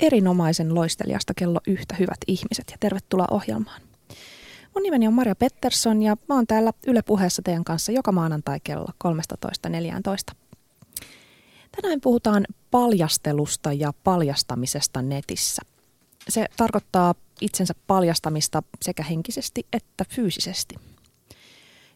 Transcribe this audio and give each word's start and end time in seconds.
erinomaisen 0.00 0.74
loistelijasta 0.74 1.34
kello 1.34 1.60
yhtä 1.66 1.96
hyvät 1.98 2.18
ihmiset 2.26 2.64
ja 2.70 2.76
tervetuloa 2.80 3.26
ohjelmaan. 3.30 3.80
Mun 4.74 4.82
nimeni 4.82 5.08
on 5.08 5.14
Maria 5.14 5.34
Pettersson 5.34 6.02
ja 6.02 6.16
mä 6.28 6.34
oon 6.34 6.46
täällä 6.46 6.72
Yle 6.86 7.02
Puheessa 7.02 7.42
teidän 7.42 7.64
kanssa 7.64 7.92
joka 7.92 8.12
maanantai 8.12 8.60
kello 8.64 8.88
13.14. 9.04 10.36
Tänään 11.82 12.00
puhutaan 12.00 12.44
paljastelusta 12.70 13.72
ja 13.72 13.92
paljastamisesta 14.04 15.02
netissä. 15.02 15.62
Se 16.28 16.46
tarkoittaa 16.56 17.14
itsensä 17.40 17.74
paljastamista 17.86 18.62
sekä 18.82 19.02
henkisesti 19.02 19.66
että 19.72 20.04
fyysisesti. 20.10 20.74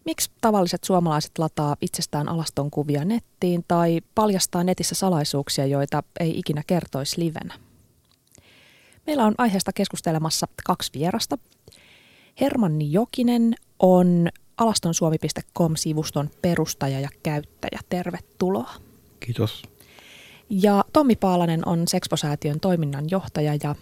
Miksi 0.04 0.30
tavalliset 0.40 0.84
suomalaiset 0.84 1.38
lataa 1.38 1.76
itsestään 1.80 2.28
alaston 2.28 2.70
kuvia 2.70 3.04
nettiin 3.04 3.64
tai 3.68 4.00
paljastaa 4.14 4.64
netissä 4.64 4.94
salaisuuksia, 4.94 5.66
joita 5.66 6.02
ei 6.20 6.38
ikinä 6.38 6.62
kertoisi 6.66 7.20
livenä? 7.20 7.71
Meillä 9.06 9.24
on 9.24 9.34
aiheesta 9.38 9.72
keskustelemassa 9.72 10.46
kaksi 10.64 10.90
vierasta. 10.94 11.38
Hermanni 12.40 12.92
Jokinen 12.92 13.54
on 13.78 14.28
alastonsuomi.com-sivuston 14.56 16.30
perustaja 16.42 17.00
ja 17.00 17.08
käyttäjä. 17.22 17.80
Tervetuloa. 17.88 18.70
Kiitos. 19.20 19.62
Ja 20.50 20.84
Tommi 20.92 21.16
Paalanen 21.16 21.68
on 21.68 21.88
Sexposäätiön 21.88 22.60
toiminnanjohtaja 22.60 23.54
ja 23.62 23.74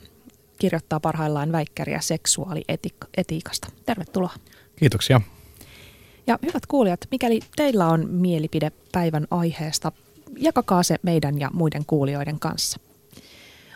kirjoittaa 0.59 1.01
parhaillaan 1.01 1.53
väikkäriä 1.53 2.01
seksuaalietiikasta. 2.01 3.69
Tervetuloa. 3.87 4.35
Kiitoksia. 4.77 5.21
Ja 6.27 6.39
hyvät 6.43 6.67
kuulijat, 6.67 7.01
mikäli 7.11 7.41
teillä 7.57 7.87
on 7.87 8.11
mielipide 8.11 8.73
päivän 8.93 9.27
aiheesta, 9.31 9.93
jakakaa 10.37 10.83
se 10.83 10.97
meidän 11.03 11.41
ja 11.41 11.51
muiden 11.53 11.85
kuulijoiden 11.87 12.41
kanssa. 12.41 12.81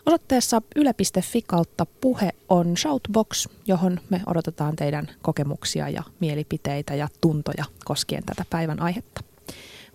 Osoitteessa 0.07 0.63
yle.fi 0.77 1.43
kautta 1.43 1.87
puhe 2.01 2.31
on 2.49 2.77
Shoutbox, 2.77 3.49
johon 3.67 4.01
me 4.11 4.21
odotetaan 4.27 4.77
teidän 4.77 5.09
kokemuksia 5.23 5.88
ja 5.88 6.02
mielipiteitä 6.21 6.95
ja 6.95 7.09
tuntoja 7.21 7.65
koskien 7.85 8.24
tätä 8.24 8.45
päivän 8.51 8.83
aihetta. 8.83 9.21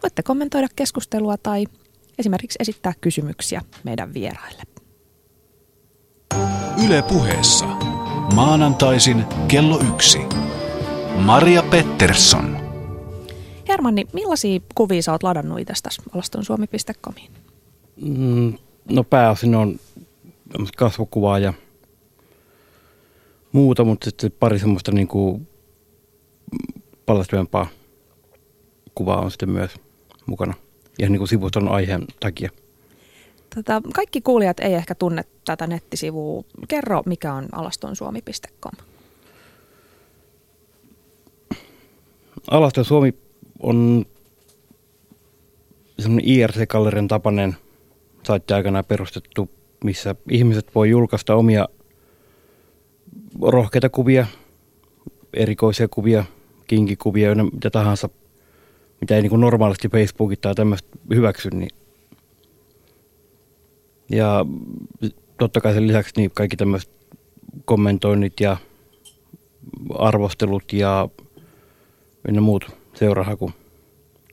Voitte 0.04 0.24
kommentoida 0.24 0.68
keskustelua 0.76 1.38
tai 1.38 1.66
esimerkiksi 2.20 2.58
esittää 2.60 2.94
kysymyksiä 3.02 3.62
meidän 3.84 4.14
vieraille. 4.14 4.64
Yle 6.86 7.02
puheessa. 7.02 7.66
Maanantaisin 8.36 9.26
kello 9.48 9.80
yksi. 9.94 10.20
Maria 11.16 11.64
Pettersson. 11.64 12.58
Hermanni, 13.68 14.06
millaisia 14.14 14.60
kuvia 14.76 15.02
sä 15.02 15.12
oot 15.12 15.23
ladannut 15.23 15.60
itsestäsi 15.60 16.02
alastonsuomi.comiin? 16.14 17.32
Mm, 18.02 18.54
no 18.90 19.04
pääosin 19.04 19.56
on 19.56 19.80
kasvokuvaa 20.78 21.39
ja 21.39 21.53
muuta, 23.52 23.83
mutta 23.83 24.05
sitten 24.05 24.31
pari 24.39 24.59
semmoista 24.59 24.92
niin 24.92 25.08
kuin 25.08 25.47
kuvaa 28.95 29.22
on 29.22 29.31
sitten 29.31 29.50
myös 29.50 29.75
mukana. 30.25 30.53
Ihan 31.00 31.11
niin 31.11 31.20
kuin 31.20 31.27
sivuston 31.27 31.70
aiheen 31.70 32.05
takia. 32.20 32.50
Tota, 33.55 33.81
kaikki 33.95 34.22
kuulijat 34.22 34.59
ei 34.59 34.73
ehkä 34.73 34.95
tunne 34.95 35.23
tätä 35.45 35.67
nettisivua. 35.67 36.44
Kerro, 36.67 37.03
mikä 37.05 37.33
on 37.33 37.47
alastonsuomi.com. 37.52 38.86
Alaston 42.52 42.86
Suomi 42.86 43.14
on 43.59 44.05
semmoinen 46.00 46.30
IRC-gallerian 46.30 47.08
tapainen 47.08 47.55
saitti 48.23 48.53
aikanaan 48.53 48.86
perustettu, 48.86 49.50
missä 49.84 50.16
ihmiset 50.30 50.76
voi 50.76 50.90
julkaista 50.90 51.36
omia 51.36 51.68
rohkeita 53.42 53.90
kuvia, 53.90 54.28
erikoisia 55.34 55.88
kuvia, 55.88 56.24
kinkikuvia, 56.68 57.36
mitä 57.36 57.70
tahansa, 57.70 58.10
mitä 59.02 59.16
ei 59.16 59.22
niin 59.22 59.30
kuin 59.30 59.42
normaalisti 59.42 59.89
Facebookit 59.89 60.42
tai 60.42 60.56
tämmöistä 60.56 60.89
hyväksy. 61.16 61.50
Niin. 61.50 61.70
Ja 64.12 64.45
totta 65.38 65.62
kai 65.62 65.73
sen 65.73 65.88
lisäksi 65.88 66.14
niin 66.18 66.32
kaikki 66.32 66.58
tämmöiset 66.58 66.92
kommentoinnit 67.66 68.39
ja 68.39 68.58
arvostelut 69.94 70.73
ja 70.73 71.10
ynnä 72.28 72.42
muut 72.42 72.72
seurahaku 72.94 73.52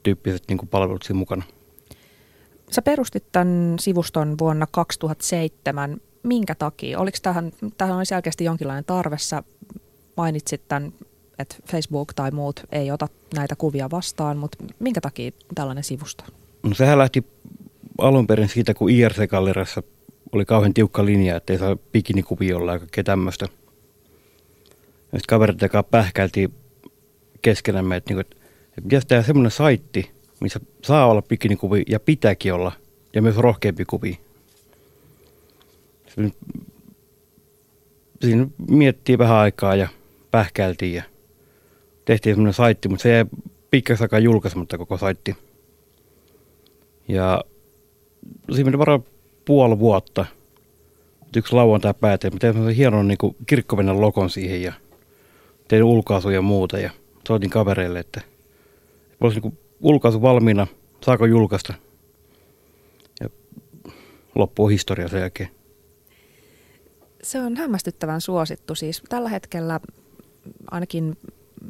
tyyppiset 0.03 0.43
niin 0.49 0.59
kuin 0.59 0.69
palvelut 0.69 1.03
siinä 1.03 1.19
mukana. 1.19 1.45
Sä 2.71 2.83
perustit 2.83 3.25
tämän 3.33 3.77
sivuston 3.81 4.39
vuonna 4.39 4.67
2007. 4.71 6.01
Minkä 6.23 6.55
takia? 6.55 6.99
Oliko 6.99 7.19
tähän, 7.23 7.53
tähän 7.79 7.97
oli 7.97 8.07
selkeästi 8.07 8.45
jonkinlainen 8.45 8.85
tarve? 8.85 9.19
Sä 9.19 9.43
mainitsit 10.17 10.69
tämän, 10.69 10.93
että 11.39 11.57
Facebook 11.71 12.15
tai 12.15 12.31
muut 12.31 12.61
ei 12.73 12.91
ota 12.91 13.09
näitä 13.37 13.57
kuvia 13.57 13.91
vastaan, 13.91 14.37
mutta 14.37 14.65
minkä 14.79 15.01
takia 15.01 15.31
tällainen 15.55 15.85
sivusto? 15.85 16.25
No 16.63 16.75
sehän 16.75 16.99
lähti 16.99 17.27
alun 17.99 18.27
perin 18.27 18.49
siitä, 18.49 18.75
kun 18.75 18.91
IRC-gallerassa 18.91 19.83
oli 20.33 20.45
kauhean 20.45 20.75
tiukka 20.75 21.05
linja, 21.05 21.37
että 21.37 21.53
ei 21.53 21.59
saa 21.59 21.77
bikinikuvia 21.93 22.57
olla 22.57 22.79
kaikkea 22.79 23.05
tämmöistä. 23.05 23.49
Ja 25.13 25.19
sitten 25.19 25.29
kaverit 25.29 25.59
pähkäiltiin 25.91 26.55
keskenämme, 27.43 27.97
että, 27.97 28.15
niin 28.15 28.17
kuin, 28.17 28.27
että 28.69 28.83
pitäisi 28.83 29.07
tehdä 29.07 29.23
semmoinen 29.23 29.51
saitti, 29.51 30.11
missä 30.41 30.61
saa 30.83 31.07
olla 31.07 31.23
bikinikuvi 31.23 31.83
ja 31.89 32.01
pitääkin 32.01 32.53
olla, 32.53 32.73
ja 33.15 33.23
myös 33.23 33.37
rohkeampi 33.37 33.85
kuvi. 33.85 34.21
Siinä 38.21 38.47
miettii 38.71 39.19
vähän 39.19 39.37
aikaa 39.37 39.75
ja 39.75 39.89
pähkäiltiin 40.31 40.95
ja 40.95 41.03
tehtiin 42.05 42.35
semmoinen 42.35 42.55
saitti, 42.55 42.89
mutta 42.89 43.03
se 43.03 43.13
jäi 43.13 43.25
pitkäksi 43.71 44.05
aikaa 44.05 44.19
julkaisematta 44.19 44.79
koko 44.79 44.97
saitti. 44.99 45.37
Ja 47.09 47.45
siinä 48.53 48.65
meni 48.65 48.79
varmaan 48.79 49.05
puoli 49.45 49.79
vuotta. 49.79 50.27
Yksi 51.37 51.53
lauantai 51.53 51.95
päätin, 52.01 52.29
että 52.29 52.39
tein 52.39 52.53
semmoisen 52.53 52.77
hienon 52.77 53.09
niin 53.09 53.19
kirkkovenän 53.47 54.01
lokon 54.01 54.31
siihen 54.31 54.63
ja 54.63 54.73
tein 55.69 55.85
ulkaisu 55.85 56.31
ja 56.31 56.43
muuta. 56.43 56.79
Ja 56.79 56.91
soitin 57.29 57.51
kavereille, 57.51 57.99
että 57.99 58.21
olisi 59.21 59.41
niin 59.41 59.59
ulkaisu 59.81 60.23
valmiina, 60.23 60.67
saako 61.05 61.27
julkaista. 61.27 61.75
Ja 63.21 63.29
loppuu 64.35 64.69
historia 64.69 65.09
sen 65.09 65.21
jälkeen. 65.21 65.49
Se 67.23 67.41
on 67.41 67.57
hämmästyttävän 67.57 68.21
suosittu. 68.21 68.75
Siis 68.75 69.03
tällä 69.09 69.29
hetkellä 69.29 69.81
ainakin 70.71 71.19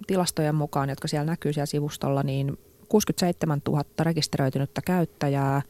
tilastojen 0.07 0.55
mukaan, 0.55 0.89
jotka 0.89 1.09
siellä 1.09 1.31
näkyy 1.31 1.53
siellä 1.53 1.67
sivustolla, 1.67 2.23
niin 2.23 2.59
67 2.89 3.61
000 3.69 3.85
rekisteröitynyttä 4.01 4.83
käyttäjää, 4.83 5.63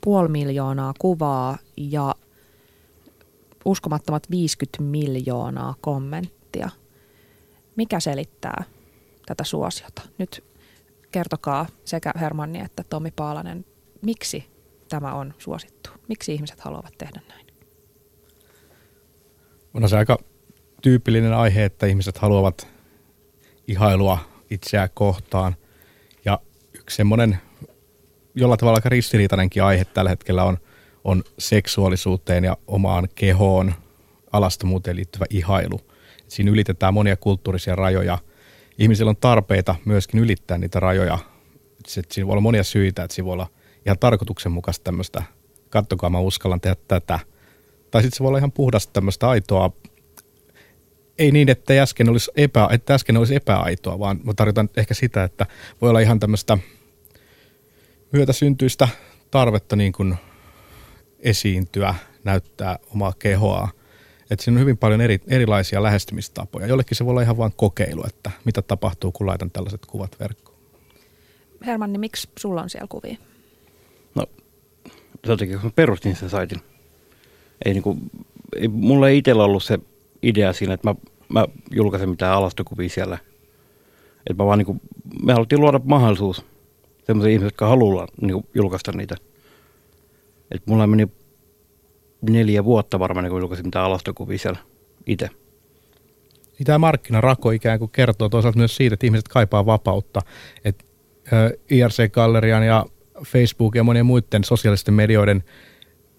puoli 0.00 0.28
miljoonaa 0.28 0.94
kuvaa 0.98 1.58
ja 1.76 2.14
uskomattomat 3.64 4.30
50 4.30 4.82
miljoonaa 4.82 5.74
kommenttia. 5.80 6.68
Mikä 7.76 8.00
selittää 8.00 8.64
tätä 9.26 9.44
suosiota? 9.44 10.02
Nyt 10.18 10.44
kertokaa 11.12 11.66
sekä 11.84 12.12
Hermanni 12.20 12.60
että 12.60 12.84
Tomi 12.84 13.10
Paalanen, 13.10 13.64
miksi 14.02 14.44
tämä 14.88 15.14
on 15.14 15.34
suosittu? 15.38 15.90
Miksi 16.08 16.34
ihmiset 16.34 16.60
haluavat 16.60 16.98
tehdä 16.98 17.20
näin? 17.28 17.46
On 19.74 19.88
se 19.88 19.96
aika 19.96 20.18
tyypillinen 20.82 21.34
aihe, 21.34 21.64
että 21.64 21.86
ihmiset 21.86 22.18
haluavat 22.18 22.68
ihailua 23.68 24.18
itseään 24.50 24.88
kohtaan. 24.94 25.56
Ja 26.24 26.38
yksi 26.74 26.96
semmoinen 26.96 27.38
jollain 28.34 28.58
tavalla 28.58 28.76
aika 28.76 28.88
ristiriitainenkin 28.88 29.62
aihe 29.62 29.84
tällä 29.84 30.10
hetkellä 30.10 30.44
on, 30.44 30.58
on 31.04 31.22
seksuaalisuuteen 31.38 32.44
ja 32.44 32.56
omaan 32.66 33.08
kehoon, 33.14 33.74
alastomuuteen 34.32 34.96
liittyvä 34.96 35.24
ihailu. 35.30 35.80
Siinä 36.28 36.50
ylitetään 36.50 36.94
monia 36.94 37.16
kulttuurisia 37.16 37.76
rajoja– 37.76 38.18
ihmisillä 38.78 39.08
on 39.08 39.16
tarpeita 39.16 39.74
myöskin 39.84 40.20
ylittää 40.20 40.58
niitä 40.58 40.80
rajoja. 40.80 41.18
Se, 41.86 42.02
siinä 42.10 42.26
voi 42.26 42.32
olla 42.32 42.40
monia 42.40 42.64
syitä, 42.64 43.04
että 43.04 43.14
siinä 43.14 43.26
voi 43.26 43.32
olla 43.32 43.46
ihan 43.86 43.98
tarkoituksenmukaista 43.98 44.84
tämmöistä, 44.84 45.22
kattokaa 45.70 46.10
mä 46.10 46.18
uskallan 46.18 46.60
tehdä 46.60 46.76
tätä. 46.88 47.18
Tai 47.90 48.02
sitten 48.02 48.16
se 48.16 48.22
voi 48.22 48.28
olla 48.28 48.38
ihan 48.38 48.52
puhdasta 48.52 48.92
tämmöistä 48.92 49.28
aitoa, 49.28 49.70
ei 51.18 51.30
niin, 51.30 51.48
että 51.48 51.82
äsken 51.82 52.08
olisi, 52.08 52.30
epä, 52.36 52.68
että 52.70 52.94
äsken 52.94 53.16
olisi 53.16 53.34
epäaitoa, 53.34 53.98
vaan 53.98 54.20
mä 54.24 54.34
tarkoitan 54.34 54.68
ehkä 54.76 54.94
sitä, 54.94 55.24
että 55.24 55.46
voi 55.80 55.90
olla 55.90 56.00
ihan 56.00 56.20
tämmöistä 56.20 56.58
myötäsyntyistä 58.12 58.88
tarvetta 59.30 59.76
niin 59.76 59.92
kuin 59.92 60.14
esiintyä, 61.18 61.94
näyttää 62.24 62.78
omaa 62.94 63.12
kehoa– 63.18 63.68
että 64.32 64.44
siinä 64.44 64.56
on 64.56 64.60
hyvin 64.60 64.76
paljon 64.76 65.00
eri, 65.00 65.20
erilaisia 65.28 65.82
lähestymistapoja. 65.82 66.66
Jollekin 66.66 66.96
se 66.96 67.04
voi 67.04 67.10
olla 67.10 67.22
ihan 67.22 67.36
vain 67.36 67.52
kokeilu, 67.56 68.04
että 68.06 68.30
mitä 68.44 68.62
tapahtuu, 68.62 69.12
kun 69.12 69.26
laitan 69.26 69.50
tällaiset 69.50 69.86
kuvat 69.86 70.20
verkkoon. 70.20 70.58
Hermanni, 71.66 71.98
miksi 71.98 72.28
sulla 72.38 72.62
on 72.62 72.70
siellä 72.70 72.86
kuvia? 72.88 73.16
No, 74.14 74.26
se 75.26 75.32
on 75.32 75.38
kun 75.38 75.60
mä 75.62 75.70
perustin 75.74 76.16
sen 76.16 76.30
saitin. 76.30 76.60
ei 77.64 77.72
niinku, 77.72 77.96
ei, 78.56 78.68
mulla 78.68 79.08
ei 79.08 79.18
itsellä 79.18 79.44
ollut 79.44 79.62
se 79.62 79.78
idea 80.22 80.52
siinä, 80.52 80.74
että 80.74 80.88
mä, 80.88 80.94
mä 81.28 81.46
julkaisen 81.70 82.08
mitään 82.08 82.36
alastokuvia 82.36 82.88
siellä. 82.88 83.18
Että 84.30 84.42
mä 84.42 84.46
vaan 84.46 84.58
niinku, 84.58 84.76
me 85.24 85.32
haluttiin 85.32 85.60
luoda 85.60 85.80
mahdollisuus 85.84 86.44
sellaisia 87.06 87.32
ihmisiä, 87.32 87.46
jotka 87.46 87.68
haluaa 87.68 88.06
niinku, 88.20 88.46
julkaista 88.54 88.92
niitä. 88.92 89.16
Et 90.50 90.66
mulla 90.66 90.86
meni 90.86 91.08
neljä 92.30 92.64
vuotta 92.64 92.98
varmaan, 92.98 93.28
kun 93.28 93.40
julkaisin 93.40 93.66
mitään 93.66 93.84
alastokuvia 93.84 94.38
siellä 94.38 94.60
itse. 95.06 95.28
Niin 96.58 96.66
tämä 96.66 96.78
markkinarako 96.78 97.50
ikään 97.50 97.78
kuin 97.78 97.90
kertoo 97.90 98.28
toisaalta 98.28 98.58
myös 98.58 98.76
siitä, 98.76 98.94
että 98.94 99.06
ihmiset 99.06 99.28
kaipaa 99.28 99.66
vapautta. 99.66 100.20
Että 100.64 100.84
IRC-gallerian 101.70 102.66
ja 102.66 102.86
Facebook 103.24 103.74
ja 103.74 103.84
monien 103.84 104.06
muiden 104.06 104.44
sosiaalisten 104.44 104.94
medioiden 104.94 105.44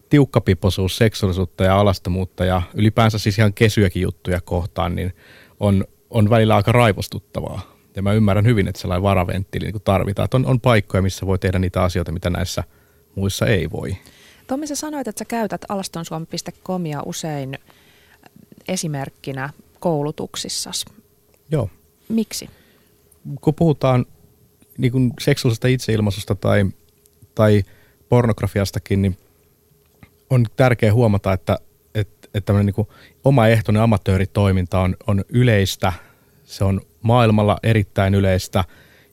tiukkapipoisuus 0.09 0.97
seksuaalisuutta 0.97 1.63
ja 1.63 1.79
alastomuutta 1.79 2.45
ja 2.45 2.61
ylipäänsä 2.73 3.17
siis 3.17 3.39
ihan 3.39 3.53
kesyäkin 3.53 4.01
juttuja 4.01 4.41
kohtaan, 4.41 4.95
niin 4.95 5.13
on, 5.59 5.85
on 6.09 6.29
välillä 6.29 6.55
aika 6.55 6.71
raivostuttavaa. 6.71 7.61
Ja 7.95 8.01
mä 8.01 8.13
ymmärrän 8.13 8.45
hyvin, 8.45 8.67
että 8.67 8.81
sellainen 8.81 9.03
varaventtiili 9.03 9.65
niin 9.65 9.81
tarvitaan. 9.83 10.25
Että 10.25 10.37
on, 10.37 10.45
on 10.45 10.59
paikkoja, 10.59 11.01
missä 11.01 11.25
voi 11.25 11.39
tehdä 11.39 11.59
niitä 11.59 11.83
asioita, 11.83 12.11
mitä 12.11 12.29
näissä 12.29 12.63
muissa 13.15 13.45
ei 13.45 13.71
voi. 13.71 13.97
Tommi, 14.47 14.67
sä 14.67 14.75
sanoit, 14.75 15.07
että 15.07 15.19
sä 15.19 15.25
käytät 15.25 15.61
alastonsuomi.comia 15.69 17.01
usein 17.05 17.59
esimerkkinä 18.67 19.49
koulutuksissas. 19.79 20.85
Joo. 21.51 21.69
Miksi? 22.09 22.49
Kun 23.41 23.53
puhutaan 23.53 24.05
niin 24.77 24.91
kuin 24.91 25.13
seksuaalisesta 25.19 25.67
itseilmaisusta 25.67 26.35
tai, 26.35 26.65
tai 27.35 27.63
pornografiastakin, 28.09 29.01
niin 29.01 29.17
on 30.29 30.45
tärkeää 30.55 30.93
huomata, 30.93 31.33
että, 31.33 31.57
että, 31.95 32.27
että 32.33 32.45
tämmöinen 32.45 32.65
niin 32.65 32.73
kuin 32.73 32.87
omaehtoinen 33.23 33.81
amatööritoiminta 33.81 34.79
on, 34.79 34.95
on 35.07 35.25
yleistä, 35.29 35.93
se 36.43 36.63
on 36.63 36.81
maailmalla 37.01 37.57
erittäin 37.63 38.15
yleistä 38.15 38.63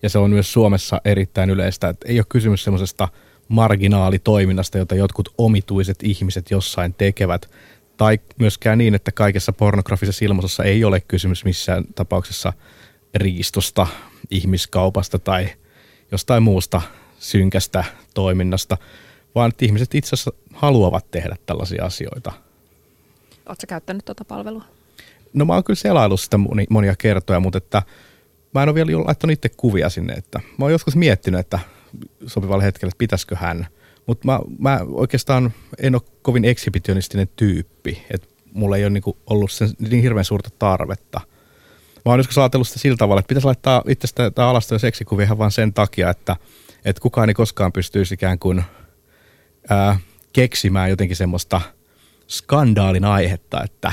ja 0.03 0.09
se 0.09 0.19
on 0.19 0.31
myös 0.31 0.53
Suomessa 0.53 1.01
erittäin 1.05 1.51
yleistä. 1.51 1.89
Että 1.89 2.09
ei 2.09 2.19
ole 2.19 2.27
kysymys 2.29 2.65
semmoisesta 2.65 3.09
marginaalitoiminnasta, 3.51 4.79
jota 4.79 4.95
jotkut 4.95 5.35
omituiset 5.39 6.03
ihmiset 6.03 6.51
jossain 6.51 6.95
tekevät, 6.95 7.51
tai 7.97 8.19
myöskään 8.39 8.79
niin, 8.79 8.95
että 8.95 9.13
kaikessa 9.13 9.53
pornografisessa 9.53 10.25
ilmaisussa 10.25 10.65
ei 10.65 10.85
ole 10.85 11.01
kysymys 11.01 11.45
missään 11.45 11.85
tapauksessa 11.95 12.53
riistosta, 13.15 13.87
ihmiskaupasta 14.31 15.19
tai 15.19 15.49
jostain 16.13 16.43
muusta 16.43 16.83
synkästä 17.19 17.85
toiminnasta, 18.15 18.77
vaan 19.35 19.51
että 19.51 19.65
ihmiset 19.65 19.95
itse 19.95 20.09
asiassa 20.09 20.33
haluavat 20.55 21.11
tehdä 21.11 21.37
tällaisia 21.47 21.85
asioita. 21.85 22.33
Oletko 23.47 23.67
käyttänyt 23.69 24.05
tuota 24.05 24.25
palvelua? 24.25 24.65
No 25.33 25.45
mä 25.45 25.55
oon 25.55 25.65
kyllä 25.65 25.77
selaillut 25.77 26.21
sitä 26.21 26.39
monia 26.71 26.97
kertoja, 26.97 27.41
mutta 27.41 27.59
että 27.59 27.83
mä 28.55 28.63
en 28.63 28.69
ole 28.69 28.75
vielä 28.75 29.05
laittanut 29.05 29.33
itse 29.33 29.49
kuvia 29.49 29.89
sinne. 29.91 30.13
Että 30.13 30.41
mä 30.59 30.65
oon 30.65 30.73
joskus 30.73 30.97
miettinyt, 30.97 31.41
että 31.41 31.59
sopivalla 32.27 32.63
hetkellä, 32.63 32.89
että 32.89 32.99
pitäisikö 32.99 33.37
hän. 33.37 33.67
Mutta 34.07 34.27
mä, 34.27 34.41
mä 34.59 34.81
oikeastaan 34.89 35.53
en 35.79 35.95
ole 35.95 36.03
kovin 36.23 36.45
ekshibitionistinen 36.45 37.29
tyyppi, 37.37 38.07
että 38.15 38.29
mulla 38.53 38.77
ei 38.77 38.85
ole 38.85 38.91
niinku 38.91 39.17
ollut 39.27 39.53
sen, 39.53 39.71
niin 39.79 40.03
hirveän 40.03 40.25
suurta 40.25 40.51
tarvetta. 40.59 41.21
Mä 41.95 42.13
oon 42.13 42.19
joskus 42.19 42.39
ajatellut 42.39 42.69
sitä 42.69 42.81
sillä 42.81 42.97
tavalla, 42.97 43.21
että 43.21 43.29
pitäisi 43.29 43.47
laittaa 43.47 43.83
itsestä 43.89 44.31
tämä 44.31 44.49
alasto- 44.49 44.75
ja 44.75 44.79
seksikuvia 44.79 45.25
ihan 45.25 45.39
vaan 45.39 45.51
sen 45.51 45.73
takia, 45.73 46.11
että, 46.11 46.37
että 46.85 47.03
kukaan 47.03 47.29
ei 47.29 47.35
koskaan 47.35 47.73
pystyisi 47.73 48.15
ikään 48.15 48.39
kuin 48.39 48.65
ää, 49.69 49.99
keksimään 50.33 50.91
jotenkin 50.91 51.17
semmoista 51.17 51.61
skandaalin 52.29 53.05
aihetta, 53.05 53.63
että, 53.65 53.93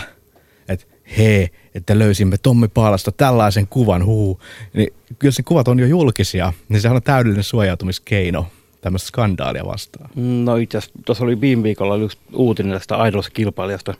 hei, 1.17 1.49
että 1.75 1.99
löysimme 1.99 2.37
Tommi 2.37 2.67
Paalasta 2.67 3.11
tällaisen 3.11 3.67
kuvan, 3.67 4.05
huu. 4.05 4.41
Niin 4.73 4.93
jos 5.23 5.37
ne 5.37 5.43
kuvat 5.43 5.67
on 5.67 5.79
jo 5.79 5.85
julkisia, 5.85 6.53
niin 6.69 6.81
se 6.81 6.89
on 6.89 7.03
täydellinen 7.03 7.43
suojautumiskeino 7.43 8.47
tämmöistä 8.81 9.07
skandaalia 9.07 9.65
vastaan. 9.65 10.09
No 10.45 10.55
itse 10.55 10.77
asiassa 10.77 10.99
tuossa 11.05 11.23
oli 11.23 11.41
viime 11.41 11.63
viikolla 11.63 11.95
yksi 11.95 12.17
uutinen 12.33 12.73
tästä 12.73 12.95
Idols-kilpailijasta, 12.95 13.93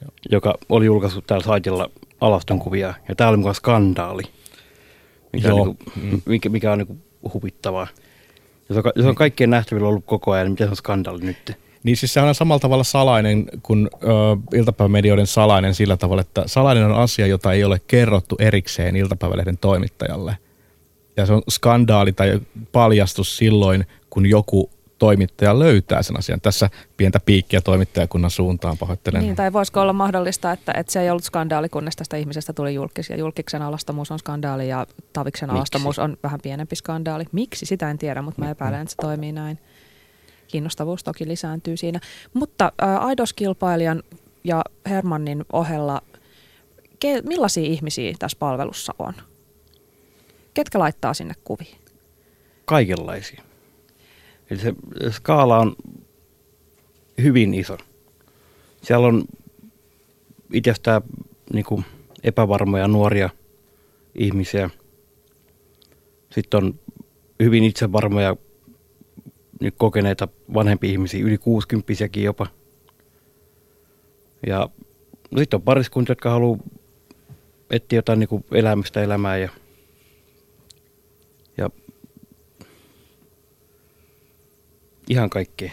Joo. 0.00 0.10
joka 0.30 0.54
oli 0.68 0.84
julkaissut 0.84 1.26
täällä 1.26 1.44
saitilla 1.44 1.90
alaston 2.20 2.58
kuvia. 2.58 2.94
Ja 3.08 3.14
tämä 3.14 3.30
oli 3.30 3.36
mukaan 3.36 3.54
skandaali, 3.54 4.22
mikä 5.32 5.48
Joo. 5.48 5.60
on, 5.62 5.76
niin 6.02 6.10
kuin, 6.10 6.22
mikä, 6.26 6.48
mikä 6.48 6.72
on 6.72 6.78
niin 6.78 6.86
kuin 6.86 7.02
huvittavaa. 7.34 7.86
Jos 8.68 8.78
on, 8.78 8.92
jos 8.96 9.06
on 9.06 9.14
kaikkien 9.14 9.50
nähtävillä 9.50 9.88
ollut 9.88 10.04
koko 10.06 10.30
ajan, 10.30 10.44
niin 10.44 10.52
mitä 10.52 10.64
se 10.64 10.70
on 10.70 10.76
skandaali 10.76 11.20
nyt? 11.20 11.63
Niin 11.84 11.96
siis 11.96 12.14
se 12.14 12.20
on 12.20 12.34
samalla 12.34 12.60
tavalla 12.60 12.84
salainen 12.84 13.46
kuin 13.62 13.90
ö, 13.94 14.06
iltapäivämedioiden 14.54 15.26
salainen 15.26 15.74
sillä 15.74 15.96
tavalla, 15.96 16.20
että 16.20 16.42
salainen 16.46 16.84
on 16.84 16.94
asia, 16.94 17.26
jota 17.26 17.52
ei 17.52 17.64
ole 17.64 17.80
kerrottu 17.86 18.36
erikseen 18.38 18.96
iltapäivälehden 18.96 19.58
toimittajalle. 19.58 20.38
Ja 21.16 21.26
se 21.26 21.32
on 21.32 21.42
skandaali 21.50 22.12
tai 22.12 22.40
paljastus 22.72 23.36
silloin, 23.36 23.86
kun 24.10 24.26
joku 24.26 24.70
toimittaja 24.98 25.58
löytää 25.58 26.02
sen 26.02 26.18
asian. 26.18 26.40
Tässä 26.40 26.70
pientä 26.96 27.20
piikkiä 27.26 27.60
toimittajakunnan 27.60 28.30
suuntaan 28.30 28.78
pahoittelen. 28.78 29.22
Niin, 29.22 29.36
tai 29.36 29.52
voisiko 29.52 29.80
olla 29.80 29.92
mahdollista, 29.92 30.52
että, 30.52 30.72
että 30.76 30.92
se 30.92 31.00
ei 31.00 31.10
ollut 31.10 31.24
skandaali, 31.24 31.68
kunnes 31.68 31.96
tästä 31.96 32.16
ihmisestä 32.16 32.52
tuli 32.52 32.74
julkis. 32.74 33.10
Ja 33.10 33.16
julkiksen 33.16 33.62
alastomuus 33.62 34.10
on 34.10 34.18
skandaali 34.18 34.68
ja 34.68 34.86
Taviksen 35.12 35.48
Miksi? 35.48 35.56
alastomuus 35.56 35.98
on 35.98 36.16
vähän 36.22 36.40
pienempi 36.42 36.76
skandaali. 36.76 37.24
Miksi? 37.32 37.66
Sitä 37.66 37.90
en 37.90 37.98
tiedä, 37.98 38.22
mutta 38.22 38.40
mä 38.40 38.50
epäilen, 38.50 38.80
että 38.80 38.90
se 38.90 38.96
toimii 38.96 39.32
näin. 39.32 39.58
Kiinnostavuus 40.48 41.04
toki 41.04 41.28
lisääntyy 41.28 41.76
siinä. 41.76 42.00
Mutta 42.34 42.72
äh, 42.82 43.04
Aidos-kilpailijan 43.04 44.02
ja 44.44 44.62
Hermannin 44.88 45.44
ohella, 45.52 46.02
ke, 47.00 47.22
millaisia 47.22 47.64
ihmisiä 47.64 48.12
tässä 48.18 48.38
palvelussa 48.38 48.94
on? 48.98 49.14
Ketkä 50.54 50.78
laittaa 50.78 51.14
sinne 51.14 51.34
kuviin? 51.44 51.78
Kaikenlaisia. 52.64 53.42
Eli 54.50 54.58
se 54.58 54.74
skaala 55.10 55.58
on 55.58 55.76
hyvin 57.22 57.54
iso. 57.54 57.78
Siellä 58.82 59.06
on 59.06 59.24
itsestään 60.52 61.02
niin 61.52 61.64
kuin 61.64 61.84
epävarmoja 62.24 62.88
nuoria 62.88 63.30
ihmisiä. 64.14 64.70
Sitten 66.30 66.64
on 66.64 66.74
hyvin 67.42 67.64
itsevarmoja 67.64 68.36
nyt 69.60 69.74
kokeneita 69.78 70.28
vanhempia 70.54 70.90
ihmisiä, 70.90 71.24
yli 71.24 71.38
60 71.38 71.92
jopa. 72.16 72.46
Ja 74.46 74.68
sitten 75.38 75.58
on 75.58 75.62
pariskunta, 75.62 76.10
jotka 76.10 76.30
haluaa 76.30 76.58
etsiä 77.70 77.98
jotain 77.98 78.18
niin 78.18 78.28
kuin 78.28 78.44
elämistä 78.52 79.02
elämää 79.02 79.36
ja, 79.36 79.48
ja 81.58 81.70
ihan 85.08 85.30
kaikkea. 85.30 85.70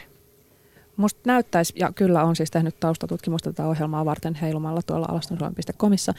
Musta 0.98 1.20
näyttäisi, 1.26 1.74
ja 1.76 1.92
kyllä 1.96 2.24
on 2.24 2.36
siis 2.36 2.52
tehnyt 2.52 2.80
taustatutkimusta 2.80 3.54
tätä 3.54 3.68
ohjelmaa 3.68 4.06
varten 4.06 4.36
heilumalla 4.36 4.82
tuolla 4.82 5.06
alastonsuomi.comissa, 5.10 6.14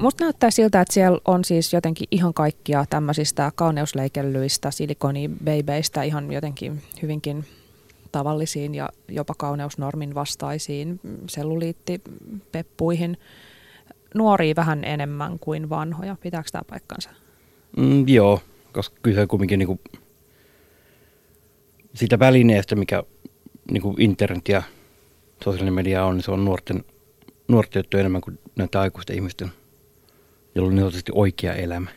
Musta 0.00 0.24
näyttää 0.24 0.50
siltä, 0.50 0.80
että 0.80 0.94
siellä 0.94 1.20
on 1.24 1.44
siis 1.44 1.72
jotenkin 1.72 2.08
ihan 2.10 2.34
kaikkia 2.34 2.84
tämmöisistä 2.90 3.52
kauneusleikellyistä, 3.54 4.70
silikonibeibeistä 4.70 6.02
ihan 6.02 6.32
jotenkin 6.32 6.82
hyvinkin 7.02 7.44
tavallisiin 8.12 8.74
ja 8.74 8.88
jopa 9.08 9.34
kauneusnormin 9.38 10.14
vastaisiin 10.14 11.00
selluliittipeppuihin. 11.28 13.16
Nuoria 14.14 14.56
vähän 14.56 14.84
enemmän 14.84 15.38
kuin 15.38 15.68
vanhoja. 15.68 16.16
Pitääkö 16.20 16.48
tämä 16.52 16.62
paikkansa? 16.70 17.10
Mm, 17.76 18.08
joo, 18.08 18.40
koska 18.72 18.96
kyse 19.02 19.26
kumminkin 19.26 19.58
niinku 19.58 19.80
siitä 21.94 22.18
välineestä, 22.18 22.76
mikä 22.76 23.02
niinku 23.70 23.94
internet 23.98 24.48
ja 24.48 24.62
sosiaalinen 25.44 25.74
media 25.74 26.04
on, 26.04 26.14
niin 26.14 26.24
se 26.24 26.30
on 26.30 26.44
nuorten, 26.44 26.84
nuorten 27.48 27.84
enemmän 27.94 28.20
kuin 28.20 28.38
näitä 28.56 28.80
aikuisten 28.80 29.16
ihmisten 29.16 29.50
jolla 30.54 30.84
on 30.84 30.92
oikea 31.12 31.54
elämä. 31.54 31.90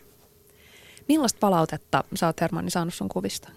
Millaista 1.08 1.40
palautetta 1.40 2.04
sä 2.16 2.28
oot 2.28 2.42
Hermanni 2.42 2.72
saanut 2.72 2.94
sun 2.94 3.10
kuvista? 3.10 3.50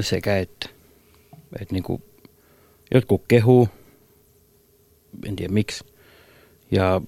Sekä 0.00 0.38
että. 0.38 0.68
että 1.60 1.74
niin 1.74 1.82
kuin, 1.82 2.02
jotkut 2.94 3.22
kehuu, 3.28 3.68
en 5.26 5.36
tiedä 5.36 5.52
miksi. 5.52 5.84
Ja 6.70 7.00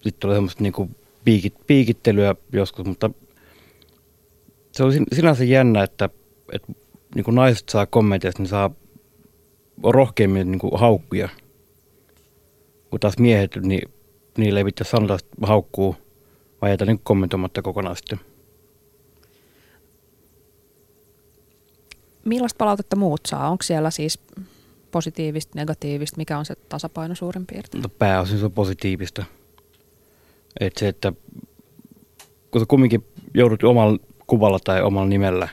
sitten 0.00 0.28
oli 0.28 0.36
semmoista 0.36 0.62
niin 0.62 0.72
kuin 0.72 0.96
piikit, 1.24 1.54
piikittelyä 1.66 2.34
joskus, 2.52 2.86
mutta 2.86 3.10
se 4.72 4.84
oli 4.84 4.94
sinänsä 5.12 5.44
jännä, 5.44 5.82
että, 5.82 6.08
että 6.52 6.72
niin 7.14 7.24
kuin 7.24 7.34
naiset 7.34 7.68
saa 7.68 7.86
kommentteja, 7.86 8.32
niin 8.38 8.48
saa 8.48 8.70
rohkeammin 9.82 10.50
niin 10.50 10.58
kuin 10.58 10.80
haukkuja. 10.80 11.28
Kun 12.90 13.00
taas 13.00 13.18
miehet, 13.18 13.56
niin 13.56 13.93
niille 14.38 14.60
ei 14.60 14.64
pitäisi 14.64 14.90
sanoa, 14.90 15.18
haukkuu, 15.42 15.96
vai 16.62 16.70
jätä 16.70 16.84
niin 16.84 17.00
kommentoimatta 17.02 17.62
kokonaan 17.62 17.96
sitten. 17.96 18.20
Millaista 22.24 22.58
palautetta 22.58 22.96
muut 22.96 23.20
saa? 23.26 23.50
Onko 23.50 23.62
siellä 23.62 23.90
siis 23.90 24.18
Positiivista, 24.94 25.52
negatiivista, 25.54 26.16
mikä 26.16 26.38
on 26.38 26.44
se 26.44 26.54
tasapaino 26.68 27.14
suurin 27.14 27.46
piirtein? 27.46 27.82
No, 27.82 27.88
pääosin 27.88 28.38
se 28.38 28.44
on 28.44 28.52
positiivista. 28.52 29.24
Et 30.60 30.76
se, 30.76 30.88
että 30.88 31.12
kun 32.50 32.60
sä 32.60 32.66
kumminkin 32.68 33.04
joudut 33.34 33.64
omalla 33.64 33.98
kuvalla 34.26 34.58
tai 34.58 34.82
omalla 34.82 35.08
nimellä 35.08 35.48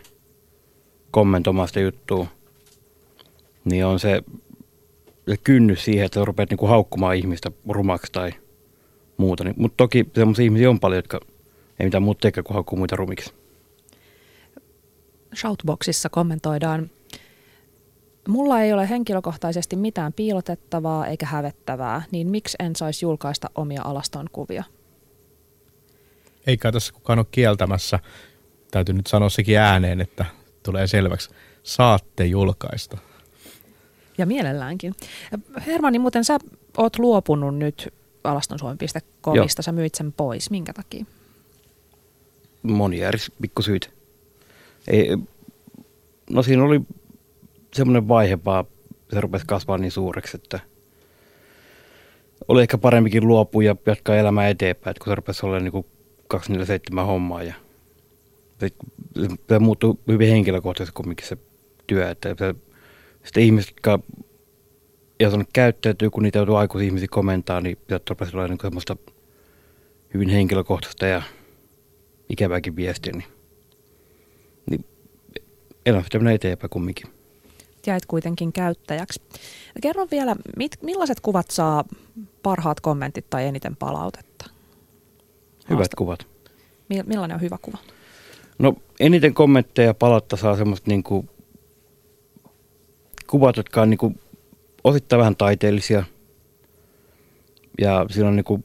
kommentoimaan 1.11 1.67
sitä 1.67 1.79
juttua, 1.79 2.27
niin 3.65 3.85
on 3.85 3.99
se, 3.99 4.21
se 5.29 5.37
kynnys 5.37 5.85
siihen, 5.85 6.05
että 6.05 6.19
sä 6.19 6.25
rupeat 6.25 6.49
niinku 6.49 6.67
haukkumaan 6.67 7.15
ihmistä 7.15 7.51
rumaksi 7.69 8.11
tai 8.11 8.31
muuta. 9.21 9.43
Niin, 9.43 9.55
mutta 9.57 9.77
toki 9.77 10.05
sellaisia 10.15 10.45
ihmisiä 10.45 10.69
on 10.69 10.79
paljon, 10.79 10.97
jotka 10.97 11.19
ei 11.79 11.85
mitään 11.85 12.03
muuta 12.03 12.19
tekee 12.19 12.43
kuin 12.43 12.53
haukkuu 12.53 12.77
muita 12.77 12.95
rumiksi. 12.95 13.33
Shoutboxissa 15.35 16.09
kommentoidaan, 16.09 16.89
mulla 18.27 18.61
ei 18.61 18.73
ole 18.73 18.89
henkilökohtaisesti 18.89 19.75
mitään 19.75 20.13
piilotettavaa 20.13 21.07
eikä 21.07 21.25
hävettävää, 21.25 22.01
niin 22.11 22.27
miksi 22.27 22.57
en 22.59 22.75
saisi 22.75 23.05
julkaista 23.05 23.49
omia 23.55 23.81
alaston 23.83 24.27
kuvia? 24.31 24.63
Eikä 26.47 26.71
tässä 26.71 26.93
kukaan 26.93 27.19
ole 27.19 27.25
kieltämässä. 27.31 27.99
Täytyy 28.71 28.95
nyt 28.95 29.07
sanoa 29.07 29.29
sekin 29.29 29.57
ääneen, 29.57 30.01
että 30.01 30.25
tulee 30.63 30.87
selväksi. 30.87 31.29
Saatte 31.63 32.25
julkaista. 32.25 32.97
Ja 34.17 34.25
mielelläänkin. 34.25 34.93
Hermanni, 35.67 35.99
muuten 35.99 36.23
sä 36.23 36.39
oot 36.77 36.99
luopunut 36.99 37.57
nyt 37.57 37.93
alastonsuomi.comista, 38.23 39.61
sä 39.61 39.71
myit 39.71 39.95
sen 39.95 40.13
pois. 40.13 40.49
Minkä 40.49 40.73
takia? 40.73 41.05
Monia 42.63 43.07
eri 43.07 43.19
pikkusyitä. 43.41 43.89
Ei, 44.87 45.17
no 46.29 46.43
siinä 46.43 46.63
oli 46.63 46.81
semmoinen 47.73 48.07
vaihe 48.07 48.39
vaan, 48.45 48.65
se 49.13 49.21
rupesi 49.21 49.45
kasvaa 49.47 49.77
niin 49.77 49.91
suureksi, 49.91 50.37
että 50.37 50.59
oli 52.47 52.61
ehkä 52.61 52.77
parempikin 52.77 53.27
luopua 53.27 53.63
ja 53.63 53.75
jatkaa 53.85 54.15
elämää 54.15 54.49
eteenpäin, 54.49 54.91
että 54.91 55.03
kun 55.03 55.11
se 55.11 55.15
rupesi 55.15 55.45
olemaan 55.45 55.63
niin 55.63 55.71
kuin 55.71 55.85
247 56.27 57.05
hommaa 57.05 57.43
ja 57.43 57.53
se, 58.59 58.69
se 59.49 59.59
muuttui 59.59 59.95
hyvin 60.07 60.29
henkilökohtaisesti 60.29 60.95
kumminkin 60.95 61.27
se 61.27 61.37
työ, 61.87 62.09
että 62.09 62.35
se, 62.39 62.55
sitten 63.23 63.43
ihmiset, 63.43 63.69
jotka 63.69 63.99
ei 65.21 65.27
osannut 65.27 65.49
käyttäytyä, 65.53 66.09
kun 66.09 66.23
niitä 66.23 66.39
joutuu 66.39 66.55
aikuisia 66.55 66.85
ihmisiä 66.85 67.07
komentaa, 67.11 67.61
niin 67.61 67.77
rupesi 68.09 68.35
olla 68.35 68.47
niin 68.47 68.57
semmoista 68.61 68.95
hyvin 70.13 70.29
henkilökohtaista 70.29 71.05
ja 71.05 71.21
ikävääkin 72.29 72.75
viestiä, 72.75 73.13
niin, 73.13 73.25
niin 74.69 74.85
elämä 75.85 76.03
pitää 76.03 76.19
mennä 76.19 76.31
eteenpäin 76.31 76.69
kumminkin. 76.69 77.07
Jäit 77.87 78.05
kuitenkin 78.05 78.53
käyttäjäksi. 78.53 79.21
Kerro 79.81 80.07
vielä, 80.11 80.35
mit, 80.57 80.77
millaiset 80.81 81.19
kuvat 81.19 81.51
saa 81.51 81.83
parhaat 82.43 82.79
kommentit 82.79 83.29
tai 83.29 83.45
eniten 83.45 83.75
palautetta? 83.75 84.49
Hyvät 85.69 85.79
Haasta. 85.79 85.97
kuvat. 85.97 86.27
Millainen 87.05 87.35
on 87.35 87.41
hyvä 87.41 87.57
kuva? 87.61 87.77
No 88.59 88.73
eniten 88.99 89.33
kommentteja 89.33 89.87
ja 89.87 89.93
palautta 89.93 90.37
saa 90.37 90.57
semmoista 90.57 90.89
niinku 90.89 91.25
kuvat, 93.27 93.57
jotka 93.57 93.81
on 93.81 93.89
niinku 93.89 94.13
osittain 94.83 95.19
vähän 95.19 95.35
taiteellisia. 95.35 96.03
Ja 97.81 98.05
siinä 98.09 98.29
on 98.29 98.35
niinku, 98.35 98.63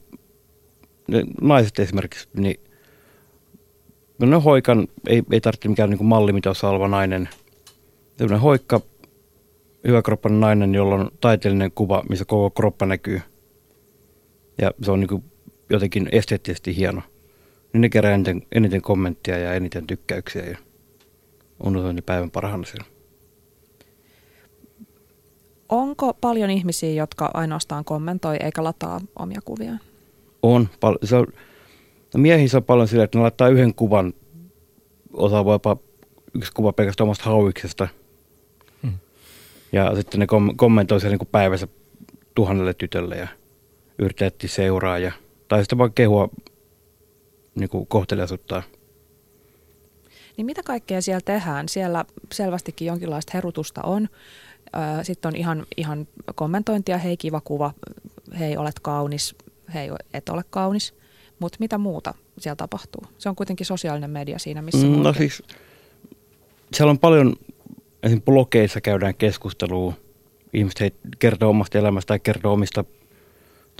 ne 1.07 1.23
naiset 1.41 1.79
esimerkiksi, 1.79 2.29
niin 2.33 2.59
no 4.19 4.27
ne 4.27 4.35
hoikan, 4.35 4.87
ei, 5.07 5.23
ei 5.31 5.41
tarvitse 5.41 5.69
mikään 5.69 5.89
niinku 5.89 6.03
malli, 6.03 6.33
mitä 6.33 6.49
osaa 6.49 6.69
oleva 6.69 6.87
nainen. 6.87 7.29
Sellainen 8.17 8.41
hoikka, 8.41 8.81
hyväkroppainen 9.87 10.39
nainen, 10.39 10.75
jolla 10.75 10.95
on 10.95 11.11
taiteellinen 11.21 11.71
kuva, 11.71 12.03
missä 12.09 12.25
koko 12.25 12.49
kroppa 12.49 12.85
näkyy. 12.85 13.21
Ja 14.61 14.71
se 14.81 14.91
on 14.91 14.99
niinku 14.99 15.23
jotenkin 15.69 16.09
esteettisesti 16.11 16.77
hieno 16.77 17.01
niin 17.73 17.81
ne 17.81 17.89
kerää 17.89 18.13
eniten, 18.13 18.41
eniten 18.51 18.81
kommenttia 18.81 19.37
ja 19.37 19.53
eniten 19.53 19.87
tykkäyksiä 19.87 20.45
ja 20.45 20.57
on 21.59 22.01
päivän 22.05 22.31
parhaana 22.31 22.65
siellä. 22.65 22.96
Onko 25.69 26.13
paljon 26.13 26.49
ihmisiä, 26.49 26.91
jotka 26.91 27.31
ainoastaan 27.33 27.85
kommentoi 27.85 28.37
eikä 28.43 28.63
lataa 28.63 29.01
omia 29.19 29.39
kuvia? 29.45 29.73
On. 30.43 30.69
Pal- 30.79 30.97
se 31.03 31.15
on 31.15 31.27
no 32.13 32.19
miehissä 32.19 32.57
on 32.57 32.63
paljon 32.63 32.87
sillä, 32.87 33.03
että 33.03 33.17
ne 33.17 33.21
laittaa 33.21 33.49
yhden 33.49 33.75
kuvan, 33.75 34.13
osaa 35.13 35.43
jopa 35.53 35.77
yksi 36.33 36.51
kuva 36.51 36.73
pelkästään 36.73 37.05
omasta 37.05 37.23
hauiksesta. 37.23 37.87
Hmm. 38.83 38.93
Ja 39.71 39.95
sitten 39.95 40.19
ne 40.19 40.27
kom- 40.27 40.57
kommentoi 40.57 41.01
siellä 41.01 41.17
niin 41.17 41.29
päivässä 41.31 41.67
tuhannelle 42.35 42.73
tytölle 42.73 43.15
ja 43.15 43.27
yrittää 43.99 44.29
seuraa. 44.45 44.99
Ja, 44.99 45.11
tai 45.47 45.59
sitten 45.59 45.77
vaan 45.77 45.93
kehua 45.93 46.29
niin 47.55 47.69
kuin 47.69 47.87
kohteliaisuutta. 47.87 48.63
Niin 50.37 50.45
mitä 50.45 50.63
kaikkea 50.63 51.01
siellä 51.01 51.21
tehdään? 51.25 51.69
Siellä 51.69 52.05
selvästikin 52.33 52.85
jonkinlaista 52.85 53.31
herutusta 53.33 53.81
on. 53.81 54.07
Sitten 55.03 55.29
on 55.29 55.35
ihan, 55.35 55.65
ihan 55.77 56.07
kommentointia, 56.35 56.97
hei 56.97 57.17
kiva 57.17 57.41
kuva, 57.41 57.73
hei 58.39 58.57
olet 58.57 58.79
kaunis, 58.79 59.35
hei 59.73 59.89
et 60.13 60.29
ole 60.29 60.43
kaunis. 60.49 60.93
Mutta 61.39 61.57
mitä 61.59 61.77
muuta 61.77 62.13
siellä 62.39 62.55
tapahtuu? 62.55 63.03
Se 63.17 63.29
on 63.29 63.35
kuitenkin 63.35 63.65
sosiaalinen 63.65 64.09
media 64.09 64.39
siinä, 64.39 64.61
missä 64.61 64.87
mm, 64.87 65.03
No 65.03 65.13
siis, 65.13 65.43
siellä 66.73 66.91
on 66.91 66.99
paljon, 66.99 67.35
esim. 68.03 68.21
blogeissa 68.21 68.81
käydään 68.81 69.15
keskustelua, 69.15 69.93
ihmiset 70.53 70.79
he 70.79 70.91
kertoo 71.19 71.49
omasta 71.49 71.77
elämästä 71.77 72.07
tai 72.07 72.19
kertoo 72.19 72.53
omista 72.53 72.85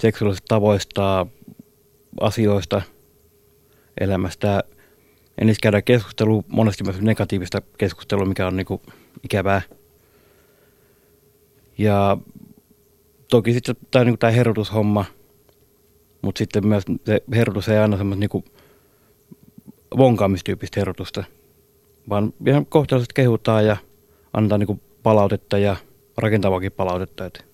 seksuaalisista 0.00 0.48
tavoista, 0.48 1.26
asioista– 2.20 2.82
elämästä. 4.00 4.64
En 5.38 5.48
edes 5.48 5.58
käydä 5.58 5.82
keskustelua, 5.82 6.42
monesti 6.48 6.84
myös 6.84 7.00
negatiivista 7.00 7.62
keskustelua, 7.78 8.24
mikä 8.24 8.46
on 8.46 8.56
niinku 8.56 8.82
ikävää. 9.22 9.62
Ja 11.78 12.16
toki 13.30 13.52
sitten 13.52 13.76
tämä 13.90 14.04
niinku 14.04 14.16
tää 14.16 14.30
herotushomma, 14.30 15.04
mutta 16.22 16.38
sitten 16.38 16.66
myös 16.66 16.84
se 17.06 17.22
herotus 17.34 17.68
ei 17.68 17.78
aina 17.78 17.96
semmoista 17.96 18.20
niinku 18.20 18.44
vonkaamistyyppistä 19.96 20.80
herotusta, 20.80 21.24
vaan 22.08 22.32
ihan 22.46 22.66
kohtalaisesti 22.66 23.14
kehutaan 23.14 23.66
ja 23.66 23.76
antaa 24.32 24.58
niinku 24.58 24.80
palautetta 25.02 25.58
ja 25.58 25.76
rakentavakin 26.16 26.72
palautetta. 26.72 27.26
Että 27.26 27.44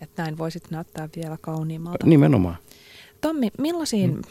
et 0.00 0.10
näin 0.16 0.38
voisit 0.38 0.70
näyttää 0.70 1.08
vielä 1.16 1.36
kauniimmalta. 1.40 2.06
Nimenomaan. 2.06 2.56
Tommi, 3.20 3.50
millaisiin 3.58 4.10
hmm 4.10 4.22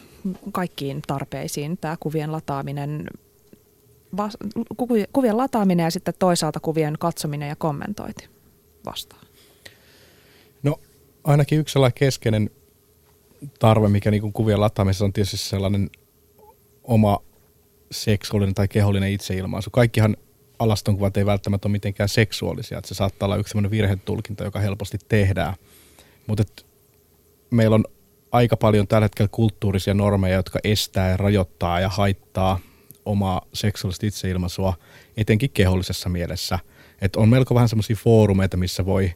kaikkiin 0.52 1.02
tarpeisiin 1.08 1.78
tämä 1.78 1.98
kuvien 2.00 2.32
lataaminen, 2.32 3.08
kuvien 5.14 5.38
lataaminen 5.38 5.84
ja 5.84 5.92
sitten 5.92 6.14
toisaalta 6.20 6.60
kuvien 6.60 6.96
katsominen 7.00 7.50
ja 7.50 7.56
kommentointi 7.56 8.30
vastaan? 8.86 9.26
No 10.64 10.80
ainakin 11.24 11.60
yksi 11.60 11.74
sellainen 11.74 12.00
keskeinen 12.00 12.50
tarve, 13.60 13.88
mikä 13.88 14.12
niin 14.12 14.22
kuin 14.22 14.34
kuvien 14.34 14.62
lataamisessa 14.62 15.06
on 15.06 15.14
tietysti 15.14 15.38
sellainen 15.38 15.90
oma 16.84 17.20
seksuaalinen 17.92 18.56
tai 18.56 18.68
kehollinen 18.68 19.12
itseilmaisu. 19.12 19.70
Kaikkihan 19.70 20.18
alastonkuvat 20.60 21.18
ei 21.18 21.26
välttämättä 21.26 21.68
ole 21.68 21.72
mitenkään 21.72 22.10
seksuaalisia, 22.10 22.78
että 22.78 22.88
se 22.88 22.96
saattaa 22.96 23.28
olla 23.28 23.36
yksi 23.36 23.52
sellainen 23.52 23.72
virhetulkinta, 23.72 24.44
joka 24.44 24.60
helposti 24.60 24.98
tehdään. 25.08 25.54
Mutta 26.28 26.44
meillä 27.50 27.76
on 27.76 27.86
aika 28.32 28.58
paljon 28.58 28.88
tällä 28.88 29.06
hetkellä 29.06 29.30
kulttuurisia 29.32 29.94
normeja, 29.94 30.36
jotka 30.36 30.60
estää 30.64 31.10
ja 31.10 31.18
rajoittaa 31.18 31.80
ja 31.80 31.90
haittaa 31.90 32.60
omaa 33.06 33.42
seksuaalista 33.54 34.06
itseilmaisua, 34.06 34.74
etenkin 35.18 35.50
kehollisessa 35.50 36.10
mielessä. 36.10 36.60
Et 37.02 37.16
on 37.16 37.30
melko 37.30 37.56
vähän 37.56 37.70
semmoisia 37.70 37.96
foorumeita, 37.96 38.58
missä 38.58 38.86
voi 38.86 39.14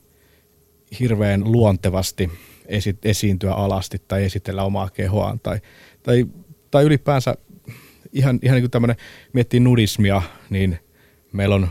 hirveän 1.00 1.52
luontevasti 1.52 2.32
esi- 2.68 2.98
esiintyä 3.04 3.54
alasti 3.54 4.02
tai 4.08 4.24
esitellä 4.24 4.64
omaa 4.64 4.90
kehoaan. 4.90 5.40
Tai, 5.40 5.60
tai, 6.04 6.26
tai 6.72 6.84
ylipäänsä 6.84 7.36
ihan, 8.14 8.40
ihan 8.42 8.56
niin 8.56 8.64
kuin 8.64 8.72
tämmöinen, 8.72 8.96
miettii 9.34 9.60
nudismia, 9.60 10.22
niin 10.50 10.80
meillä 11.32 11.56
on, 11.56 11.68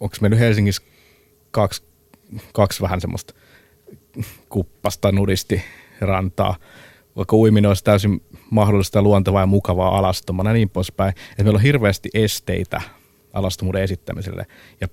onko 0.00 0.16
meillä 0.20 0.36
Helsingissä 0.36 0.82
kaksi, 1.50 1.82
kaksi 2.52 2.82
vähän 2.82 3.00
semmoista 3.00 3.34
kuppasta 4.48 5.12
nudisti 5.12 5.62
rantaa, 6.00 6.56
vaikka 7.18 7.36
uiminen 7.36 7.68
olisi 7.68 7.84
täysin 7.84 8.22
mahdollista, 8.50 9.02
luontevaa 9.02 9.42
ja 9.42 9.46
mukavaa 9.46 9.98
alastomana 9.98 10.50
ja 10.50 10.54
niin 10.54 10.70
poispäin. 10.70 11.14
Että 11.30 11.44
meillä 11.44 11.56
on 11.56 11.62
hirveästi 11.62 12.08
esteitä 12.14 12.80
alastomuuden 13.32 13.82
esittämiselle 13.82 14.46
ja 14.80 14.88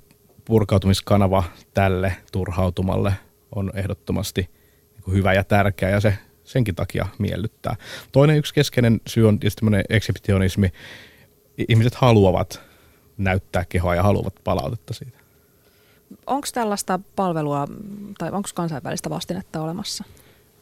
purkautumiskanava 0.45 1.43
tälle 1.73 2.15
turhautumalle 2.31 3.13
on 3.55 3.71
ehdottomasti 3.75 4.49
niin 4.95 5.17
hyvä 5.17 5.33
ja 5.33 5.43
tärkeä 5.43 5.89
ja 5.89 5.99
se 5.99 6.17
senkin 6.43 6.75
takia 6.75 7.05
miellyttää. 7.17 7.75
Toinen 8.11 8.37
yksi 8.37 8.53
keskeinen 8.53 9.01
syy 9.07 9.27
on 9.27 9.39
tietysti 9.39 9.59
tämmöinen 9.59 9.85
Onko 16.25 16.47
tällaista 16.53 16.99
palvelua 17.15 17.67
tai 18.17 18.31
onko 18.31 18.49
kansainvälistä 18.55 19.09
vastinetta 19.09 19.61
olemassa? 19.61 20.03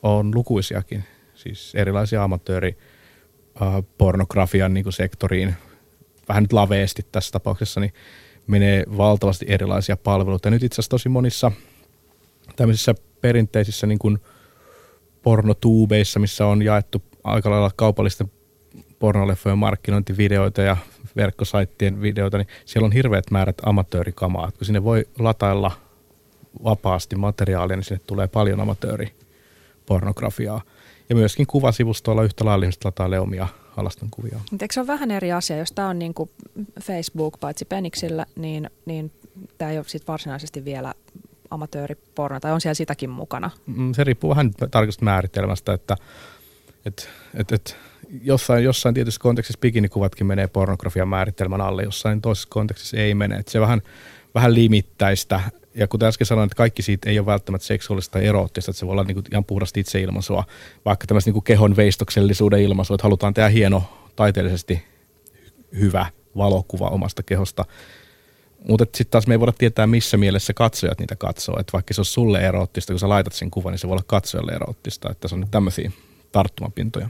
On 0.03 0.35
lukuisiakin, 0.35 1.03
siis 1.43 1.75
erilaisia 1.75 2.23
amatööri 2.23 2.77
pornografian 3.97 4.73
niin 4.73 4.83
kuin 4.83 4.93
sektoriin, 4.93 5.55
vähän 6.29 6.43
nyt 6.43 6.53
laveesti 6.53 7.05
tässä 7.11 7.31
tapauksessa, 7.31 7.79
niin 7.79 7.93
menee 8.47 8.83
valtavasti 8.97 9.45
erilaisia 9.49 9.97
palveluita. 9.97 10.47
Ja 10.47 10.51
nyt 10.51 10.63
itse 10.63 10.75
asiassa 10.75 10.89
tosi 10.89 11.09
monissa 11.09 11.51
tämmöisissä 12.55 12.95
perinteisissä 13.21 13.87
niin 13.87 13.99
kuin 13.99 14.19
pornotuubeissa, 15.23 16.19
missä 16.19 16.45
on 16.45 16.61
jaettu 16.61 17.03
aika 17.23 17.49
lailla 17.49 17.71
kaupallisten 17.75 18.31
pornoleffojen 18.99 19.57
markkinointivideoita 19.57 20.61
ja 20.61 20.77
verkkosaittien 21.15 22.01
videoita, 22.01 22.37
niin 22.37 22.47
siellä 22.65 22.85
on 22.85 22.91
hirveät 22.91 23.31
määrät 23.31 23.57
amatöörikamaa. 23.65 24.51
Kun 24.51 24.65
sinne 24.65 24.83
voi 24.83 25.07
latailla 25.19 25.71
vapaasti 26.63 27.15
materiaalia, 27.15 27.75
niin 27.75 27.83
sinne 27.83 28.01
tulee 28.07 28.27
paljon 28.27 28.59
amatööripornografiaa. 28.59 30.61
Ja 31.13 31.17
myöskin 31.17 31.47
kuvasivustoilla 31.47 32.23
yhtä 32.23 32.45
lailla 32.45 32.65
ihmiset 32.65 32.85
latailee 32.85 33.19
omia 33.19 33.47
alaston 33.77 34.09
kuvia. 34.11 34.39
Eikö 34.61 34.73
se 34.73 34.79
ole 34.79 34.87
vähän 34.87 35.11
eri 35.11 35.31
asia, 35.31 35.57
jos 35.57 35.71
tämä 35.71 35.89
on 35.89 35.99
niin 35.99 36.13
kuin 36.13 36.29
Facebook 36.81 37.39
paitsi 37.39 37.65
Peniksillä, 37.65 38.25
niin, 38.35 38.69
niin 38.85 39.11
tämä 39.57 39.71
ei 39.71 39.77
ole 39.77 39.85
sit 39.87 40.07
varsinaisesti 40.07 40.65
vielä 40.65 40.93
amatööriporno, 41.49 42.39
tai 42.39 42.51
on 42.51 42.61
siellä 42.61 42.73
sitäkin 42.73 43.09
mukana? 43.09 43.51
Mm, 43.65 43.93
se 43.93 44.03
riippuu 44.03 44.29
vähän 44.29 44.51
tarkasta 44.71 45.05
määritelmästä, 45.05 45.73
että 45.73 45.95
et, 46.85 47.09
et, 47.33 47.51
et, 47.51 47.77
jossain, 48.23 48.63
jossain 48.63 48.95
tietyssä 48.95 49.21
kontekstissa 49.21 49.59
bikinikuvatkin 49.59 50.27
menee 50.27 50.47
pornografian 50.47 51.07
määritelmän 51.07 51.61
alle, 51.61 51.83
jossain 51.83 52.21
toisessa 52.21 52.49
kontekstissa 52.51 52.97
ei 52.97 53.15
mene. 53.15 53.35
Et 53.35 53.47
se 53.47 53.59
vähän, 53.59 53.81
vähän 54.35 54.55
limittäistä. 54.55 55.39
Ja 55.75 55.87
kuten 55.87 56.07
äsken 56.07 56.27
sanoin, 56.27 56.45
että 56.45 56.55
kaikki 56.55 56.81
siitä 56.81 57.09
ei 57.09 57.19
ole 57.19 57.25
välttämättä 57.25 57.67
seksuaalista 57.67 58.11
tai 58.11 58.25
eroottista, 58.25 58.71
että 58.71 58.79
se 58.79 58.85
voi 58.85 58.91
olla 58.91 59.03
niinku 59.03 59.21
ihan 59.31 59.45
puhdasta 59.45 59.79
itseilmaisua, 59.79 60.43
vaikka 60.85 61.07
tämmöistä 61.07 61.27
niinku 61.27 61.41
kehon 61.41 61.75
veistoksellisuuden 61.75 62.61
ilmaisua, 62.61 62.95
että 62.95 63.05
halutaan 63.05 63.33
tehdä 63.33 63.49
hieno, 63.49 63.83
taiteellisesti 64.15 64.83
hyvä 65.79 66.05
valokuva 66.37 66.87
omasta 66.87 67.23
kehosta. 67.23 67.65
Mutta 68.69 68.85
sitten 68.85 69.11
taas 69.11 69.27
me 69.27 69.33
ei 69.33 69.39
voida 69.39 69.53
tietää, 69.57 69.87
missä 69.87 70.17
mielessä 70.17 70.53
katsojat 70.53 70.99
niitä 70.99 71.15
katsoo. 71.15 71.59
Että 71.59 71.73
vaikka 71.73 71.93
se 71.93 72.01
on 72.01 72.05
sulle 72.05 72.39
eroottista, 72.39 72.93
kun 72.93 72.99
sä 72.99 73.09
laitat 73.09 73.33
sen 73.33 73.51
kuvan, 73.51 73.71
niin 73.71 73.79
se 73.79 73.87
voi 73.87 73.93
olla 73.93 74.03
katsojalle 74.07 74.51
eroottista. 74.51 75.11
Että 75.11 75.27
se 75.27 75.35
on 75.35 75.41
nyt 75.41 75.51
tämmöisiä 75.51 75.91
tarttumapintoja. 76.31 77.09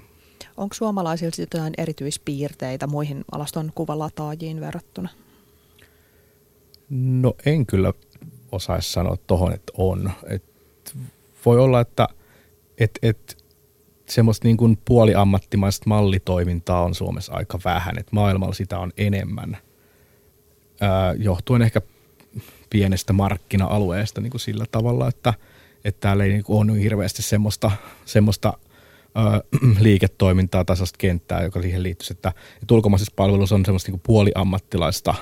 Onko 0.57 0.73
suomalaisilla 0.73 1.33
jotain 1.37 1.73
erityispiirteitä 1.77 2.87
muihin 2.87 3.25
alaston 3.31 3.71
kuvalataajiin 3.75 4.61
verrattuna? 4.61 5.09
No 6.93 7.33
en 7.45 7.65
kyllä 7.65 7.93
osaisi 8.51 8.91
sanoa 8.91 9.17
tuohon, 9.27 9.53
että 9.53 9.73
on. 9.77 10.11
Et 10.27 10.43
voi 11.45 11.59
olla, 11.59 11.81
että 11.81 12.07
et, 12.77 12.99
et, 13.01 13.43
semmoista 14.09 14.47
niin 14.47 14.57
kuin 14.57 14.77
puoliammattimaista 14.85 15.83
mallitoimintaa 15.89 16.83
on 16.83 16.95
Suomessa 16.95 17.33
aika 17.33 17.59
vähän, 17.65 17.99
että 17.99 18.09
maailmalla 18.11 18.53
sitä 18.53 18.79
on 18.79 18.91
enemmän, 18.97 19.57
ää, 20.81 21.13
johtuen 21.13 21.61
ehkä 21.61 21.81
pienestä 22.69 23.13
markkina-alueesta 23.13 24.21
niin 24.21 24.31
kuin 24.31 24.41
sillä 24.41 24.65
tavalla, 24.71 25.07
että, 25.07 25.33
että 25.85 25.99
täällä 26.01 26.23
ei 26.23 26.29
niin 26.29 26.43
kuin 26.43 26.71
ole 26.71 26.79
hirveästi 26.79 27.21
semmoista, 27.21 27.71
semmoista 28.05 28.53
liiketoimintaa, 29.79 30.65
tasaista 30.65 30.97
kenttää, 30.97 31.43
joka 31.43 31.61
siihen 31.61 31.83
liittyy, 31.83 32.07
että, 32.11 32.33
että 32.61 32.73
ulkomaisissa 32.73 33.13
palveluissa 33.15 33.55
on 33.55 33.65
semmoista 33.65 33.91
niin 33.91 34.01
puoliammattilaista 34.05 35.15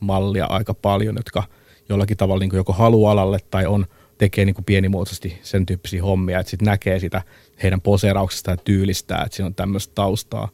mallia 0.00 0.46
aika 0.46 0.74
paljon, 0.74 1.16
jotka 1.16 1.42
jollakin 1.88 2.16
tavalla 2.16 2.40
niin 2.40 2.50
joko 2.54 2.72
haluaa 2.72 3.12
alalle 3.12 3.38
tai 3.50 3.66
on 3.66 3.86
tekee 4.18 4.44
niin 4.44 4.54
kuin 4.54 4.64
pienimuotoisesti 4.64 5.38
sen 5.42 5.66
tyyppisiä 5.66 6.02
hommia, 6.02 6.40
että 6.40 6.50
sitten 6.50 6.66
näkee 6.66 7.00
sitä 7.00 7.22
heidän 7.62 7.80
poseerauksesta 7.80 8.50
ja 8.50 8.56
tyylistää, 8.56 9.22
että 9.22 9.36
siinä 9.36 9.46
on 9.46 9.54
tämmöistä 9.54 9.94
taustaa. 9.94 10.48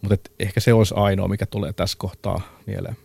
Mutta 0.00 0.30
ehkä 0.38 0.60
se 0.60 0.72
olisi 0.72 0.94
ainoa, 0.96 1.28
mikä 1.28 1.46
tulee 1.46 1.72
tässä 1.72 1.98
kohtaa 1.98 2.40
mieleen. 2.66 2.96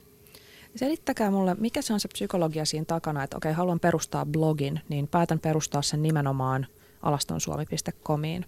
Selittäkää 0.75 1.31
mulle, 1.31 1.55
mikä 1.59 1.81
se 1.81 1.93
on 1.93 1.99
se 1.99 2.07
psykologia 2.07 2.65
siinä 2.65 2.85
takana, 2.85 3.23
että 3.23 3.37
okei, 3.37 3.53
haluan 3.53 3.79
perustaa 3.79 4.25
blogin, 4.25 4.79
niin 4.89 5.07
päätän 5.07 5.39
perustaa 5.39 5.81
sen 5.81 6.03
nimenomaan 6.03 6.67
alastonsuomi.comiin 7.01 8.45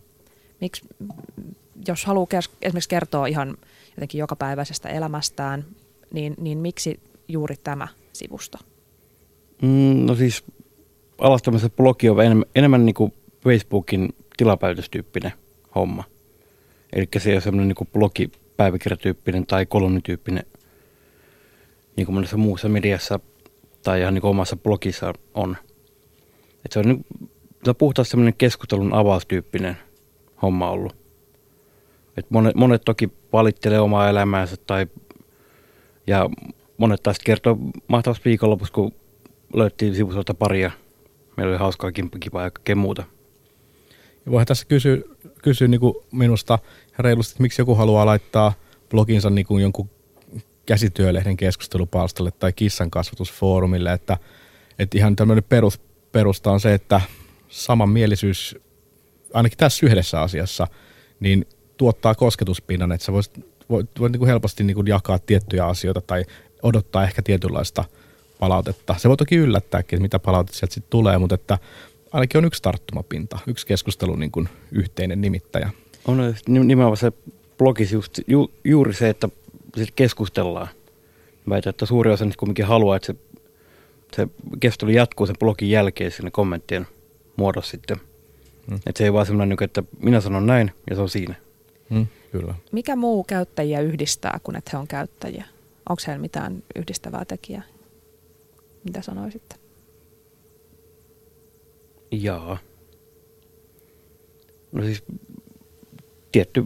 miksi, 0.62 0.86
jos 1.88 2.06
haluaa 2.06 2.28
esimerkiksi 2.62 2.90
kertoa 2.90 3.28
ihan 3.28 3.58
jotenkin 3.96 4.20
jokapäiväisestä 4.20 4.90
elämästään, 4.90 5.66
niin, 6.14 6.36
niin 6.38 6.58
miksi 6.58 7.00
juuri 7.28 7.56
tämä 7.64 7.88
sivusto? 8.14 8.58
Mm, 9.62 10.06
no 10.06 10.16
siis 10.16 10.44
alastamisen 11.18 11.72
blogi 11.72 12.10
on 12.10 12.26
enemmän, 12.26 12.46
enemmän 12.56 12.86
niin 12.86 12.94
kuin 12.94 13.14
Facebookin 13.44 14.10
tilapäytöstyyppinen 14.38 15.34
homma. 15.76 16.04
Eli 16.94 17.08
se 17.18 17.36
on 17.36 17.42
semmoinen 17.42 17.76
niin 17.78 17.90
blogipäiväkirjatyyppinen 17.94 19.46
tai 19.46 19.66
kolumnityyppinen, 19.66 20.44
niin 21.96 22.06
kuin 22.06 22.16
monessa 22.16 22.38
muussa 22.38 22.70
mediassa 22.70 23.20
tai 23.84 24.02
ihan 24.02 24.14
niin 24.14 24.22
kuin 24.22 24.30
omassa 24.30 24.56
blogissa 24.56 25.14
on. 25.34 25.58
Et 26.66 26.72
se 26.72 26.80
on, 26.80 26.86
niin, 26.86 27.06
se 27.64 27.70
on 27.70 27.76
puhtaasti 27.76 28.12
semmoinen 28.12 28.34
keskustelun 28.38 28.94
avaustyyppinen– 28.94 29.78
homma 30.42 30.72
ollut. 30.72 30.96
Et 32.18 32.26
monet, 32.30 32.56
monet 32.56 32.82
toki 32.86 33.10
valittelee 33.34 33.80
omaa 33.80 34.10
elämäänsä 34.10 34.56
tai, 34.68 34.88
ja 36.08 36.30
monet 36.82 37.04
taas 37.04 37.20
kertoo 37.20 37.58
mahtavassa 37.88 38.22
viikonlopussa, 38.26 38.74
kun 38.74 38.92
löyttiin 39.54 39.96
sivustolta 39.96 40.34
paria. 40.34 40.72
Meillä 41.38 41.52
oli 41.52 41.60
hauskaa 41.60 41.92
kimppakipaa 41.92 42.44
ja 42.44 42.52
kaikkea 42.52 42.76
muuta. 42.76 43.04
Ja 44.26 44.32
voihan 44.32 44.48
tässä 44.48 44.66
kysyä, 44.66 44.98
kysyä 45.44 45.68
niin 45.68 45.80
kuin 45.80 45.96
minusta 46.12 46.60
reilusti, 47.00 47.32
että 47.32 47.42
miksi 47.42 47.62
joku 47.62 47.76
haluaa 47.76 48.06
laittaa 48.06 48.54
bloginsa 48.90 49.30
niin 49.30 49.46
kuin 49.46 49.64
jonkun 49.64 49.90
käsityölehden 50.66 51.38
keskustelupalstalle 51.38 52.32
tai 52.32 52.54
kissan 52.54 52.92
kasvatusfoorumille, 52.92 53.94
että, 53.94 54.18
että 54.80 54.98
ihan 54.98 55.16
tämmöinen 55.16 55.44
perus, 55.44 55.80
perusta 56.12 56.52
on 56.52 56.60
se, 56.60 56.74
että 56.74 57.02
samanmielisyys 57.50 58.56
ainakin 59.34 59.58
tässä 59.58 59.86
yhdessä 59.86 60.22
asiassa, 60.22 60.68
niin 61.20 61.46
tuottaa 61.78 62.16
kosketuspinnan, 62.16 62.92
että 62.92 63.06
sä 63.06 63.14
voisit, 63.14 63.46
voit, 63.70 63.90
voit 64.00 64.12
niin 64.12 64.20
kuin 64.20 64.30
helposti 64.30 64.64
niin 64.64 64.76
kuin 64.76 64.88
jakaa 64.88 65.20
tiettyjä 65.20 65.66
asioita 65.66 66.02
tai 66.02 66.26
odottaa 66.64 67.04
ehkä 67.04 67.22
tietynlaista 67.22 67.84
palautetta. 68.40 68.96
Se 68.98 69.10
voi 69.10 69.18
toki 69.18 69.36
yllättääkin, 69.36 69.98
että 69.98 70.02
mitä 70.02 70.20
palautetta 70.20 70.58
sieltä 70.58 70.74
sitten 70.74 70.90
tulee, 70.90 71.18
mutta 71.18 71.36
että 71.36 71.58
ainakin 72.12 72.38
on 72.38 72.46
yksi 72.46 72.62
tarttumapinta, 72.62 73.40
yksi 73.48 73.68
keskustelun 73.68 74.20
niin 74.20 74.32
kuin 74.32 74.50
yhteinen 74.72 75.22
nimittäjä. 75.22 75.70
On 76.06 76.36
nimenomaan 76.48 76.98
se 76.98 77.12
blogis 77.58 77.92
just, 77.92 78.20
ju, 78.28 78.52
juuri 78.64 78.94
se, 78.94 79.10
että 79.10 79.30
sit 79.78 79.92
keskustellaan. 79.96 80.68
Väitän, 81.50 81.70
että 81.70 81.86
suuri 81.86 82.12
osa 82.12 82.26
nyt 82.26 82.36
kuitenkin 82.36 82.66
haluaa, 82.66 82.96
että 82.96 83.06
se, 83.06 83.16
se 84.16 84.28
keskustelu 84.60 84.92
jatkuu 84.92 85.26
sen 85.26 85.36
blogin 85.40 85.70
jälkeen 85.70 86.12
sinne 86.12 86.32
kommenttien 86.32 86.88
muodossa 87.38 87.72
sitten– 87.72 87.98
Mm. 88.68 88.76
Että 88.76 88.98
se 88.98 89.04
ei 89.04 89.14
vaan 89.14 89.26
semmoinen, 89.26 89.50
niinku, 89.50 89.64
että 89.64 89.84
minä 90.00 90.22
sanon 90.22 90.48
näin 90.48 90.72
ja 90.90 90.96
se 90.96 91.02
on 91.02 91.10
siinä. 91.10 91.36
Mm, 91.90 92.08
kyllä. 92.32 92.56
Mikä 92.72 92.96
muu 92.96 93.24
käyttäjiä 93.24 93.82
yhdistää 93.82 94.40
kuin 94.44 94.58
että 94.58 94.70
he 94.74 94.78
on 94.78 94.88
käyttäjiä? 94.88 95.46
Onko 95.90 96.02
heillä 96.08 96.22
mitään 96.22 96.64
yhdistävää 96.76 97.26
tekijää? 97.26 97.64
Mitä 98.84 99.02
sanoisitte? 99.02 99.56
Jaa. 102.12 102.58
No 104.72 104.84
siis 104.84 105.04
tietty 106.32 106.66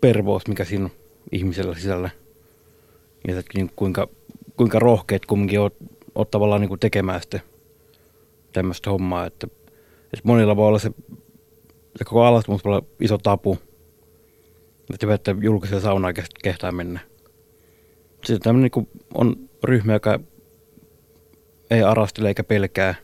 pervous, 0.00 0.46
mikä 0.46 0.64
siinä 0.64 0.84
on 0.84 0.90
ihmisellä 1.32 1.74
sisällä. 1.74 2.10
Ja 3.28 3.42
niin 3.54 3.70
kuinka, 3.76 4.08
kuinka 4.56 4.78
rohkeet 4.78 5.26
kumminkin 5.26 5.60
oot, 5.60 5.76
oot 6.14 6.30
tavallaan 6.30 6.60
niin 6.60 6.68
kuin 6.68 6.80
tekemään 6.80 7.20
sitten 7.20 7.40
tämmöistä 8.52 8.90
hommaa, 8.90 9.26
että 9.26 9.46
että 10.12 10.20
monilla 10.24 10.56
voi 10.56 10.68
olla 10.68 10.78
se, 10.78 10.90
se 11.96 12.04
koko 12.04 12.24
alastomuus 12.24 12.62
iso 13.00 13.18
tapu. 13.18 13.58
Että 14.94 15.14
että 15.14 15.34
julkisella 15.40 15.80
saunaan 15.80 16.14
kehtaa 16.42 16.72
mennä. 16.72 17.09
Sitten 18.24 18.40
tämmöinen 18.40 18.70
niin 18.76 18.88
on 19.14 19.36
ryhmä, 19.64 19.92
joka 19.92 20.20
ei 21.70 21.82
arastele 21.82 22.28
eikä 22.28 22.44
pelkää. 22.44 22.94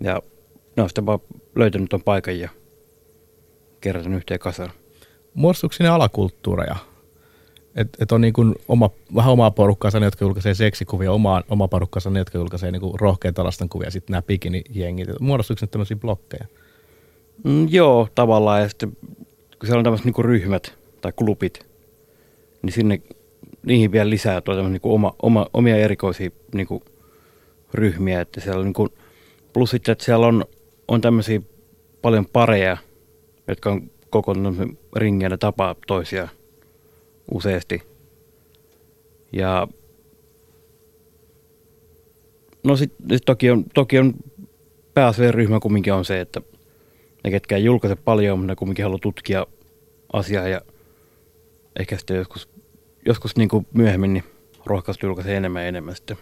Ja 0.00 0.22
ne 0.76 0.82
on 0.82 0.88
sitten 0.88 1.06
vaan 1.06 1.18
löytänyt 1.56 1.88
tuon 1.88 2.02
paikan 2.02 2.38
ja 2.38 2.48
kerätään 3.80 4.14
yhteen 4.14 4.40
kasaan. 4.40 4.70
Muodostuuko 5.34 5.72
sinne 5.72 5.88
alakulttuureja? 5.88 6.76
Että 7.76 7.98
et 8.00 8.12
on 8.12 8.20
niin 8.20 8.32
kuin 8.32 8.54
oma, 8.68 8.90
vähän 9.14 9.32
omaa 9.32 9.50
porukkaansa 9.50 10.00
ne, 10.00 10.06
jotka 10.06 10.24
julkaisee 10.24 10.54
seksikuvia, 10.54 11.12
omaa, 11.12 11.42
oma 11.48 11.68
porukkaansa 11.68 12.10
ne, 12.10 12.18
jotka 12.18 12.38
julkaisee 12.38 12.70
niin 12.70 12.80
kuin 12.80 13.00
rohkeita 13.00 13.44
lastenkuvia, 13.44 13.90
sitten 13.90 14.12
nämä 14.12 14.22
bikini-jengit. 14.22 15.20
Muodostuuko 15.20 15.58
ne 15.60 15.66
tämmöisiä 15.66 15.96
blokkeja? 15.96 16.46
Mm, 17.44 17.68
joo, 17.70 18.08
tavallaan. 18.14 18.62
Ja 18.62 18.68
sitten 18.68 18.96
kun 19.58 19.66
siellä 19.66 19.78
on 19.78 19.84
tämmöiset 19.84 20.04
niin 20.04 20.24
ryhmät 20.24 20.78
tai 21.00 21.12
klubit, 21.12 21.66
niin 22.62 22.72
sinne 22.72 23.00
niihin 23.66 23.92
vielä 23.92 24.10
lisää 24.10 24.40
tuo 24.40 24.68
niin 24.68 24.80
kuin 24.80 24.92
oma, 24.92 25.14
oma, 25.22 25.46
omia 25.52 25.76
erikoisia 25.76 26.30
niin 26.54 26.66
kuin 26.66 26.82
ryhmiä, 27.74 28.20
että 28.20 28.40
siellä 28.40 28.58
on 28.58 28.64
niin 28.64 28.74
kuin, 28.74 28.90
plus 29.52 29.70
sitten, 29.70 29.92
että 29.92 30.04
siellä 30.04 30.26
on, 30.26 30.44
on 30.88 31.00
tämmöisiä 31.00 31.40
paljon 32.02 32.26
pareja, 32.26 32.76
jotka 33.48 33.70
on 33.70 33.90
kokoontunut 34.10 34.78
ringiä 34.96 35.28
ja 35.28 35.38
tapaa 35.38 35.74
toisia 35.86 36.28
useasti. 37.30 37.82
Ja 39.32 39.68
no 42.64 42.76
sitten 42.76 43.06
sit 43.10 43.24
toki 43.24 43.50
on, 43.50 43.64
toki 43.74 43.98
on 43.98 44.14
pääasiallinen 44.94 45.34
ryhmä 45.34 45.60
kumminkin 45.60 45.92
on 45.92 46.04
se, 46.04 46.20
että 46.20 46.40
ne 47.24 47.30
ketkä 47.30 47.56
ei 47.56 47.64
julkaise 47.64 47.96
paljon, 47.96 48.38
mutta 48.38 48.52
ne 48.52 48.56
kumminkin 48.56 48.84
haluaa 48.84 48.98
tutkia 48.98 49.46
asiaa 50.12 50.48
ja 50.48 50.60
ehkä 51.78 51.96
sitten 51.96 52.16
joskus, 52.16 52.48
joskus 53.06 53.36
niin 53.36 53.48
kuin 53.48 53.66
myöhemmin 53.72 54.12
niin 54.12 54.24
rohkaistu 54.66 55.06
julkaisee 55.06 55.36
enemmän 55.36 55.62
ja 55.62 55.68
enemmän 55.68 55.96
sitten. 55.96 56.16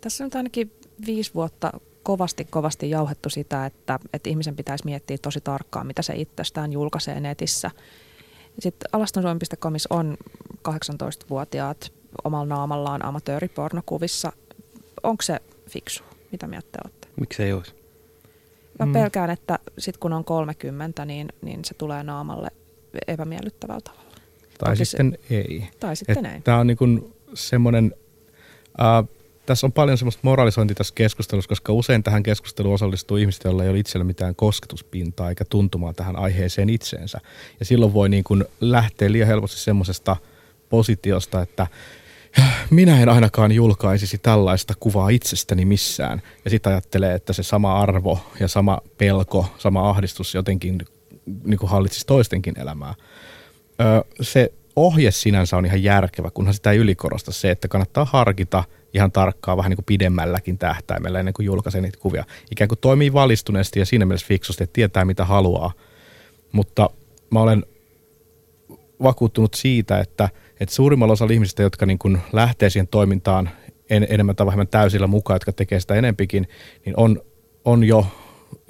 Tässä 0.00 0.24
on 0.24 0.26
nyt 0.26 0.34
ainakin 0.34 0.72
viisi 1.06 1.34
vuotta 1.34 1.72
kovasti 2.02 2.44
kovasti 2.44 2.90
jauhettu 2.90 3.30
sitä, 3.30 3.66
että, 3.66 3.98
että 4.12 4.30
ihmisen 4.30 4.56
pitäisi 4.56 4.84
miettiä 4.84 5.18
tosi 5.18 5.40
tarkkaan, 5.40 5.86
mitä 5.86 6.02
se 6.02 6.14
itsestään 6.16 6.72
julkaisee 6.72 7.20
netissä. 7.20 7.70
Sitten 8.58 8.88
alastonsuomi.comissa 8.92 9.94
on 9.94 10.16
18-vuotiaat 10.68 11.92
omalla 12.24 12.54
naamallaan 12.54 13.04
amatööripornokuvissa. 13.04 14.32
Onko 15.02 15.22
se 15.22 15.40
fiksu? 15.70 16.04
Mitä 16.32 16.46
mieltä 16.46 16.68
te 16.72 16.78
olette? 16.84 17.08
Miksei 17.20 17.52
olisi? 17.52 17.74
Mä 18.78 18.86
mm. 18.86 18.92
pelkään, 18.92 19.30
että 19.30 19.58
sitten 19.78 20.00
kun 20.00 20.12
on 20.12 20.24
30, 20.24 21.04
niin, 21.04 21.28
niin 21.42 21.64
se 21.64 21.74
tulee 21.74 22.02
naamalle 22.02 22.48
epämiellyttävällä 23.08 23.80
tavalla. 23.80 24.03
Tai 24.58 24.74
Toki 24.74 24.84
sitten 24.84 25.18
se, 25.28 25.36
ei. 25.36 25.68
Tai 25.80 25.96
sitten 25.96 26.26
ei. 26.26 26.40
Tämä 26.40 26.58
on 26.58 26.66
niin 26.66 27.12
semmoinen, 27.34 27.94
äh, 28.80 29.08
tässä 29.46 29.66
on 29.66 29.72
paljon 29.72 29.98
semmoista 29.98 30.20
moralisointia 30.22 30.74
tässä 30.74 30.94
keskustelussa, 30.94 31.48
koska 31.48 31.72
usein 31.72 32.02
tähän 32.02 32.22
keskusteluun 32.22 32.74
osallistuu 32.74 33.16
ihmiset, 33.16 33.44
joilla 33.44 33.64
ei 33.64 33.70
ole 33.70 33.78
itsellä 33.78 34.04
mitään 34.04 34.34
kosketuspintaa 34.34 35.28
eikä 35.28 35.44
tuntumaa 35.44 35.92
tähän 35.92 36.16
aiheeseen 36.16 36.70
itseensä. 36.70 37.20
Ja 37.60 37.66
silloin 37.66 37.92
voi 37.92 38.08
niin 38.08 38.24
kuin 38.24 38.44
lähteä 38.60 39.12
liian 39.12 39.28
helposti 39.28 39.60
semmoisesta 39.60 40.16
positiosta, 40.68 41.42
että 41.42 41.66
minä 42.70 43.02
en 43.02 43.08
ainakaan 43.08 43.52
julkaisisi 43.52 44.18
tällaista 44.18 44.74
kuvaa 44.80 45.08
itsestäni 45.08 45.64
missään. 45.64 46.22
Ja 46.44 46.50
sitten 46.50 46.72
ajattelee, 46.72 47.14
että 47.14 47.32
se 47.32 47.42
sama 47.42 47.80
arvo 47.80 48.18
ja 48.40 48.48
sama 48.48 48.78
pelko, 48.98 49.46
sama 49.58 49.90
ahdistus 49.90 50.34
jotenkin 50.34 50.78
niin 51.44 51.58
kuin 51.58 51.70
hallitsisi 51.70 52.06
toistenkin 52.06 52.60
elämää. 52.60 52.94
Ö, 53.80 54.04
se 54.20 54.52
ohje 54.76 55.10
sinänsä 55.10 55.56
on 55.56 55.66
ihan 55.66 55.82
järkevä, 55.82 56.30
kunhan 56.30 56.54
sitä 56.54 56.70
ei 56.70 56.78
ylikorosta 56.78 57.32
se, 57.32 57.50
että 57.50 57.68
kannattaa 57.68 58.04
harkita 58.04 58.64
ihan 58.94 59.12
tarkkaan 59.12 59.58
vähän 59.58 59.70
niin 59.70 59.76
kuin 59.76 59.84
pidemmälläkin 59.84 60.58
tähtäimellä 60.58 61.18
ennen 61.18 61.34
kuin 61.34 61.46
julkaisee 61.46 61.80
niitä 61.80 61.98
kuvia. 62.00 62.24
Ikään 62.50 62.68
kuin 62.68 62.78
toimii 62.78 63.12
valistuneesti 63.12 63.78
ja 63.78 63.86
siinä 63.86 64.04
mielessä 64.04 64.26
fiksusti, 64.26 64.64
että 64.64 64.74
tietää 64.74 65.04
mitä 65.04 65.24
haluaa. 65.24 65.72
Mutta 66.52 66.90
mä 67.30 67.40
olen 67.40 67.66
vakuuttunut 69.02 69.54
siitä, 69.54 70.00
että, 70.00 70.28
että 70.60 70.74
suurimmalla 70.74 71.12
osalla 71.12 71.32
ihmisistä, 71.32 71.62
jotka 71.62 71.86
niin 71.86 71.98
kuin 71.98 72.18
lähtee 72.32 72.70
siihen 72.70 72.88
toimintaan 72.88 73.50
en, 73.90 74.06
enemmän 74.10 74.36
tai 74.36 74.46
vähemmän 74.46 74.68
täysillä 74.68 75.06
mukaan, 75.06 75.34
jotka 75.34 75.52
tekee 75.52 75.80
sitä 75.80 75.94
enempikin, 75.94 76.48
niin 76.84 76.94
on, 76.96 77.22
on 77.64 77.84
jo 77.84 78.06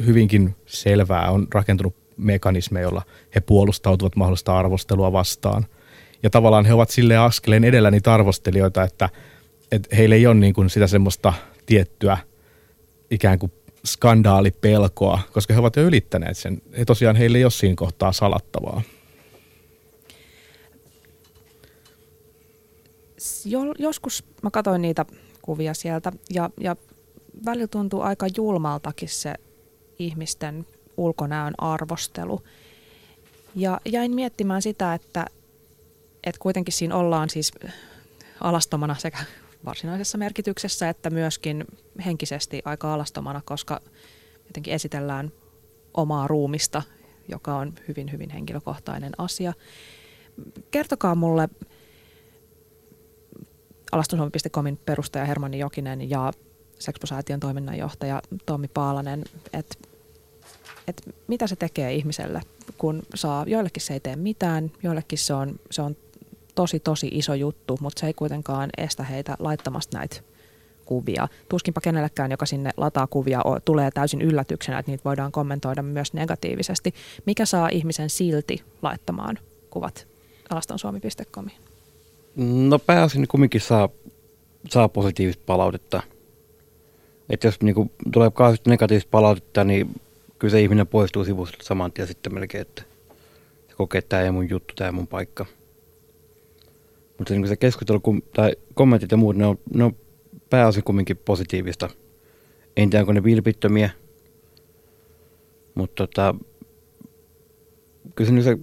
hyvinkin 0.07 0.57
selvää, 0.67 1.31
on 1.31 1.47
rakentunut 1.55 1.97
mekanismeja, 2.17 2.83
joilla 2.83 3.03
he 3.35 3.41
puolustautuvat 3.41 4.17
mahdollista 4.17 4.59
arvostelua 4.59 5.13
vastaan. 5.13 5.67
Ja 6.23 6.31
tavallaan 6.31 6.65
he 6.65 6.75
ovat 6.75 6.91
sille 6.91 7.17
askeleen 7.17 7.65
edellä 7.65 7.91
niitä 7.91 8.15
arvostelijoita, 8.15 8.83
että, 8.83 9.09
että 9.73 9.97
heillä 9.97 10.15
ei 10.15 10.27
ole 10.27 10.35
niin 10.35 10.55
kuin 10.55 10.71
sitä 10.71 10.87
semmoista 10.87 11.33
tiettyä 11.67 12.19
ikään 13.11 13.39
kuin 13.39 13.53
skandaalipelkoa, 13.87 15.21
koska 15.33 15.55
he 15.55 15.61
ovat 15.61 15.77
jo 15.77 15.83
ylittäneet 15.83 16.37
sen. 16.37 16.63
He 16.79 16.85
tosiaan 16.85 17.17
heillä 17.17 17.39
ei 17.39 17.45
ole 17.45 17.51
siinä 17.51 17.77
kohtaa 17.77 18.13
salattavaa. 18.13 18.83
joskus 23.79 24.25
mä 24.43 24.51
katsoin 24.51 24.83
niitä 24.83 25.07
kuvia 25.43 25.75
sieltä 25.75 26.13
ja, 26.31 26.51
ja 26.61 26.77
välillä 27.45 27.67
tuntuu 27.67 28.01
aika 28.01 28.27
julmaltakin 28.37 29.09
se 29.09 29.35
ihmisten 29.99 30.67
ulkonäön 30.97 31.55
arvostelu. 31.59 32.43
Ja 33.55 33.81
jäin 33.85 34.15
miettimään 34.15 34.63
sitä, 34.63 34.95
että, 34.95 35.27
että 36.25 36.39
kuitenkin 36.39 36.75
siinä 36.75 36.97
ollaan 36.97 37.31
siis 37.31 37.53
alastomana 38.41 38.95
sekä 38.99 39.19
varsinaisessa 39.65 40.19
merkityksessä 40.19 40.89
että 40.89 41.11
myöskin 41.11 41.65
henkisesti 42.05 42.63
aika 42.65 42.95
alastomana, 42.95 43.43
koska 43.45 43.81
jotenkin 44.47 44.75
esitellään 44.75 45.33
omaa 45.95 46.29
ruumista, 46.29 46.83
joka 47.29 47.57
on 47.57 47.75
hyvin, 47.89 48.13
hyvin 48.13 48.31
henkilökohtainen 48.31 49.13
asia. 49.19 49.53
Kertokaa 50.71 51.15
mulle, 51.15 51.49
alastonsuomi.comin 53.93 54.77
perustaja 54.77 55.25
Hermanni 55.25 55.59
Jokinen 55.59 56.11
ja 56.11 56.33
Sexposäätiön 56.79 57.41
toiminnanjohtaja 57.41 58.23
Tommi 58.47 58.69
Paalanen, 58.69 59.25
että 59.53 59.75
et 60.89 61.15
mitä 61.27 61.47
se 61.47 61.57
tekee 61.57 61.95
ihmiselle, 61.95 62.41
kun 62.79 63.03
saa, 63.15 63.45
joillekin 63.49 63.83
se 63.83 63.95
ei 63.95 64.01
tee 64.01 64.17
mitään, 64.17 64.73
joillekin 64.83 65.19
se 65.19 65.35
on, 65.35 65.61
se 65.71 65.83
on 65.83 65.97
tosi 66.55 66.81
tosi 66.81 67.09
iso 67.13 67.35
juttu, 67.35 67.79
mutta 67.81 68.01
se 68.01 68.07
ei 68.07 68.15
kuitenkaan 68.15 68.71
estä 68.79 69.03
heitä 69.03 69.37
laittamasta 69.39 69.99
näitä 69.99 70.17
kuvia. 70.85 71.29
Tuskinpa 71.49 71.81
kenellekään, 71.81 72.31
joka 72.31 72.47
sinne 72.47 72.71
lataa 72.77 73.07
kuvia, 73.07 73.43
tulee 73.65 73.91
täysin 73.91 74.23
yllätyksenä, 74.23 74.79
että 74.79 74.93
niitä 74.93 75.05
voidaan 75.05 75.33
kommentoida 75.33 75.83
myös 75.83 76.13
negatiivisesti. 76.13 76.95
Mikä 77.27 77.47
saa 77.47 77.69
ihmisen 77.69 78.11
silti 78.11 78.63
laittamaan 78.83 79.39
kuvat 79.71 80.07
alastonsuomi.comiin? 80.51 81.57
No 82.69 82.79
pääosin 82.79 83.29
kumminkin 83.29 83.61
saa, 83.61 83.89
saa 84.71 84.89
positiivista 84.89 85.43
palautetta. 85.47 86.03
Että 87.31 87.47
jos 87.47 87.61
niin 87.61 87.75
kuin, 87.75 87.91
tulee 88.13 88.31
negatiivista 88.67 89.11
palautetta, 89.11 89.65
niin 89.65 90.01
kyllä 90.39 90.53
se 90.53 90.61
ihminen 90.61 90.87
poistuu 90.87 91.25
sivusta 91.25 91.59
saman 91.63 91.93
tien 91.93 92.09
sitten 92.09 92.35
melkein, 92.35 92.63
että 92.63 92.83
se 93.69 93.75
kokee, 93.77 93.99
että 93.99 94.09
tämä 94.09 94.23
ei 94.23 94.31
mun 94.31 94.51
juttu, 94.51 94.75
tämä 94.75 94.89
ei 94.89 94.93
mun 94.93 95.07
paikka. 95.07 95.47
Mutta 97.19 97.35
niin 97.35 97.49
se 97.49 97.57
keskustelu 97.57 98.03
tai 98.35 98.53
kommentit 98.75 99.11
ja 99.11 99.17
muut, 99.17 99.37
ne 99.37 99.47
on, 99.47 99.59
ne 99.75 99.85
on 99.85 99.97
pääosin 100.51 100.85
kumminkin 100.85 101.17
positiivista. 101.17 101.91
En 102.77 102.91
tiedä, 102.91 103.03
onko 103.03 103.13
ne 103.13 103.25
vilpittömiä, 103.25 103.91
mutta 105.75 106.07
tota, 106.07 106.35
kyllä 108.15 108.31
se, 108.31 108.43
se 108.43 108.59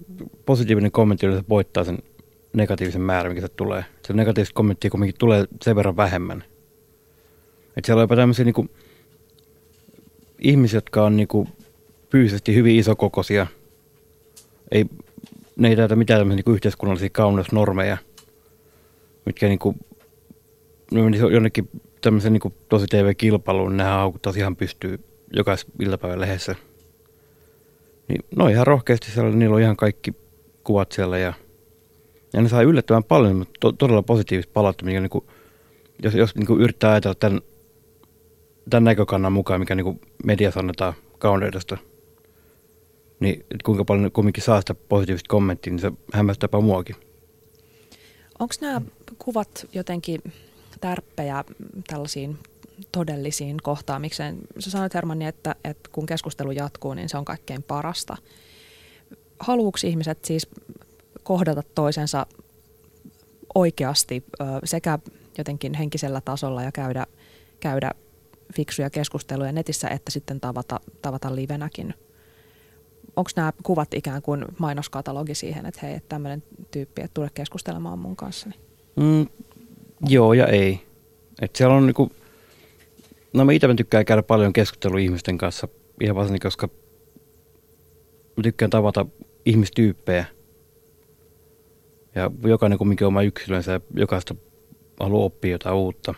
positiivinen 0.46 0.92
kommentti 0.92 1.26
yleensä 1.26 1.44
voittaa 1.48 1.84
sen 1.84 1.98
negatiivisen 2.52 3.02
määrän, 3.02 3.32
mikä 3.32 3.40
se 3.40 3.48
tulee. 3.48 3.84
Se 4.06 4.12
negatiivista 4.12 4.54
kommenttia 4.54 4.90
kuitenkin 4.90 5.18
tulee 5.18 5.44
sen 5.62 5.76
verran 5.76 5.96
vähemmän. 5.96 6.44
Että 7.76 7.86
siellä 7.86 8.00
on 8.00 8.04
jopa 8.04 8.16
tämmöisiä 8.16 8.44
niinku, 8.44 8.66
ihmisiä, 10.38 10.76
jotka 10.76 11.04
on 11.04 11.16
niinku, 11.16 11.48
fyysisesti 12.12 12.54
hyvin 12.54 12.76
isokokoisia. 12.76 13.46
Ei, 14.72 14.84
ne 15.56 15.68
ei 15.68 15.76
täytä 15.76 15.96
mitään 15.96 16.20
tämmöisiä 16.20 16.36
niinku, 16.36 16.52
yhteiskunnallisia 16.52 17.10
kauneusnormeja, 17.10 17.96
mitkä 19.26 19.48
niinku, 19.48 19.74
ne 20.90 21.02
menisi 21.02 21.24
jonnekin 21.24 21.68
tämmöisen 22.00 22.32
niinku, 22.32 22.52
tosi 22.68 22.86
TV-kilpailuun, 22.86 23.70
niin 23.70 23.76
nehän 23.76 23.92
haukuttaisi 23.92 24.38
ihan 24.38 24.56
pystyy 24.56 25.04
jokaisen 25.36 25.70
iltapäivän 25.80 26.20
lehdessä. 26.20 26.54
Niin, 28.08 28.24
no 28.36 28.48
ihan 28.48 28.66
rohkeasti 28.66 29.10
siellä, 29.10 29.30
niillä 29.30 29.56
on 29.56 29.62
ihan 29.62 29.76
kaikki 29.76 30.14
kuvat 30.64 30.92
siellä 30.92 31.18
ja 31.18 31.32
ja 32.32 32.42
ne 32.42 32.48
saa 32.48 32.62
yllättävän 32.62 33.04
paljon, 33.04 33.36
mutta 33.36 33.52
to, 33.60 33.72
todella 33.72 34.02
positiivista 34.02 34.52
palautetta, 34.52 34.84
mikä 34.84 35.00
niin 35.00 35.24
jos, 36.02 36.14
jos 36.14 36.34
niin 36.34 36.46
kuin 36.46 36.60
yrittää 36.60 36.90
ajatella 36.90 37.14
tämän, 37.14 37.40
tämän 38.70 38.84
näkökannan 38.84 39.32
mukaan, 39.32 39.60
mikä 39.60 39.74
niin 39.74 40.00
media 40.24 40.52
annetaan 40.56 40.94
kauneudesta, 41.18 41.78
niin 43.22 43.46
kuinka 43.64 43.84
paljon 43.84 44.12
kumminkin 44.12 44.44
saa 44.44 44.60
sitä 44.60 44.74
positiivista 44.74 45.28
kommenttia, 45.28 45.72
niin 45.72 45.80
se 45.80 45.92
hämmästääpä 46.12 46.60
muakin. 46.60 46.96
Onko 48.38 48.54
nämä 48.60 48.80
kuvat 49.18 49.66
jotenkin 49.72 50.20
tärppejä 50.80 51.44
tällaisiin 51.86 52.38
todellisiin 52.92 53.56
kohtaamikseen? 53.62 54.38
Sä 54.58 54.70
sanoit 54.70 54.94
Hermanni, 54.94 55.26
että, 55.26 55.54
että 55.64 55.90
kun 55.92 56.06
keskustelu 56.06 56.50
jatkuu, 56.50 56.94
niin 56.94 57.08
se 57.08 57.16
on 57.16 57.24
kaikkein 57.24 57.62
parasta. 57.62 58.16
Haluuks 59.40 59.84
ihmiset 59.84 60.24
siis 60.24 60.48
kohdata 61.22 61.62
toisensa 61.74 62.26
oikeasti 63.54 64.24
sekä 64.64 64.98
jotenkin 65.38 65.74
henkisellä 65.74 66.20
tasolla 66.20 66.62
ja 66.62 66.72
käydä, 66.72 67.06
käydä 67.60 67.90
fiksuja 68.56 68.90
keskusteluja 68.90 69.52
netissä, 69.52 69.88
että 69.88 70.10
sitten 70.10 70.40
tavata, 70.40 70.80
tavata 71.02 71.34
livenäkin. 71.36 71.94
Onko 73.16 73.30
nämä 73.36 73.52
kuvat 73.62 73.94
ikään 73.94 74.22
kuin 74.22 74.44
mainoskatalogi 74.58 75.34
siihen, 75.34 75.66
että 75.66 75.86
hei, 75.86 76.00
tämmöinen 76.08 76.42
tyyppi, 76.70 77.02
että 77.02 77.14
tule 77.14 77.30
keskustelemaan 77.34 77.98
mun 77.98 78.16
kanssa? 78.16 78.50
Mm, 78.96 79.26
joo 80.08 80.32
ja 80.32 80.46
ei. 80.46 80.80
Et 81.42 81.56
siellä 81.56 81.74
on 81.74 81.86
niinku, 81.86 82.12
No 83.32 83.44
mä 83.44 83.52
itse 83.52 83.74
tykkään 83.76 84.04
käydä 84.04 84.22
paljon 84.22 84.52
keskustelua 84.52 84.98
ihmisten 84.98 85.38
kanssa, 85.38 85.68
ihan 86.00 86.16
varsinkin, 86.16 86.40
koska 86.40 86.68
mä 88.36 88.42
tykkään 88.42 88.70
tavata 88.70 89.06
ihmistyyppejä. 89.44 90.24
Ja 92.14 92.30
jokainen 92.44 92.78
kumminkin 92.78 93.06
oma 93.06 93.22
yksilönsä 93.22 93.72
ja 93.72 93.80
jokaista 93.96 94.34
haluaa 95.00 95.24
oppia 95.24 95.50
jotain 95.50 95.74
uutta. 95.74 96.14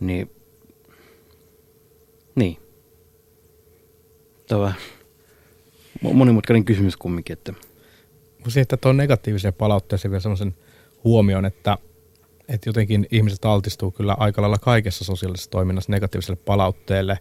Niin, 0.00 0.30
niin. 2.34 2.56
Tämä 4.48 4.72
monimutkainen 6.02 6.64
kysymys 6.64 6.96
kumminkin, 6.96 7.32
että 7.32 7.52
Sitten 8.48 8.78
tuon 8.78 8.96
negatiivisen 8.96 9.54
palautteeseen 9.54 10.10
vielä 10.10 10.20
sellaisen 10.20 10.54
huomioon, 11.04 11.44
että, 11.44 11.78
että 12.48 12.68
jotenkin 12.68 13.06
ihmiset 13.10 13.44
altistuu 13.44 13.90
kyllä 13.90 14.16
aika 14.18 14.42
lailla 14.42 14.58
kaikessa 14.58 15.04
sosiaalisessa 15.04 15.50
toiminnassa 15.50 15.92
negatiiviselle 15.92 16.40
palautteelle. 16.44 17.18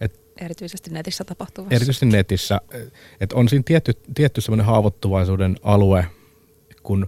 Et 0.00 0.20
Erityisesti 0.40 0.90
netissä 0.90 1.24
tapahtuvassa. 1.24 1.76
erityisesti 1.76 2.06
netissä, 2.06 2.60
että 3.20 3.36
on 3.36 3.48
siinä 3.48 3.62
tietty, 3.66 3.92
tietty 4.14 4.40
semmoinen 4.40 4.66
haavoittuvaisuuden 4.66 5.56
alue, 5.62 6.06
kun 6.82 7.06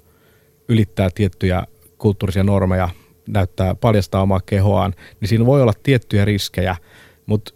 ylittää 0.69 1.09
tiettyjä 1.15 1.65
kulttuurisia 1.99 2.45
normeja, 2.45 2.89
näyttää, 3.29 3.75
paljastaa 3.75 4.23
omaa 4.23 4.41
kehoaan, 4.47 4.95
niin 5.21 5.29
siinä 5.29 5.47
voi 5.47 5.63
olla 5.63 5.73
tiettyjä 5.83 6.25
riskejä, 6.25 6.77
mutta 7.27 7.55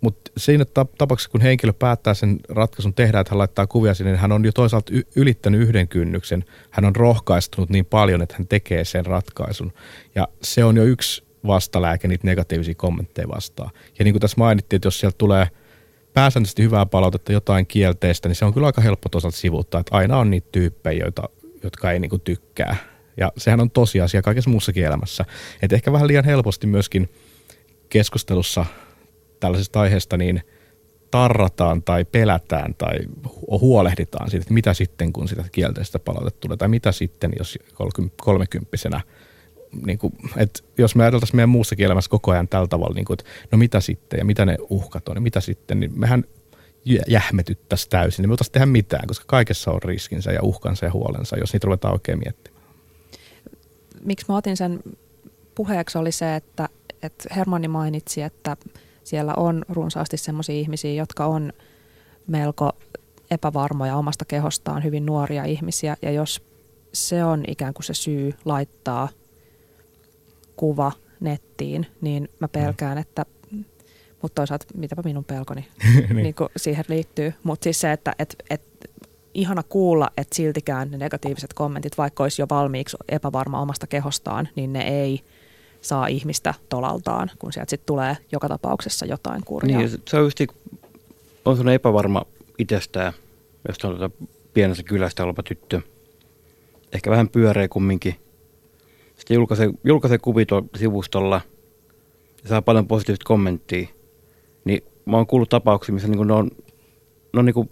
mutta 0.00 0.30
siinä 0.36 0.64
tapauksessa, 0.98 1.30
kun 1.30 1.40
henkilö 1.40 1.72
päättää 1.72 2.14
sen 2.14 2.40
ratkaisun 2.48 2.94
tehdä, 2.94 3.20
että 3.20 3.30
hän 3.30 3.38
laittaa 3.38 3.66
kuvia 3.66 3.94
sinne, 3.94 4.10
niin 4.10 4.20
hän 4.20 4.32
on 4.32 4.44
jo 4.44 4.52
toisaalta 4.52 4.92
ylittänyt 5.16 5.60
yhden 5.60 5.88
kynnyksen. 5.88 6.44
Hän 6.70 6.84
on 6.84 6.96
rohkaistunut 6.96 7.70
niin 7.70 7.86
paljon, 7.86 8.22
että 8.22 8.34
hän 8.38 8.46
tekee 8.46 8.84
sen 8.84 9.06
ratkaisun. 9.06 9.72
Ja 10.14 10.28
se 10.42 10.64
on 10.64 10.76
jo 10.76 10.84
yksi 10.84 11.24
vastalääke 11.46 12.08
niitä 12.08 12.26
negatiivisia 12.26 12.74
kommentteja 12.74 13.28
vastaan. 13.28 13.70
Ja 13.98 14.04
niin 14.04 14.14
kuin 14.14 14.20
tässä 14.20 14.38
mainittiin, 14.38 14.78
että 14.78 14.86
jos 14.86 15.00
sieltä 15.00 15.18
tulee 15.18 15.48
pääsääntöisesti 16.14 16.62
hyvää 16.62 16.86
palautetta, 16.86 17.32
jotain 17.32 17.66
kielteistä, 17.66 18.28
niin 18.28 18.36
se 18.36 18.44
on 18.44 18.54
kyllä 18.54 18.66
aika 18.66 18.80
helppo 18.80 19.08
toisaalta 19.08 19.36
sivuuttaa, 19.36 19.80
että 19.80 19.96
aina 19.96 20.18
on 20.18 20.30
niitä 20.30 20.48
tyyppejä, 20.52 21.04
joita, 21.04 21.28
jotka 21.62 21.92
ei 21.92 21.98
niin 21.98 22.10
kuin 22.10 22.22
tykkää. 22.22 22.76
Ja 23.16 23.32
sehän 23.36 23.60
on 23.60 23.70
tosiasia 23.70 24.22
kaikessa 24.22 24.50
muussakin 24.50 24.84
elämässä. 24.84 25.24
Että 25.62 25.76
ehkä 25.76 25.92
vähän 25.92 26.08
liian 26.08 26.24
helposti 26.24 26.66
myöskin 26.66 27.08
keskustelussa 27.88 28.66
tällaisesta 29.40 29.80
aiheesta 29.80 30.16
niin 30.16 30.42
tarrataan 31.10 31.82
tai 31.82 32.04
pelätään 32.04 32.74
tai 32.74 32.98
huolehditaan 33.50 34.30
siitä, 34.30 34.42
että 34.42 34.54
mitä 34.54 34.74
sitten, 34.74 35.12
kun 35.12 35.28
sitä 35.28 35.44
kielteistä 35.52 35.98
palautetta 35.98 36.40
tulee, 36.40 36.56
tai 36.56 36.68
mitä 36.68 36.92
sitten, 36.92 37.32
jos 37.38 37.58
kolmekymppisenä 38.16 39.00
niin 39.86 39.98
kuin, 39.98 40.12
että 40.36 40.60
jos 40.78 40.94
me 40.94 41.02
ajateltaisiin 41.02 41.36
meidän 41.36 41.48
muussakin 41.48 41.86
elämässä 41.86 42.10
koko 42.10 42.30
ajan 42.30 42.48
tällä 42.48 42.68
tavalla, 42.68 42.94
niin 42.94 43.04
kuin, 43.04 43.14
että 43.20 43.30
no 43.52 43.58
mitä 43.58 43.80
sitten 43.80 44.18
ja 44.18 44.24
mitä 44.24 44.46
ne 44.46 44.56
uhkat 44.70 45.08
on 45.08 45.16
ja 45.16 45.20
mitä 45.20 45.40
sitten, 45.40 45.80
niin 45.80 45.98
mehän 45.98 46.24
jähmetyttäisiin 47.08 47.90
täysin, 47.90 48.22
niin 48.22 48.30
me 48.30 48.36
tehdä 48.52 48.66
mitään, 48.66 49.06
koska 49.06 49.24
kaikessa 49.28 49.70
on 49.70 49.82
riskinsä 49.82 50.32
ja 50.32 50.42
uhkansa 50.42 50.86
ja 50.86 50.92
huolensa, 50.92 51.38
jos 51.38 51.52
niitä 51.52 51.64
ruvetaan 51.64 51.94
oikein 51.94 52.18
miettimään. 52.18 52.62
Miksi 54.04 54.26
mä 54.28 54.36
otin 54.36 54.56
sen 54.56 54.80
puheeksi 55.54 55.98
oli 55.98 56.12
se, 56.12 56.36
että, 56.36 56.68
että 57.02 57.34
Hermanni 57.36 57.68
mainitsi, 57.68 58.22
että 58.22 58.56
siellä 59.04 59.34
on 59.36 59.64
runsaasti 59.68 60.16
sellaisia 60.16 60.54
ihmisiä, 60.54 60.92
jotka 60.92 61.26
on 61.26 61.52
melko 62.26 62.72
epävarmoja 63.30 63.96
omasta 63.96 64.24
kehostaan, 64.24 64.84
hyvin 64.84 65.06
nuoria 65.06 65.44
ihmisiä. 65.44 65.96
Ja 66.02 66.10
jos 66.10 66.42
se 66.92 67.24
on 67.24 67.44
ikään 67.48 67.74
kuin 67.74 67.84
se 67.84 67.94
syy 67.94 68.34
laittaa 68.44 69.08
kuva 70.56 70.92
nettiin, 71.20 71.86
niin 72.00 72.28
mä 72.40 72.46
mm. 72.46 72.50
pelkään, 72.50 72.98
että 72.98 73.26
mutta 74.22 74.34
toisaalta 74.34 74.66
mitäpä 74.74 75.02
minun 75.04 75.24
pelkoni 75.24 75.60
niin. 75.94 76.16
niin 76.16 76.34
siihen 76.56 76.84
liittyy. 76.88 77.34
Mutta 77.42 77.64
siis 77.64 77.80
se, 77.80 77.92
että 77.92 78.12
et, 78.18 78.36
et, 78.50 78.62
ihana 79.34 79.62
kuulla, 79.62 80.10
että 80.16 80.36
siltikään 80.36 80.90
ne 80.90 80.96
negatiiviset 80.96 81.54
kommentit, 81.54 81.98
vaikka 81.98 82.22
olisi 82.22 82.42
jo 82.42 82.46
valmiiksi 82.50 82.96
epävarma 83.08 83.60
omasta 83.60 83.86
kehostaan, 83.86 84.48
niin 84.56 84.72
ne 84.72 84.88
ei– 84.88 85.20
saa 85.80 86.06
ihmistä 86.06 86.54
tolaltaan, 86.68 87.30
kun 87.38 87.52
sieltä 87.52 87.70
sitten 87.70 87.86
tulee 87.86 88.16
joka 88.32 88.48
tapauksessa 88.48 89.06
jotain 89.06 89.42
kurjaa. 89.44 89.78
Niin, 89.78 89.90
se 90.08 90.16
on 90.16 90.24
just 90.24 90.40
on 91.44 91.56
sellainen 91.56 91.74
epävarma 91.74 92.26
itsestään, 92.58 93.12
jos 93.68 93.84
on 93.84 93.96
tuota 93.96 94.24
pienessä 94.54 94.82
kylästä 94.82 95.24
oleva 95.24 95.42
tyttö. 95.42 95.80
Ehkä 96.92 97.10
vähän 97.10 97.28
pyöreä 97.28 97.68
kumminkin. 97.68 98.14
Sitten 99.16 99.34
julkaisee, 99.34 99.70
julkaisee 99.84 100.18
kuvit 100.18 100.48
sivustolla 100.76 101.40
ja 102.42 102.48
saa 102.48 102.62
paljon 102.62 102.88
positiivista 102.88 103.24
kommenttia. 103.24 103.88
Niin 104.64 104.84
mä 105.04 105.16
oon 105.16 105.26
kuullut 105.26 105.48
tapauksia, 105.48 105.92
missä 105.92 106.08
niin 106.08 106.26
ne 106.26 106.32
on, 106.32 106.50
ne 107.32 107.38
on 107.38 107.44
niin 107.44 107.54
kuin, 107.54 107.70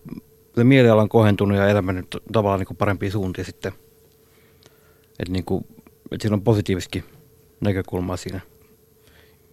se 0.54 0.64
mieliala 0.64 1.02
on 1.02 1.08
kohentunut 1.08 1.56
ja 1.58 1.68
elämä 1.68 1.92
nyt 1.92 2.16
tavallaan 2.32 2.60
niin 2.60 2.76
parempia 2.76 3.10
suuntia 3.10 3.44
sitten. 3.44 3.72
Että 5.18 5.32
niin 5.32 5.44
kuin, 5.44 5.64
että 6.10 6.22
siinä 6.22 6.34
on 6.34 6.42
positiivisesti 6.42 7.04
näkökulmaa 7.60 8.16
siinä. 8.16 8.40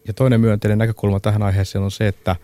Ja 0.07 0.13
toinen 0.13 0.41
myönteinen 0.41 0.77
näkökulma 0.77 1.19
tähän 1.19 1.43
aiheeseen 1.43 1.83
on 1.83 1.91
se, 1.91 2.07
että 2.07 2.35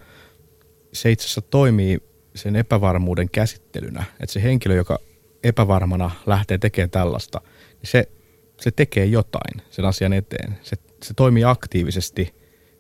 se 0.94 1.12
itse 1.12 1.26
asiassa 1.26 1.42
toimii 1.42 2.00
sen 2.36 2.56
epävarmuuden 2.56 3.30
käsittelynä. 3.30 4.04
Että 4.20 4.34
se 4.34 4.44
henkilö, 4.44 4.76
joka 4.76 5.00
epävarmana 5.44 6.12
lähtee 6.26 6.58
tekemään 6.58 6.90
tällaista, 6.90 7.42
niin 7.82 7.90
se, 7.90 8.10
se 8.60 8.72
tekee 8.72 9.06
jotain 9.06 9.62
sen 9.70 9.86
asian 9.86 10.14
eteen. 10.14 10.60
Se, 10.62 10.76
se 11.04 11.14
toimii 11.14 11.44
aktiivisesti 11.44 12.34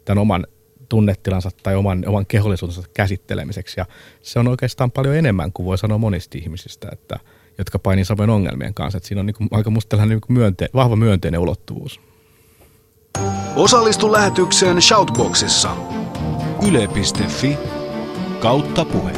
tämän 0.05 0.21
oman 0.21 0.47
tunnetilansa 0.89 1.49
tai 1.63 1.75
oman, 1.75 2.03
oman 2.07 2.25
kehollisuutensa 2.25 2.89
käsittelemiseksi. 2.93 3.79
Ja 3.79 3.85
se 4.21 4.39
on 4.39 4.47
oikeastaan 4.47 4.91
paljon 4.91 5.15
enemmän 5.15 5.53
kuin 5.53 5.65
voi 5.65 5.77
sanoa 5.77 5.97
monista 5.97 6.37
ihmisistä, 6.37 6.89
että, 6.91 7.19
jotka 7.57 7.79
painii 7.79 8.05
samojen 8.05 8.29
ongelmien 8.29 8.73
kanssa. 8.73 8.97
Että 8.97 9.07
siinä 9.07 9.19
on 9.19 9.25
niin 9.25 9.35
kuin, 9.35 9.47
aika 9.51 9.69
musta 9.69 10.05
niin 10.05 10.21
myönte, 10.27 10.69
vahva 10.73 10.95
myönteinen 10.95 11.39
ulottuvuus. 11.39 12.10
Osallistu 13.55 14.11
lähetykseen 14.11 14.81
Shoutboxissa. 14.81 15.75
Yle.fi 16.67 17.57
kautta 18.39 18.85
puhe. 18.85 19.11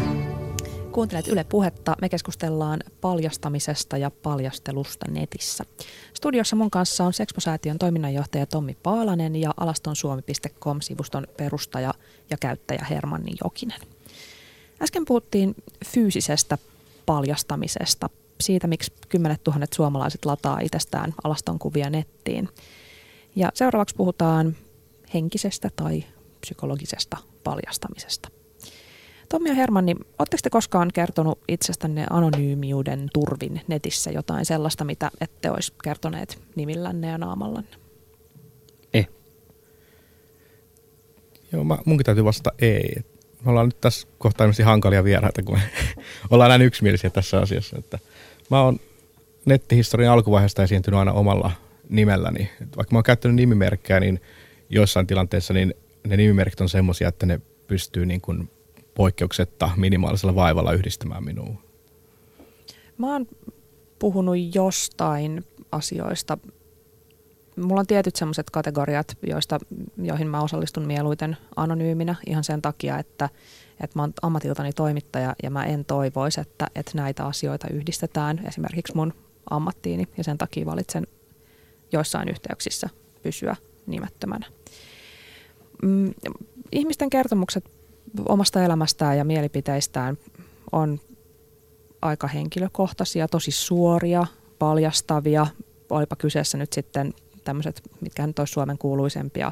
Kuuntelet 0.92 1.28
Yle 1.28 1.44
Puhetta. 1.44 1.96
Me 2.02 2.10
keskustellaan 2.10 2.80
paljastamisesta 3.02 3.98
ja 3.98 4.12
paljastelusta 4.12 5.12
netissä. 5.12 5.64
Studiossa 6.14 6.56
mun 6.56 6.72
kanssa 6.72 7.04
on 7.04 7.14
Sexposäätiön 7.14 7.80
toiminnanjohtaja 7.80 8.46
Tommi 8.46 8.78
Paalanen 8.84 9.36
ja 9.36 9.54
alastonsuomi.com-sivuston 9.58 11.28
perustaja 11.38 11.94
ja 12.30 12.38
käyttäjä 12.38 12.86
Hermanni 12.90 13.32
Jokinen. 13.44 13.82
Äsken 14.82 15.06
puhuttiin 15.06 15.56
fyysisestä 15.86 16.58
paljastamisesta, 17.06 18.10
siitä 18.42 18.68
miksi 18.68 18.94
kymmenet 19.10 19.44
tuhannet 19.44 19.74
suomalaiset 19.74 20.26
lataa 20.26 20.60
itsestään 20.60 21.14
alastonkuvia 21.24 21.90
nettiin– 21.90 22.50
ja 23.36 23.52
seuraavaksi 23.54 23.96
puhutaan 23.96 24.56
henkisestä 25.14 25.70
tai 25.76 26.04
psykologisesta 26.42 27.18
paljastamisesta. 27.44 28.30
Tommi 29.30 29.50
ja 29.50 29.56
Hermanni, 29.56 29.96
oletteko 30.20 30.40
te 30.44 30.50
koskaan 30.50 30.90
kertonut 30.94 31.40
itsestänne 31.48 32.06
anonyymiuden 32.10 33.10
turvin 33.14 33.62
netissä 33.68 34.12
jotain 34.12 34.46
sellaista, 34.46 34.84
mitä 34.84 35.12
ette 35.22 35.52
olisi 35.52 35.74
kertoneet 35.84 36.42
nimillänne 36.56 37.08
ja 37.08 37.18
naamallanne? 37.18 37.70
Ei. 38.94 39.08
Joo, 41.52 41.64
mä, 41.64 41.78
munkin 41.86 42.06
täytyy 42.06 42.24
vastata 42.24 42.52
ei. 42.60 42.96
Me 43.46 43.50
ollaan 43.52 43.66
nyt 43.66 43.82
tässä 43.82 44.08
kohtaa 44.18 44.48
hankalia 44.64 45.04
vieraita, 45.04 45.44
kun 45.44 45.56
me 45.56 45.62
ollaan 46.32 46.50
näin 46.50 46.62
yksimielisiä 46.62 47.10
tässä 47.10 47.40
asiassa. 47.40 47.78
Että 47.80 48.00
mä 48.50 48.62
oon 48.62 48.80
nettihistorian 49.46 50.14
alkuvaiheesta 50.14 50.64
esiintynyt 50.64 50.98
aina 50.98 51.14
omalla 51.14 51.52
nimelläni. 51.90 52.50
Vaikka 52.78 52.94
mä 52.94 52.98
oon 52.98 53.04
käyttänyt 53.04 53.36
nimimerkkejä, 53.36 54.00
niin 54.00 54.22
joissain 54.70 55.08
tilanteissa 55.08 55.54
niin 55.54 55.74
ne 56.08 56.18
nimimerkit 56.18 56.62
on 56.62 56.70
semmoisia, 56.70 57.08
että 57.08 57.26
ne 57.26 57.42
pystyy 57.68 58.06
niin 58.06 58.22
kuin 58.22 58.50
poikkeuksetta 58.96 59.70
minimaalisella 59.78 60.36
vaivalla 60.36 60.74
yhdistämään 60.74 61.24
minuun. 61.24 61.60
Mä 62.98 63.12
oon 63.12 63.28
puhunut 64.00 64.36
jostain 64.56 65.46
asioista. 65.72 66.38
Mulla 67.56 67.80
on 67.80 67.88
tietyt 67.88 68.16
semmoiset 68.16 68.50
kategoriat, 68.50 69.18
joista, 69.28 69.60
joihin 69.98 70.28
mä 70.28 70.42
osallistun 70.42 70.88
mieluiten 70.88 71.38
anonyyminä 71.56 72.16
ihan 72.28 72.44
sen 72.44 72.62
takia, 72.62 73.00
että, 73.00 73.30
että 73.84 74.00
mä 74.00 74.04
oon 74.04 74.14
ammatiltani 74.22 74.74
toimittaja 74.74 75.36
ja 75.44 75.50
mä 75.50 75.64
en 75.64 75.86
toivoisi, 75.86 76.42
että, 76.42 76.68
että 76.76 76.92
näitä 76.96 77.26
asioita 77.26 77.68
yhdistetään 77.68 78.42
esimerkiksi 78.48 78.96
mun 78.96 79.14
ammattiini 79.50 80.08
ja 80.18 80.24
sen 80.24 80.38
takia 80.38 80.66
valitsen 80.66 81.08
joissain 81.94 82.30
yhteyksissä 82.30 82.90
pysyä 83.24 83.56
nimettömänä. 83.88 84.46
Mm, 85.84 86.14
ihmisten 86.72 87.10
kertomukset 87.10 87.70
omasta 88.30 88.64
elämästään 88.64 89.18
ja 89.18 89.24
mielipiteistään 89.24 90.18
on 90.72 91.00
aika 92.02 92.28
henkilökohtaisia, 92.28 93.28
tosi 93.28 93.52
suoria, 93.52 94.26
paljastavia. 94.60 95.48
Olipa 95.90 96.16
kyseessä 96.16 96.58
nyt 96.58 96.74
sitten 96.74 97.14
tämmöiset, 97.44 97.82
mitkä 98.02 98.28
nyt 98.28 98.36
Suomen 98.46 98.78
kuuluisempia 98.78 99.52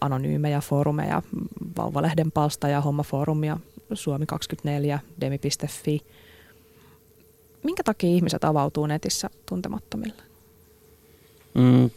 anonyymejä 0.00 0.60
foorumeja, 0.60 1.22
Vauvalehden 1.76 2.32
palsta 2.32 2.68
ja 2.68 2.80
Hommafoorumia, 2.80 3.58
Suomi24, 3.94 4.98
Demi.fi. 5.20 6.00
Minkä 7.62 7.82
takia 7.82 8.10
ihmiset 8.10 8.44
avautuu 8.44 8.86
netissä 8.86 9.30
tuntemattomille? 9.46 10.33
Mm, 11.54 11.90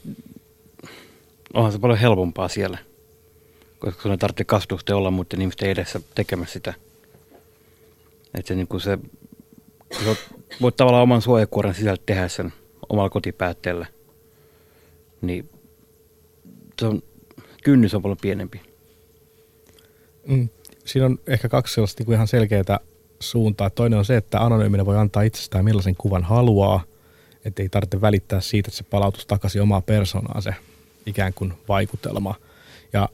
onhan 1.54 1.72
se 1.72 1.80
paljon 1.80 2.00
helpompaa 2.00 2.48
siellä, 2.48 2.78
koska 3.80 4.02
sun 4.02 4.12
ei 4.12 4.18
tarvitse 4.18 4.44
kasvatusta 4.44 4.96
olla 4.96 5.12
muiden 5.12 5.42
ihmisten 5.42 5.70
edessä 5.70 6.00
tekemässä 6.16 6.54
sitä. 6.54 6.74
Että 8.34 8.48
se, 8.48 8.56
niin 8.56 8.68
kuin 8.68 8.82
se, 8.82 8.98
se 10.04 10.18
voit 10.62 10.76
tavallaan 10.76 11.04
oman 11.04 11.22
suojakuoren 11.22 11.74
sisällä 11.74 12.02
tehdä 12.06 12.28
sen 12.28 12.54
omalla 12.90 13.10
kotipäätteellä, 13.10 13.86
niin 15.22 15.50
se 16.80 16.88
on, 16.88 17.04
kynnys 17.64 17.94
on 17.94 18.02
paljon 18.02 18.18
pienempi. 18.22 18.62
Mm, 20.28 20.50
siinä 20.86 21.06
on 21.06 21.20
ehkä 21.28 21.50
kaksi 21.50 21.74
sellaista 21.74 22.04
niin 22.04 22.14
ihan 22.14 22.28
selkeää 22.28 22.80
suuntaa. 23.20 23.70
Toinen 23.70 24.00
on 24.00 24.06
se, 24.06 24.18
että 24.18 24.46
anonyyminen 24.46 24.86
voi 24.86 24.98
antaa 24.98 25.24
itsestään 25.24 25.66
millaisen 25.66 25.96
kuvan 25.96 26.24
haluaa, 26.24 26.84
että 27.48 27.62
ei 27.62 27.70
tarvitse 27.70 28.02
välittää 28.02 28.42
siitä, 28.42 28.68
että 28.68 28.78
se 28.78 28.84
palautus 28.84 29.26
takaisin 29.26 29.62
omaa 29.62 29.82
persoonaan 29.82 30.42
se 30.42 30.56
ikään 31.06 31.34
kuin 31.34 31.54
vaikutelma. 31.68 32.36
Ja 32.94 33.10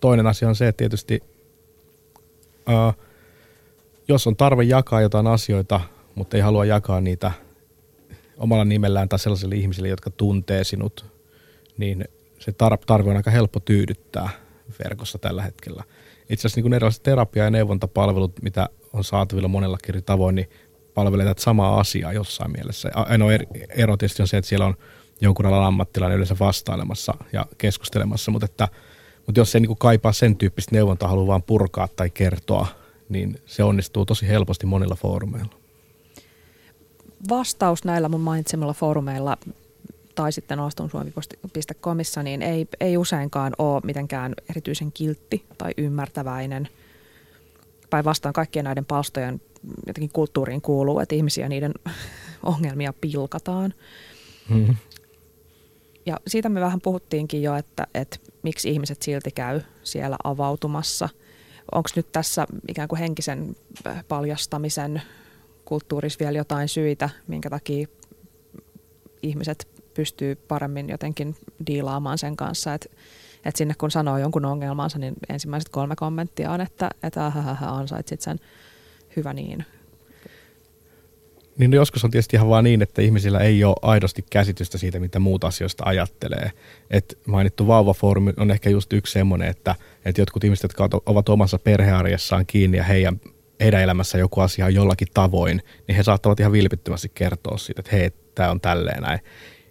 toinen 0.00 0.26
asia 0.26 0.48
on 0.48 0.56
se, 0.56 0.68
että 0.68 0.78
tietysti 0.78 1.20
ää, 2.66 2.92
jos 4.08 4.26
on 4.26 4.36
tarve 4.36 4.62
jakaa 4.62 5.00
jotain 5.00 5.26
asioita, 5.26 5.80
mutta 6.14 6.36
ei 6.36 6.40
halua 6.40 6.64
jakaa 6.64 7.00
niitä 7.00 7.32
omalla 8.36 8.64
nimellään 8.64 9.08
tai 9.08 9.18
sellaisille 9.18 9.54
ihmisille, 9.54 9.88
jotka 9.88 10.10
tuntee 10.10 10.64
sinut, 10.64 11.04
niin 11.78 12.04
se 12.38 12.52
tarve 12.86 13.10
on 13.10 13.16
aika 13.16 13.30
helppo 13.30 13.60
tyydyttää 13.60 14.28
verkossa 14.84 15.18
tällä 15.18 15.42
hetkellä. 15.42 15.84
Itse 16.30 16.48
asiassa 16.48 16.60
niin 16.60 16.72
erilaiset 16.72 17.02
terapia- 17.02 17.44
ja 17.44 17.50
neuvontapalvelut, 17.50 18.42
mitä 18.42 18.68
on 18.92 19.04
saatavilla 19.04 19.48
monella 19.48 19.78
eri 19.88 20.02
tavoin, 20.02 20.34
niin 20.34 20.50
palvelee 20.96 21.26
tätä 21.26 21.42
samaa 21.42 21.80
asiaa 21.80 22.12
jossain 22.12 22.52
mielessä. 22.52 22.90
Ainoa 22.94 23.30
ero 23.68 23.96
tietysti 23.96 24.22
on 24.22 24.28
se, 24.28 24.36
että 24.36 24.48
siellä 24.48 24.66
on 24.66 24.74
jonkun 25.20 25.46
alan 25.46 25.64
ammattilainen 25.64 26.16
yleensä 26.16 26.36
vastailemassa 26.40 27.14
ja 27.32 27.46
keskustelemassa, 27.58 28.30
mutta, 28.30 28.44
että, 28.44 28.68
mutta 29.26 29.40
jos 29.40 29.52
se 29.52 29.60
niin 29.60 29.76
kaipaa 29.76 30.12
sen 30.12 30.36
tyyppistä 30.36 30.74
neuvontaa, 30.74 31.08
haluaa 31.08 31.26
vaan 31.26 31.42
purkaa 31.42 31.88
tai 31.96 32.10
kertoa, 32.10 32.66
niin 33.08 33.40
se 33.46 33.64
onnistuu 33.64 34.04
tosi 34.04 34.28
helposti 34.28 34.66
monilla 34.66 34.94
foorumeilla. 34.94 35.54
Vastaus 37.28 37.84
näillä 37.84 38.08
mun 38.08 38.20
mainitsemilla 38.20 38.72
foorumeilla 38.72 39.36
tai 40.14 40.32
sitten 40.32 40.60
alastonsuomi.comissa, 40.60 42.22
niin 42.22 42.42
ei, 42.42 42.68
ei 42.80 42.96
useinkaan 42.96 43.52
ole 43.58 43.80
mitenkään 43.84 44.34
erityisen 44.50 44.92
kiltti 44.92 45.44
tai 45.58 45.72
ymmärtäväinen. 45.76 46.68
Päinvastoin 47.90 48.32
kaikkien 48.32 48.64
näiden 48.64 48.84
palstojen 48.84 49.40
jotenkin 49.86 50.10
kulttuuriin 50.12 50.60
kuuluu, 50.60 51.00
että 51.00 51.14
ihmisiä 51.14 51.48
niiden 51.48 51.74
ongelmia 52.42 52.92
pilkataan. 53.00 53.74
Hmm. 54.48 54.76
Ja 56.06 56.20
siitä 56.26 56.48
me 56.48 56.60
vähän 56.60 56.80
puhuttiinkin 56.80 57.42
jo, 57.42 57.54
että, 57.56 57.86
että 57.94 58.18
miksi 58.42 58.70
ihmiset 58.70 59.02
silti 59.02 59.30
käy 59.30 59.60
siellä 59.82 60.16
avautumassa. 60.24 61.08
Onko 61.74 61.88
nyt 61.96 62.12
tässä 62.12 62.46
ikään 62.68 62.88
kuin 62.88 62.98
henkisen 62.98 63.56
paljastamisen 64.08 65.02
kulttuurissa 65.64 66.18
vielä 66.18 66.38
jotain 66.38 66.68
syitä, 66.68 67.10
minkä 67.26 67.50
takia 67.50 67.86
ihmiset 69.22 69.68
pystyy 69.94 70.34
paremmin 70.34 70.88
jotenkin 70.88 71.36
diilaamaan 71.66 72.18
sen 72.18 72.36
kanssa, 72.36 72.74
että, 72.74 72.88
että 73.44 73.58
sinne 73.58 73.74
kun 73.78 73.90
sanoo 73.90 74.18
jonkun 74.18 74.44
ongelmansa, 74.44 74.98
niin 74.98 75.14
ensimmäiset 75.28 75.68
kolme 75.68 75.96
kommenttia 75.96 76.50
on, 76.50 76.60
että, 76.60 76.90
että 77.02 77.26
ahahaha, 77.26 77.68
ansaitsit 77.68 78.20
sen 78.20 78.38
hyvä 79.16 79.32
niin. 79.32 79.64
Niin 81.58 81.70
no 81.70 81.74
joskus 81.74 82.04
on 82.04 82.10
tietysti 82.10 82.36
ihan 82.36 82.48
vaan 82.48 82.64
niin, 82.64 82.82
että 82.82 83.02
ihmisillä 83.02 83.40
ei 83.40 83.64
ole 83.64 83.76
aidosti 83.82 84.24
käsitystä 84.30 84.78
siitä, 84.78 85.00
mitä 85.00 85.18
muut 85.18 85.44
asioista 85.44 85.84
ajattelee. 85.86 86.50
Et 86.90 87.18
mainittu 87.26 87.66
vauvafoorumi 87.66 88.32
on 88.36 88.50
ehkä 88.50 88.70
just 88.70 88.92
yksi 88.92 89.12
semmoinen, 89.12 89.48
että, 89.48 89.74
että 90.04 90.20
jotkut 90.20 90.44
ihmiset, 90.44 90.62
jotka 90.62 90.88
ovat 91.06 91.28
omassa 91.28 91.58
perhearjessaan 91.58 92.46
kiinni 92.46 92.76
ja 92.76 92.84
heidän, 92.84 93.20
heidän 93.60 93.82
elämässä 93.82 94.18
joku 94.18 94.40
asia 94.40 94.66
on 94.66 94.74
jollakin 94.74 95.08
tavoin, 95.14 95.62
niin 95.88 95.96
he 95.96 96.02
saattavat 96.02 96.40
ihan 96.40 96.52
vilpittömästi 96.52 97.10
kertoa 97.14 97.58
siitä, 97.58 97.80
että 97.80 97.96
hei, 97.96 98.10
tämä 98.34 98.50
on 98.50 98.60
tälleen 98.60 99.02
näin 99.02 99.20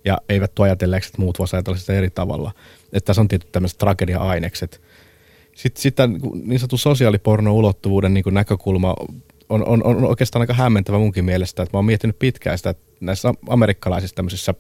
ja 0.06 0.18
eivät 0.30 0.56
tuo 0.56 0.66
ajatelleeksi, 0.66 1.08
että 1.08 1.22
muut 1.22 1.40
voisivat 1.40 1.54
ajatella 1.58 1.78
sitä 1.78 1.94
eri 1.94 2.10
tavalla. 2.10 2.52
Että 2.94 3.06
tässä 3.06 3.22
on 3.22 3.28
tietyt 3.28 3.52
tämmöiset 3.52 3.78
tragedia-ainekset. 3.78 4.82
Sitten, 5.56 5.82
sitten 5.82 6.20
niin 6.44 6.60
sanotun 6.60 6.80
sosiaaliporno-ulottuvuuden 6.80 8.14
niin 8.14 8.24
näkökulma 8.32 8.96
on, 9.50 9.66
on, 9.66 9.84
on, 9.84 10.06
oikeastaan 10.06 10.42
aika 10.42 10.54
hämmentävä 10.54 10.98
munkin 10.98 11.26
mielestä. 11.26 11.64
Että 11.64 11.78
mä 11.78 11.78
oon 11.78 11.86
miettinyt 11.86 12.20
pitkään 12.20 12.58
sitä, 12.58 12.70
että 12.70 12.84
näissä 13.00 13.34
amerikkalaisissa 13.50 14.16
tämmöisissä 14.16 14.54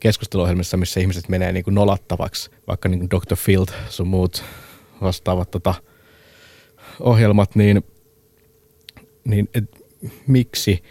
keskusteluohjelmissa, 0.00 0.76
missä 0.76 1.00
ihmiset 1.00 1.28
menee 1.28 1.52
niin 1.52 1.64
kuin 1.64 1.74
nolattavaksi, 1.74 2.50
vaikka 2.66 2.88
niin 2.88 3.08
kuin 3.08 3.10
Dr. 3.10 3.36
Field 3.36 3.68
sun 3.88 4.08
muut 4.08 4.44
vastaavat 5.00 5.50
tota, 5.50 5.74
ohjelmat, 7.00 7.56
niin, 7.56 7.84
niin 9.24 9.48
et, 9.54 9.64
miksi? 10.26 10.82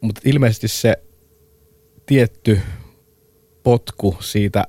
Mutta 0.00 0.20
ilmeisesti 0.24 0.68
se 0.68 0.96
tietty 2.06 2.60
potku 3.62 4.16
siitä 4.20 4.64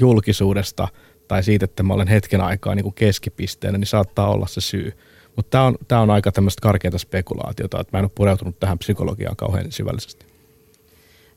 julkisuudesta 0.00 0.88
tai 1.28 1.42
siitä, 1.42 1.64
että 1.64 1.82
mä 1.82 1.94
olen 1.94 2.08
hetken 2.08 2.40
aikaa 2.40 2.74
niin 2.74 2.82
kuin 2.82 2.94
keskipisteenä, 2.94 3.78
niin 3.78 3.86
saattaa 3.86 4.30
olla 4.30 4.46
se 4.46 4.60
syy. 4.60 4.92
Mutta 5.38 5.50
tämä 5.50 5.64
on, 5.64 5.76
tää 5.88 6.00
on 6.00 6.10
aika 6.10 6.32
tämmöistä 6.32 6.60
karkeata 6.60 6.98
spekulaatiota, 6.98 7.80
että 7.80 7.96
mä 7.96 7.98
en 7.98 8.04
ole 8.04 8.10
pureutunut 8.14 8.60
tähän 8.60 8.78
psykologiaan 8.78 9.36
kauhean 9.36 9.72
syvällisesti. 9.72 10.26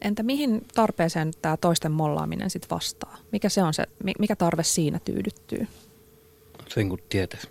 Entä 0.02 0.24
mihin 0.24 0.66
tarpeeseen 0.76 1.32
tämä 1.42 1.58
toisten 1.58 1.92
mollaaminen 1.92 2.50
sitten 2.50 2.70
vastaa? 2.70 3.18
Mikä 3.32 3.50
se 3.50 3.64
on 3.64 3.74
se, 3.74 3.84
mikä 4.20 4.36
tarve 4.36 4.64
siinä 4.64 5.00
tyydyttyy? 5.00 5.68
Sen 6.68 6.90
kun 6.90 7.00
tietäisi. 7.10 7.48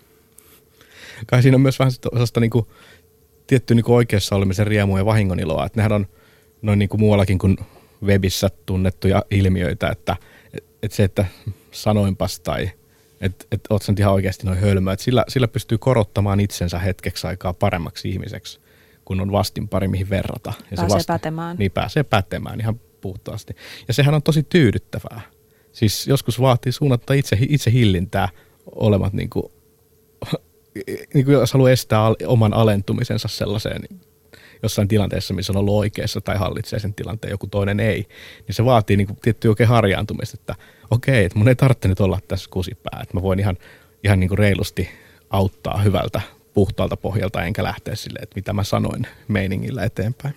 Kai 1.27 1.41
siinä 1.41 1.55
on 1.55 1.61
myös 1.61 1.79
vähän 1.79 1.91
sellaista 1.91 2.39
niin 2.39 2.51
kuin, 2.51 2.65
tietty 3.47 3.75
niin 3.75 3.83
kuin 3.83 3.95
oikeassa 3.95 4.35
olemisen 4.35 4.67
riemua 4.67 4.97
ja 4.97 5.05
vahingoniloa, 5.05 5.65
että 5.65 5.79
nehän 5.79 5.91
on 5.91 6.07
noin 6.61 6.79
niin 6.79 6.89
kuin 6.89 7.01
muuallakin 7.01 7.37
kuin 7.37 7.57
webissä 8.03 8.49
tunnettuja 8.65 9.25
ilmiöitä, 9.31 9.89
että 9.89 10.15
et 10.83 10.91
se, 10.91 11.03
että 11.03 11.25
sanoinpas 11.71 12.39
tai 12.39 12.71
että 13.21 13.45
et 13.51 13.61
oot 13.69 13.81
sen 13.81 13.95
ihan 13.99 14.13
oikeasti 14.13 14.45
noin 14.45 14.59
hölmö, 14.59 14.93
että 14.93 15.03
sillä, 15.03 15.25
sillä 15.27 15.47
pystyy 15.47 15.77
korottamaan 15.77 16.39
itsensä 16.39 16.79
hetkeksi 16.79 17.27
aikaa 17.27 17.53
paremmaksi 17.53 18.09
ihmiseksi, 18.09 18.59
kun 19.05 19.21
on 19.21 19.31
vastin 19.31 19.67
pari 19.67 19.87
mihin 19.87 20.09
verrata. 20.09 20.53
Ja 20.57 20.75
pääsee 20.75 20.89
se 20.89 20.95
vastin, 20.95 21.13
pätemään. 21.13 21.57
Niin 21.57 21.71
pääsee 21.71 22.03
pätemään 22.03 22.59
ihan 22.59 22.79
puhtaasti. 23.01 23.55
Ja 23.87 23.93
sehän 23.93 24.15
on 24.15 24.23
tosi 24.23 24.43
tyydyttävää. 24.43 25.21
Siis 25.71 26.07
joskus 26.07 26.41
vaatii 26.41 26.71
suunnatta 26.71 27.13
itse, 27.13 27.37
itse 27.49 27.71
hillintää 27.71 28.29
olemat 28.75 29.13
niin 29.13 29.29
kuin, 29.29 29.45
niin 31.13 31.25
kuin 31.25 31.33
jos 31.33 31.53
haluaa 31.53 31.71
estää 31.71 32.01
oman 32.27 32.53
alentumisensa 32.53 33.27
sellaiseen 33.27 33.81
jossain 34.63 34.87
tilanteessa, 34.87 35.33
missä 35.33 35.53
on 35.53 35.57
ollut 35.57 35.75
oikeassa 35.75 36.21
tai 36.21 36.37
hallitsee 36.37 36.79
sen 36.79 36.93
tilanteen, 36.93 37.31
joku 37.31 37.47
toinen 37.47 37.79
ei, 37.79 38.05
niin 38.47 38.55
se 38.55 38.65
vaatii 38.65 38.97
niin 38.97 39.07
tiettyä 39.21 39.51
oikein 39.51 39.69
harjaantumista, 39.69 40.37
että 40.39 40.55
okei, 40.91 41.25
että 41.25 41.37
mun 41.37 41.47
ei 41.47 41.55
tarvitse 41.55 41.87
nyt 41.87 41.99
olla 41.99 42.19
tässä 42.27 42.49
kusipää, 42.49 42.99
että 43.03 43.17
mä 43.17 43.21
voin 43.21 43.39
ihan, 43.39 43.57
ihan 44.03 44.19
niin 44.19 44.27
kuin 44.27 44.37
reilusti 44.37 44.89
auttaa 45.29 45.77
hyvältä 45.77 46.21
puhtaalta 46.53 46.97
pohjalta, 46.97 47.43
enkä 47.43 47.63
lähteä 47.63 47.95
sille, 47.95 48.19
että 48.21 48.35
mitä 48.35 48.53
mä 48.53 48.63
sanoin 48.63 49.07
meiningillä 49.27 49.83
eteenpäin. 49.83 50.35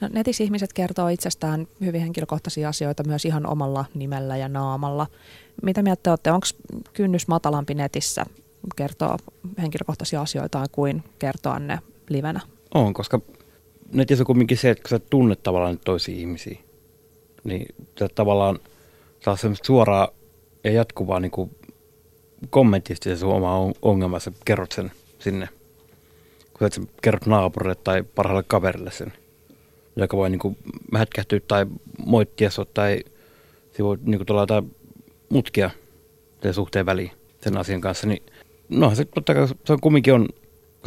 No, 0.00 0.08
netissä 0.12 0.44
ihmiset 0.44 0.72
kertoo 0.72 1.08
itsestään 1.08 1.68
hyvin 1.80 2.00
henkilökohtaisia 2.00 2.68
asioita 2.68 3.04
myös 3.04 3.24
ihan 3.24 3.46
omalla 3.46 3.84
nimellä 3.94 4.36
ja 4.36 4.48
naamalla. 4.48 5.06
Mitä 5.62 5.82
mieltä 5.82 6.10
olette, 6.10 6.32
onko 6.32 6.46
kynnys 6.92 7.28
matalampi 7.28 7.74
netissä 7.74 8.24
kertoa 8.76 9.16
henkilökohtaisia 9.58 10.20
asioita 10.20 10.64
kuin 10.72 11.04
kertoa 11.18 11.58
ne 11.58 11.78
livenä? 12.08 12.40
On, 12.74 12.94
koska 12.94 13.20
netissä 13.92 14.22
on 14.22 14.26
kuitenkin 14.26 14.58
se, 14.58 14.70
että 14.70 14.82
kun 14.82 14.90
sä 14.90 14.98
tunnet 14.98 15.42
tavallaan 15.42 15.78
toisia 15.84 16.16
ihmisiä, 16.16 16.58
niin 17.44 17.66
sä 17.98 18.08
tavallaan 18.14 18.58
saa 19.20 19.36
semmoista 19.36 19.66
suoraa 19.66 20.08
ja 20.64 20.70
jatkuvaa 20.70 21.20
niin 21.20 21.30
kuin 21.30 21.50
kommenttisesti 22.50 23.10
se 23.10 23.16
sun 23.16 23.34
oma 23.34 23.72
ongelma, 23.82 24.18
sä 24.18 24.32
kerrot 24.44 24.72
sen 24.72 24.92
sinne. 25.18 25.48
Kun 26.58 26.72
sä 26.72 26.80
kerrot 27.02 27.26
naapurille 27.26 27.74
tai 27.74 28.02
parhaalle 28.02 28.44
kaverille 28.46 28.90
sen, 28.90 29.12
joka 29.96 30.16
voi 30.16 30.30
niin 30.30 30.38
kuin 30.38 30.56
hätkähtyä 30.94 31.40
tai 31.48 31.66
moittia 32.06 32.50
sut 32.50 32.74
tai 32.74 33.04
se 33.76 33.84
voi 33.84 33.98
niin 34.02 34.18
kuin 34.18 34.26
tulla 34.26 34.64
mutkia 35.28 35.70
suhteen 36.52 36.86
väliin 36.86 37.10
sen 37.40 37.56
asian 37.56 37.80
kanssa, 37.80 38.06
niin 38.06 38.22
no 38.68 38.94
se 38.94 39.04
totta 39.04 39.34
kai 39.34 39.48
se 39.48 39.72
on 39.72 39.80
kumminkin 39.80 40.14
on 40.14 40.28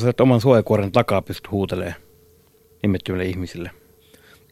sä 0.02 0.14
oman 0.20 0.42
suojakuoren 0.42 0.92
takaa 0.92 1.22
pystyt 1.22 1.52
huutelemaan 1.52 1.96
nimettömille 2.84 3.26
ihmisille. 3.26 3.72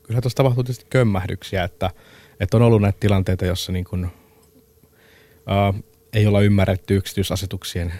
Kyllä 0.04 0.22
tuossa 0.22 0.38
tapahtuu 0.38 0.64
tietysti 0.64 0.86
kömmähdyksiä, 0.90 1.64
että, 1.64 1.92
että 2.40 2.58
on 2.58 2.64
ollut 2.64 2.82
näitä 2.82 3.00
tilanteita, 3.00 3.46
jossa 3.46 3.72
niin 3.72 3.86
kuin, 3.86 4.06
uh, 4.06 5.84
ei 6.14 6.28
olla 6.28 6.42
ymmärretty 6.42 6.96
yksityisasetuksien 6.96 7.94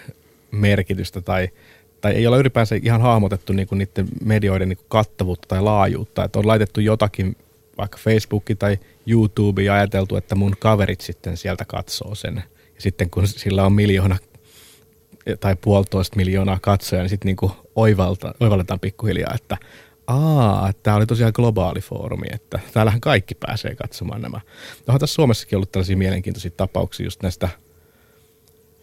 merkitystä 0.50 1.20
tai, 1.20 1.48
tai 2.00 2.12
ei 2.12 2.26
olla 2.26 2.38
ylipäänsä 2.38 2.76
ihan 2.82 3.00
hahmotettu 3.00 3.52
niin 3.52 3.68
kuin 3.68 3.78
niiden 3.78 4.08
medioiden 4.24 4.68
niin 4.68 4.76
kuin 4.76 4.86
kattavuutta 4.88 5.48
tai 5.48 5.62
laajuutta. 5.62 6.24
Että 6.24 6.38
on 6.38 6.46
laitettu 6.46 6.80
jotakin 6.80 7.36
vaikka 7.78 7.98
Facebooki 7.98 8.54
tai 8.54 8.78
YouTube 9.06 9.62
ja 9.62 9.74
ajateltu, 9.74 10.16
että 10.16 10.34
mun 10.34 10.56
kaverit 10.58 11.00
sitten 11.00 11.36
sieltä 11.36 11.64
katsoo 11.64 12.14
sen. 12.14 12.42
Ja 12.74 12.80
sitten 12.80 13.10
kun 13.10 13.26
sillä 13.26 13.66
on 13.66 13.72
miljoona 13.72 14.16
tai 15.40 15.56
puolitoista 15.60 16.16
miljoonaa 16.16 16.58
katsoja, 16.62 17.02
niin 17.02 17.10
sitten 17.10 17.36
niin 17.40 17.52
oivalta, 17.76 18.34
oivalletaan 18.40 18.80
pikkuhiljaa, 18.80 19.34
että 19.34 19.56
aa, 20.06 20.72
tämä 20.82 20.96
oli 20.96 21.06
tosiaan 21.06 21.32
globaali 21.34 21.80
foorumi, 21.80 22.26
että 22.30 22.60
täällähän 22.72 23.00
kaikki 23.00 23.34
pääsee 23.34 23.74
katsomaan 23.74 24.22
nämä. 24.22 24.40
Onhan 24.88 25.00
tässä 25.00 25.14
Suomessakin 25.14 25.56
ollut 25.56 25.72
tällaisia 25.72 25.96
mielenkiintoisia 25.96 26.50
tapauksia 26.50 27.06
just 27.06 27.22
näistä, 27.22 27.48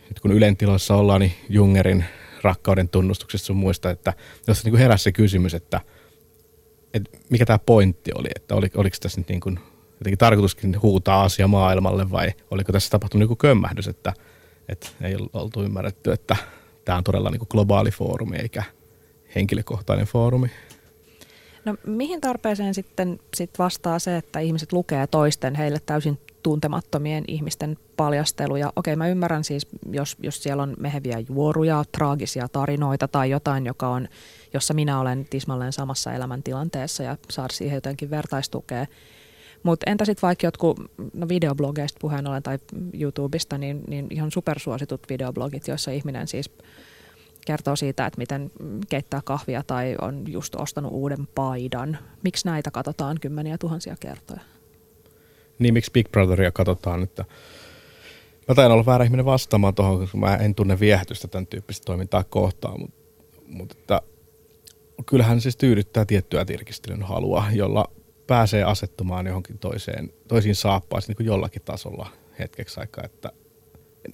nyt 0.10 0.20
kun 0.20 0.32
Ylen 0.32 0.58
tiloissa 0.58 0.96
ollaan, 0.96 1.22
niin 1.22 1.34
Jungerin 1.50 2.06
rakkauden 2.42 2.90
tunnustuksessa 2.90 3.46
sun 3.46 3.58
muista, 3.58 3.90
että 3.90 4.14
jos 4.48 4.66
niin 4.66 4.78
heräsi 4.78 5.04
se 5.04 5.12
kysymys, 5.12 5.54
että, 5.54 5.82
että 6.94 7.18
mikä 7.30 7.46
tämä 7.46 7.60
pointti 7.60 8.12
oli, 8.16 8.30
että 8.36 8.56
oli, 8.56 8.68
oliko 8.76 8.98
tässä 9.02 9.20
nyt 9.20 9.30
niin 9.30 9.40
kuin 9.42 9.60
jotenkin 10.00 10.18
tarkoituskin 10.18 10.82
huutaa 10.82 11.24
asia 11.24 11.48
maailmalle 11.48 12.12
vai 12.12 12.32
oliko 12.52 12.72
tässä 12.72 12.90
tapahtunut 12.90 13.24
joku 13.24 13.36
kömmähdys, 13.36 13.88
että, 13.88 14.14
että 14.70 14.90
ei 15.02 15.16
oltu 15.34 15.64
ymmärretty, 15.64 16.12
että 16.12 16.36
tämä 16.86 16.98
on 16.98 17.04
todella 17.04 17.30
niin 17.30 17.48
globaali 17.50 17.92
foorumi 17.92 18.38
eikä 18.38 18.64
henkilökohtainen 19.36 20.06
foorumi. 20.06 20.52
No 21.66 21.76
mihin 21.86 22.22
tarpeeseen 22.22 22.74
sitten 22.74 23.20
sit 23.36 23.60
vastaa 23.60 24.00
se, 24.00 24.18
että 24.18 24.40
ihmiset 24.40 24.74
lukee 24.74 25.08
toisten 25.08 25.56
heille 25.56 25.80
täysin 25.86 26.20
tuntemattomien 26.44 27.24
ihmisten 27.28 27.78
paljasteluja? 27.98 28.74
Okei, 28.76 28.96
mä 28.96 29.08
ymmärrän 29.08 29.44
siis, 29.44 29.68
jos, 29.92 30.18
jos 30.20 30.44
siellä 30.44 30.64
on 30.64 30.76
meheviä 30.80 31.24
juoruja, 31.30 31.84
traagisia 31.92 32.48
tarinoita 32.48 33.08
tai 33.08 33.30
jotain, 33.30 33.66
joka 33.66 33.88
on, 33.88 34.08
jossa 34.54 34.74
minä 34.74 35.00
olen 35.00 35.26
tismalleen 35.30 35.74
samassa 35.74 36.14
elämäntilanteessa 36.14 37.04
ja 37.04 37.18
saada 37.30 37.54
siihen 37.54 37.76
jotenkin 37.76 38.10
vertaistukea. 38.10 38.86
Mutta 39.64 39.92
entä 39.92 40.06
sitten 40.06 40.28
vaikka 40.28 40.48
jotkut 40.48 40.80
no 41.14 41.30
videoblogeista 41.30 41.98
puheen 42.02 42.28
ollen 42.28 42.44
tai 42.44 42.60
YouTubesta, 43.00 43.58
niin, 43.58 43.82
niin 43.88 44.08
ihan 44.10 44.32
supersuositut 44.32 45.10
videoblogit, 45.10 45.68
joissa 45.68 45.92
ihminen 45.92 46.28
siis– 46.28 46.50
kertoo 47.46 47.76
siitä, 47.76 48.06
että 48.06 48.18
miten 48.18 48.52
keittää 48.90 49.22
kahvia 49.26 49.64
tai 49.68 49.96
on 50.02 50.24
just 50.28 50.56
ostanut 50.56 50.92
uuden 50.94 51.28
paidan. 51.36 51.98
Miksi 52.24 52.46
näitä 52.46 52.72
katsotaan 52.72 53.20
kymmeniä 53.22 53.58
tuhansia 53.58 53.96
kertoja? 54.00 54.40
Niin, 55.60 55.74
miksi 55.74 55.92
Big 55.92 56.12
Brotheria 56.12 56.52
katsotaan, 56.52 57.04
että 57.04 57.26
Mä 58.48 58.56
taidan 58.56 58.72
olla 58.72 58.86
väärä 58.86 59.06
ihminen 59.06 59.26
vastaamaan 59.26 59.76
tuohon, 59.76 60.00
koska 60.00 60.18
mä 60.18 60.36
en 60.36 60.56
tunne 60.56 60.80
viehätystä 60.80 61.28
tämän 61.28 61.48
tyyppistä 61.48 61.86
toimintaa 61.86 62.24
kohtaan, 62.24 62.80
mutta, 62.82 62.96
mutta 63.48 63.76
että, 63.80 64.02
kyllähän 65.06 65.42
siis 65.42 65.58
tyydyttää 65.58 66.06
tiettyä 66.06 66.46
tirkistelyn 66.46 67.04
halua, 67.04 67.46
jolla 67.52 67.92
pääsee 68.34 68.64
asettumaan 68.64 69.28
johonkin 69.28 69.58
toiseen, 69.58 70.14
toisiin 70.28 70.56
saappaisiin 70.56 71.16
niin 71.20 71.26
jollakin 71.26 71.62
tasolla 71.62 72.10
hetkeksi 72.40 72.80
aikaa, 72.80 73.04
että 73.06 73.32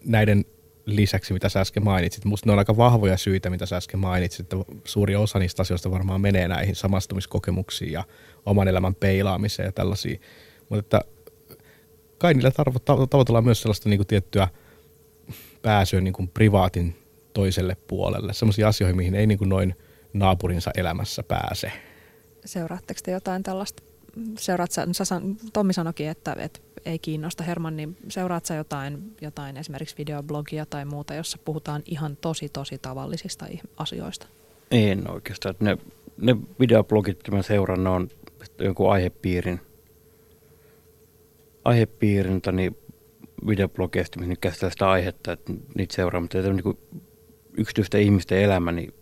näiden 0.05 0.45
lisäksi, 0.85 1.33
mitä 1.33 1.49
sä 1.49 1.61
äsken 1.61 1.83
mainitsit. 1.83 2.25
Musta 2.25 2.45
ne 2.49 2.53
on 2.53 2.59
aika 2.59 2.77
vahvoja 2.77 3.17
syitä, 3.17 3.49
mitä 3.49 3.65
sä 3.65 3.77
äsken 3.77 3.99
mainitsit, 3.99 4.39
että 4.39 4.57
suuri 4.83 5.15
osa 5.15 5.39
niistä 5.39 5.61
asioista 5.61 5.91
varmaan 5.91 6.21
menee 6.21 6.47
näihin 6.47 6.75
samastumiskokemuksiin 6.75 7.91
ja 7.91 8.03
oman 8.45 8.67
elämän 8.67 8.95
peilaamiseen 8.95 9.65
ja 9.65 9.71
tällaisiin. 9.71 10.21
Mutta 10.69 10.79
että 10.79 11.01
kai 12.17 12.33
niillä 12.33 12.51
tavoitellaan 13.09 13.43
myös 13.43 13.61
sellaista 13.61 13.89
niin 13.89 13.99
kuin 13.99 14.07
tiettyä 14.07 14.47
pääsyä 15.61 16.01
niin 16.01 16.13
kuin 16.13 16.27
privaatin 16.27 16.95
toiselle 17.33 17.77
puolelle, 17.87 18.33
sellaisia 18.33 18.67
asioihin, 18.67 18.97
mihin 18.97 19.15
ei 19.15 19.27
niin 19.27 19.37
kuin 19.37 19.49
noin 19.49 19.75
naapurinsa 20.13 20.71
elämässä 20.77 21.23
pääse. 21.23 21.71
Seuraatteko 22.45 22.99
te 23.03 23.11
jotain 23.11 23.43
tällaista? 23.43 23.88
Seuraat 24.37 24.71
sä, 24.71 24.87
sä, 24.91 25.21
Tommi 25.53 25.73
sanoikin, 25.73 26.07
että, 26.07 26.35
että 26.39 26.59
ei 26.85 26.99
kiinnosta 26.99 27.43
Herman, 27.43 27.75
niin 27.77 27.97
seuraat 28.07 28.45
sä 28.45 28.55
jotain, 28.55 29.15
jotain 29.21 29.57
esimerkiksi 29.57 29.97
videoblogia 29.97 30.65
tai 30.65 30.85
muuta, 30.85 31.13
jossa 31.13 31.37
puhutaan 31.45 31.81
ihan 31.85 32.17
tosi 32.17 32.49
tosi 32.49 32.77
tavallisista 32.77 33.45
asioista? 33.77 34.27
En 34.71 35.11
oikeastaan. 35.11 35.55
Ne, 35.59 35.77
ne 36.17 36.35
videoblogit, 36.59 37.17
mitä 37.17 37.31
mä 37.31 37.41
seuraan, 37.41 37.83
ne 37.83 37.89
on 37.89 38.09
jonkun 38.59 38.91
aihepiirin, 38.91 39.61
aihepiirin 41.65 42.41
niin 42.51 42.77
videoblogeista, 43.47 44.19
missä 44.19 44.35
käsitellään 44.41 44.71
sitä 44.71 44.89
aihetta, 44.89 45.31
että 45.31 45.53
niitä 45.75 45.95
seuraa, 45.95 46.21
mutta 46.21 46.41
niin 46.41 46.63
kuin 46.63 46.77
yksityisten 47.57 48.01
ihmisten 48.01 48.41
elämä, 48.41 48.71
niin 48.71 48.93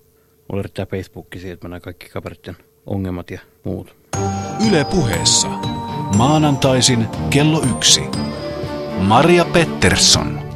mulla 0.50 0.62
riittää 0.62 0.86
Facebook 0.86 1.28
siitä, 1.34 1.54
että 1.54 1.68
mä 1.68 1.70
näen 1.70 1.82
kaikki 1.82 2.10
kaveritten 2.10 2.58
ongelmat 2.86 3.32
ja 3.32 3.40
muut. 3.64 3.96
Yle 4.70 4.86
puheessa. 4.86 5.48
Maanantaisin 6.18 7.08
kello 7.30 7.64
yksi. 7.76 8.02
Maria 9.00 9.46
Pettersson. 9.46 10.48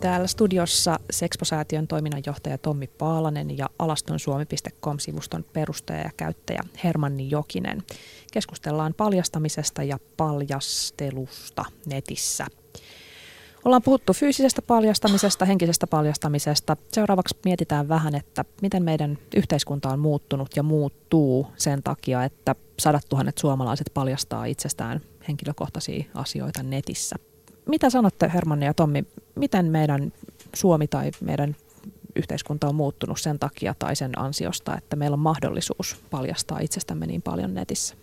Täällä 0.00 0.26
studiossa 0.26 1.00
Sexpo-säätiön 1.10 1.88
toiminnanjohtaja 1.88 2.58
Tommi 2.58 2.86
Paalanen 2.86 3.58
ja 3.58 3.68
alastonsuomi.com-sivuston 3.78 5.44
perustaja 5.52 6.00
ja 6.00 6.10
käyttäjä 6.16 6.62
Hermanni 6.84 7.30
Jokinen. 7.30 7.82
Keskustellaan 8.32 8.94
paljastamisesta 8.94 9.82
ja 9.82 9.98
paljastelusta 10.16 11.64
netissä. 11.86 12.46
Ollaan 13.68 13.82
puhuttu 13.82 14.12
fyysisestä 14.12 14.62
paljastamisesta, 14.62 15.44
henkisestä 15.44 15.86
paljastamisesta. 15.86 16.76
Seuraavaksi 16.92 17.36
mietitään 17.44 17.88
vähän, 17.88 18.14
että 18.14 18.44
miten 18.62 18.82
meidän 18.82 19.18
yhteiskunta 19.36 19.88
on 19.88 19.98
muuttunut 19.98 20.48
ja 20.56 20.62
muuttuu 20.62 21.46
sen 21.56 21.82
takia, 21.82 22.24
että 22.24 22.54
sadat 22.78 23.02
tuhannet 23.08 23.38
suomalaiset 23.38 23.90
paljastaa 23.94 24.44
itsestään 24.44 25.00
henkilökohtaisia 25.28 26.04
asioita 26.14 26.62
netissä. 26.62 27.16
Mitä 27.66 27.90
sanotte 27.90 28.30
Hermanni 28.34 28.66
ja 28.66 28.74
Tommi, 28.74 29.04
miten 29.34 29.66
meidän 29.66 30.12
Suomi 30.54 30.88
tai 30.88 31.10
meidän 31.20 31.56
yhteiskunta 32.16 32.68
on 32.68 32.74
muuttunut 32.74 33.20
sen 33.20 33.38
takia 33.38 33.74
tai 33.78 33.96
sen 33.96 34.18
ansiosta, 34.18 34.78
että 34.78 34.96
meillä 34.96 35.14
on 35.14 35.20
mahdollisuus 35.20 35.96
paljastaa 36.10 36.58
itsestämme 36.60 37.06
niin 37.06 37.22
paljon 37.22 37.54
netissä? 37.54 37.94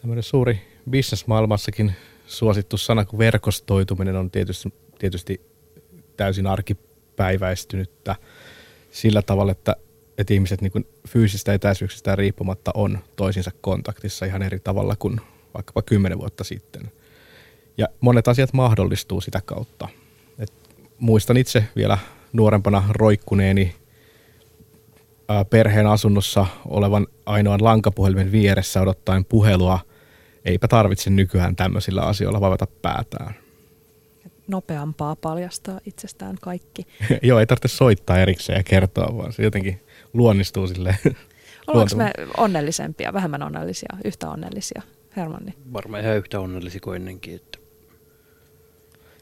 Tämmöinen 0.00 0.22
suuri 0.22 0.69
bisnesmaailmassakin 0.90 1.92
suosittu 2.26 2.76
sana 2.76 3.04
kuin 3.04 3.18
verkostoituminen 3.18 4.16
on 4.16 4.30
tietysti, 4.30 4.74
tietysti 4.98 5.40
täysin 6.16 6.46
arkipäiväistynyttä 6.46 8.16
sillä 8.90 9.22
tavalla, 9.22 9.52
että, 9.52 9.76
että 10.18 10.34
ihmiset 10.34 10.60
niin 10.60 10.86
fyysistä 11.08 11.54
etäisyyksistä 11.54 12.16
riippumatta 12.16 12.70
on 12.74 12.98
toisinsa 13.16 13.50
kontaktissa 13.60 14.26
ihan 14.26 14.42
eri 14.42 14.58
tavalla 14.58 14.96
kuin 14.96 15.20
vaikkapa 15.54 15.82
kymmenen 15.82 16.18
vuotta 16.18 16.44
sitten. 16.44 16.92
Ja 17.78 17.88
monet 18.00 18.28
asiat 18.28 18.52
mahdollistuu 18.52 19.20
sitä 19.20 19.40
kautta. 19.44 19.88
Et 20.38 20.52
muistan 20.98 21.36
itse 21.36 21.64
vielä 21.76 21.98
nuorempana 22.32 22.84
roikkuneeni 22.90 23.74
perheen 25.50 25.86
asunnossa 25.86 26.46
olevan 26.68 27.06
ainoan 27.26 27.64
lankapuhelimen 27.64 28.32
vieressä 28.32 28.80
odottaen 28.80 29.24
puhelua– 29.24 29.78
eipä 30.44 30.68
tarvitse 30.68 31.10
nykyään 31.10 31.56
tämmöisillä 31.56 32.02
asioilla 32.02 32.40
vaivata 32.40 32.66
päätään. 32.82 33.34
Nopeampaa 34.48 35.16
paljastaa 35.16 35.80
itsestään 35.86 36.36
kaikki. 36.40 36.86
Joo, 37.22 37.40
ei 37.40 37.46
tarvitse 37.46 37.68
soittaa 37.68 38.18
erikseen 38.18 38.56
ja 38.56 38.62
kertoa, 38.62 39.16
vaan 39.16 39.32
se 39.32 39.42
jotenkin 39.42 39.80
luonnistuu 40.12 40.66
sille. 40.66 40.98
Ollaanko 41.66 41.96
me 42.04 42.10
onnellisempia, 42.36 43.12
vähemmän 43.12 43.42
onnellisia, 43.42 43.96
yhtä 44.04 44.30
onnellisia, 44.30 44.82
Hermanni? 45.16 45.54
Varmaan 45.72 46.02
ihan 46.02 46.16
yhtä 46.16 46.40
onnellisia 46.40 46.80
kuin 46.80 46.96
ennenkin. 46.96 47.34
Että. 47.34 47.58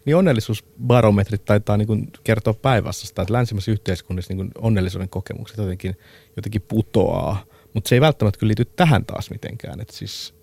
Niin 0.04 0.16
onnellisuusbarometrit 0.16 1.44
taitaa 1.44 1.76
niin 1.76 1.86
kuin 1.86 2.10
kertoa 2.24 2.54
päinvastaista, 2.54 3.22
että 3.22 3.34
länsimässä 3.34 3.70
yhteiskunnassa 3.70 4.34
niin 4.34 4.50
onnellisuuden 4.58 5.08
kokemukset 5.08 5.58
jotenkin, 5.58 5.96
jotenkin 6.36 6.62
putoaa, 6.62 7.44
mutta 7.74 7.88
se 7.88 7.94
ei 7.94 8.00
välttämättä 8.00 8.38
kyllä 8.38 8.48
liity 8.48 8.64
tähän 8.64 9.04
taas 9.04 9.30
mitenkään. 9.30 9.80
Että 9.80 9.96
siis 9.96 10.37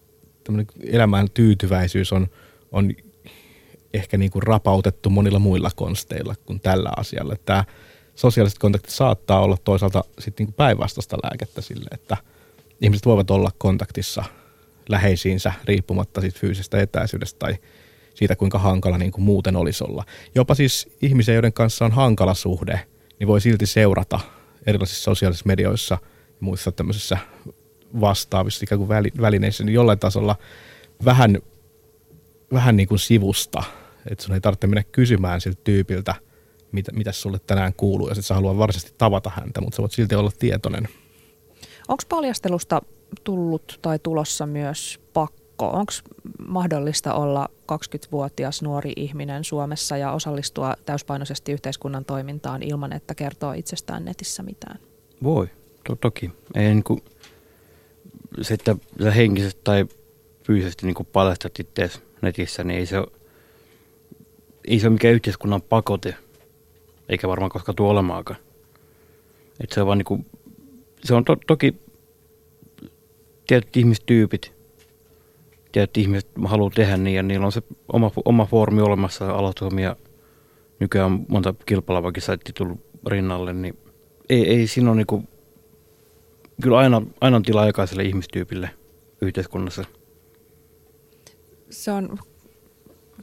elämään 0.83 1.27
tyytyväisyys 1.33 2.13
on, 2.13 2.27
on 2.71 2.91
ehkä 3.93 4.17
niin 4.17 4.31
kuin 4.31 4.43
rapautettu 4.43 5.09
monilla 5.09 5.39
muilla 5.39 5.71
konsteilla 5.75 6.35
kuin 6.45 6.59
tällä 6.59 6.91
asialla. 6.97 7.35
Tämä 7.45 7.63
sosiaaliset 8.15 8.59
kontaktit 8.59 8.91
saattaa 8.91 9.41
olla 9.41 9.57
toisaalta 9.63 10.03
sitten 10.19 10.45
niin 10.45 10.53
päinvastaista 10.53 11.17
lääkettä 11.23 11.61
sille, 11.61 11.87
että 11.91 12.17
ihmiset 12.81 13.05
voivat 13.05 13.31
olla 13.31 13.51
kontaktissa 13.57 14.23
läheisiinsä 14.89 15.53
riippumatta 15.65 16.21
siitä 16.21 16.39
fyysisestä 16.39 16.79
etäisyydestä 16.79 17.39
tai 17.39 17.55
siitä, 18.13 18.35
kuinka 18.35 18.59
hankala 18.59 18.97
niin 18.97 19.11
kuin 19.11 19.25
muuten 19.25 19.55
olisi 19.55 19.83
olla. 19.83 20.03
Jopa 20.35 20.55
siis 20.55 20.89
ihmisiä, 21.01 21.33
joiden 21.33 21.53
kanssa 21.53 21.85
on 21.85 21.91
hankala 21.91 22.33
suhde, 22.33 22.79
niin 23.19 23.27
voi 23.27 23.41
silti 23.41 23.65
seurata 23.65 24.19
erilaisissa 24.67 25.03
sosiaalisissa 25.03 25.47
medioissa 25.47 25.97
ja 26.27 26.37
muissa 26.39 26.71
tämmöisissä 26.71 27.17
vastaavissa 28.01 28.63
ikään 28.63 28.79
kuin 28.79 28.89
välineissä, 29.21 29.63
niin 29.63 29.73
jollain 29.73 29.99
tasolla 29.99 30.35
vähän, 31.05 31.37
vähän 32.53 32.77
niin 32.77 32.87
kuin 32.87 32.99
sivusta, 32.99 33.63
että 34.11 34.23
sun 34.23 34.35
ei 34.35 34.41
tarvitse 34.41 34.67
mennä 34.67 34.83
kysymään 34.83 35.41
siltä 35.41 35.61
tyypiltä, 35.63 36.15
mitä, 36.71 36.91
mitä 36.91 37.11
sulle 37.11 37.39
tänään 37.47 37.73
kuuluu, 37.73 38.07
ja 38.07 38.15
sitten 38.15 38.27
sä 38.27 38.33
haluat 38.33 38.57
varsinaisesti 38.57 38.95
tavata 38.97 39.31
häntä, 39.35 39.61
mutta 39.61 39.75
sä 39.75 39.81
voit 39.81 39.91
silti 39.91 40.15
olla 40.15 40.31
tietoinen. 40.39 40.87
Onko 41.87 42.03
paljastelusta 42.09 42.81
tullut 43.23 43.79
tai 43.81 43.99
tulossa 43.99 44.45
myös 44.45 44.99
pakko? 45.13 45.67
Onko 45.67 45.93
mahdollista 46.47 47.13
olla 47.13 47.49
20-vuotias 47.71 48.61
nuori 48.61 48.93
ihminen 48.95 49.43
Suomessa 49.43 49.97
ja 49.97 50.11
osallistua 50.11 50.73
täyspainoisesti 50.85 51.51
yhteiskunnan 51.51 52.05
toimintaan 52.05 52.63
ilman, 52.63 52.93
että 52.93 53.15
kertoo 53.15 53.53
itsestään 53.53 54.05
netissä 54.05 54.43
mitään? 54.43 54.79
Voi, 55.23 55.49
to- 55.87 55.95
toki. 55.95 56.31
Ei 56.55 56.63
niin 56.63 56.83
kuin, 56.83 57.01
se, 58.41 58.53
että 58.53 58.75
sä 59.03 59.11
henkisesti 59.11 59.61
tai 59.63 59.85
fyysisesti 60.43 60.85
niin 60.85 61.07
paljastat 61.13 61.59
itseäsi 61.59 61.99
netissä, 62.21 62.63
niin 62.63 62.79
ei 62.79 62.85
se 62.85 62.97
ei 64.67 64.79
se 64.79 64.87
ole 64.87 64.93
mikään 64.93 65.13
yhteiskunnan 65.13 65.61
pakote, 65.61 66.15
eikä 67.09 67.27
varmaan 67.27 67.51
koska 67.51 67.73
tuo 67.73 67.89
olemaakaan. 67.89 68.39
Et 69.59 69.71
se 69.71 69.81
on 69.81 69.87
vaan 69.87 69.97
niin 69.97 70.05
kuin, 70.05 70.25
se 71.03 71.13
on 71.13 71.25
to, 71.25 71.35
toki 71.47 71.75
tietyt 73.47 73.77
ihmistyypit, 73.77 74.53
tietyt 75.71 75.97
ihmiset 75.97 76.29
haluaa 76.45 76.71
tehdä 76.75 76.97
niin 76.97 77.15
ja 77.15 77.23
niillä 77.23 77.45
on 77.45 77.51
se 77.51 77.61
oma, 77.93 78.11
oma 78.25 78.45
foorumi 78.45 78.81
olemassa 78.81 79.31
aloitusomia. 79.31 79.87
ja 79.87 79.95
nykyään 80.79 81.11
on 81.11 81.25
monta 81.27 81.55
kilpailavakin 81.65 82.23
saitti 82.23 82.53
tullut 82.53 82.85
rinnalle, 83.07 83.53
niin 83.53 83.77
ei, 84.29 84.49
ei 84.49 84.67
siinä 84.67 84.89
ole 84.89 84.97
niinku, 84.97 85.23
kyllä 86.61 86.77
aina, 86.77 87.01
aina 87.21 87.37
on 87.37 87.43
tila 87.43 87.65
jokaiselle 87.65 88.03
ihmistyypille 88.03 88.69
yhteiskunnassa. 89.21 89.85
Se 91.69 91.91
on 91.91 92.17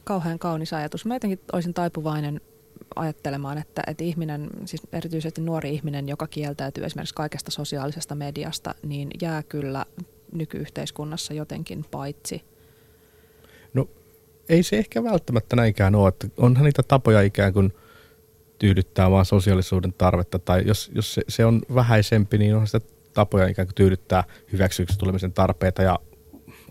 kauhean 0.03 0.39
kaunis 0.39 0.73
ajatus. 0.73 1.05
Mä 1.05 1.15
jotenkin 1.15 1.39
olisin 1.53 1.73
taipuvainen 1.73 2.41
ajattelemaan, 2.95 3.57
että, 3.57 3.81
että 3.87 4.03
ihminen, 4.03 4.49
siis 4.65 4.81
erityisesti 4.91 5.41
nuori 5.41 5.73
ihminen, 5.73 6.09
joka 6.09 6.27
kieltäytyy 6.27 6.85
esimerkiksi 6.85 7.15
kaikesta 7.15 7.51
sosiaalisesta 7.51 8.15
mediasta, 8.15 8.75
niin 8.83 9.09
jää 9.21 9.43
kyllä 9.43 9.85
nykyyhteiskunnassa 10.31 11.33
jotenkin 11.33 11.85
paitsi. 11.91 12.43
No 13.73 13.89
ei 14.49 14.63
se 14.63 14.77
ehkä 14.77 15.03
välttämättä 15.03 15.55
näinkään 15.55 15.95
ole, 15.95 16.09
että 16.09 16.27
onhan 16.37 16.65
niitä 16.65 16.83
tapoja 16.83 17.21
ikään 17.21 17.53
kuin 17.53 17.73
tyydyttää 18.59 19.11
vaan 19.11 19.25
sosiaalisuuden 19.25 19.93
tarvetta, 19.93 20.39
tai 20.39 20.63
jos, 20.67 20.91
jos 20.95 21.13
se, 21.13 21.21
se 21.27 21.45
on 21.45 21.61
vähäisempi, 21.75 22.37
niin 22.37 22.55
on 22.55 22.67
sitä 22.67 22.81
tapoja 23.13 23.47
ikään 23.47 23.67
kuin 23.67 23.75
tyydyttää 23.75 24.23
hyväksyksi 24.51 24.97
tulemisen 24.97 25.33
tarpeita 25.33 25.81
ja 25.81 25.99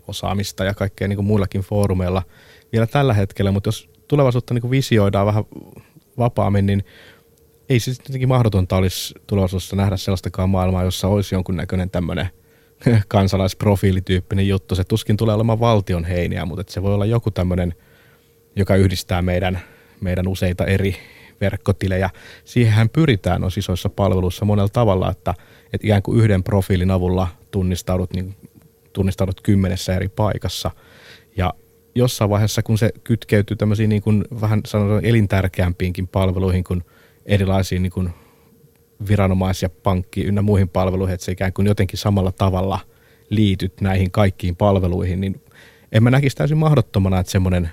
osaamista 0.07 0.63
ja 0.63 0.73
kaikkea 0.73 1.07
niin 1.07 1.17
kuin 1.17 1.25
muillakin 1.25 1.61
foorumeilla 1.61 2.23
vielä 2.71 2.87
tällä 2.87 3.13
hetkellä, 3.13 3.51
mutta 3.51 3.67
jos 3.67 3.89
tulevaisuutta 4.07 4.53
niin 4.53 4.61
kuin 4.61 4.71
visioidaan 4.71 5.25
vähän 5.25 5.43
vapaammin, 6.17 6.65
niin 6.65 6.83
ei 7.69 7.79
se 7.79 7.91
jotenkin 7.91 8.29
mahdotonta 8.29 8.75
olisi 8.75 9.13
tulevaisuudessa 9.27 9.75
nähdä 9.75 9.97
sellaistakaan 9.97 10.49
maailmaa, 10.49 10.83
jossa 10.83 11.07
olisi 11.07 11.35
jonkunnäköinen 11.35 11.89
tämmöinen 11.89 12.29
kansalaisprofiilityyppinen 13.07 14.47
juttu. 14.47 14.75
Se 14.75 14.83
tuskin 14.83 15.17
tulee 15.17 15.35
olemaan 15.35 15.59
valtion 15.59 16.05
heiniä, 16.05 16.45
mutta 16.45 16.73
se 16.73 16.83
voi 16.83 16.93
olla 16.93 17.05
joku 17.05 17.31
tämmöinen, 17.31 17.73
joka 18.55 18.75
yhdistää 18.75 19.21
meidän, 19.21 19.59
meidän 20.01 20.27
useita 20.27 20.65
eri 20.65 20.95
verkkotilejä. 21.41 22.09
Siihenhän 22.45 22.89
pyritään 22.89 23.41
noissa 23.41 23.59
isoissa 23.59 23.89
palveluissa 23.89 24.45
monella 24.45 24.69
tavalla, 24.69 25.11
että, 25.11 25.33
että 25.73 25.87
ikään 25.87 26.01
kuin 26.03 26.19
yhden 26.19 26.43
profiilin 26.43 26.91
avulla 26.91 27.27
tunnistaudut, 27.51 28.13
niin, 28.13 28.35
tunnistaudut 28.93 29.41
kymmenessä 29.41 29.95
eri 29.95 30.09
paikassa. 30.09 30.71
Ja 31.37 31.53
jossain 31.95 32.29
vaiheessa, 32.29 32.63
kun 32.63 32.77
se 32.77 32.91
kytkeytyy 33.03 33.57
tämmöisiin 33.57 33.89
niin 33.89 34.01
kuin 34.01 34.25
vähän 34.41 34.61
sanotaan 34.65 35.05
elintärkeämpiinkin 35.05 36.07
palveluihin 36.07 36.63
kuin 36.63 36.83
erilaisiin 37.25 37.83
niin 37.83 37.91
kuin 37.91 38.09
viranomais- 39.07 39.61
ja 39.61 39.69
pankki 39.69 40.23
ynnä 40.23 40.41
muihin 40.41 40.69
palveluihin, 40.69 41.13
että 41.13 41.25
se 41.25 41.31
ikään 41.31 41.53
kuin 41.53 41.67
jotenkin 41.67 41.99
samalla 41.99 42.31
tavalla 42.31 42.79
liityt 43.29 43.81
näihin 43.81 44.11
kaikkiin 44.11 44.55
palveluihin, 44.55 45.21
niin 45.21 45.41
en 45.91 46.03
mä 46.03 46.11
näkisi 46.11 46.35
täysin 46.35 46.57
mahdottomana, 46.57 47.19
että 47.19 47.31
semmoinen 47.31 47.69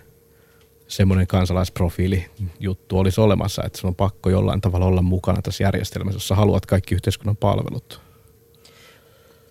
semmoinen 0.90 1.26
kansalaisprofiili 1.26 2.26
juttu 2.60 2.98
olisi 2.98 3.20
olemassa, 3.20 3.62
että 3.64 3.78
sun 3.78 3.88
on 3.88 3.94
pakko 3.94 4.30
jollain 4.30 4.60
tavalla 4.60 4.86
olla 4.86 5.02
mukana 5.02 5.42
tässä 5.42 5.64
järjestelmässä, 5.64 6.16
jossa 6.16 6.34
haluat 6.34 6.66
kaikki 6.66 6.94
yhteiskunnan 6.94 7.36
palvelut. 7.36 8.00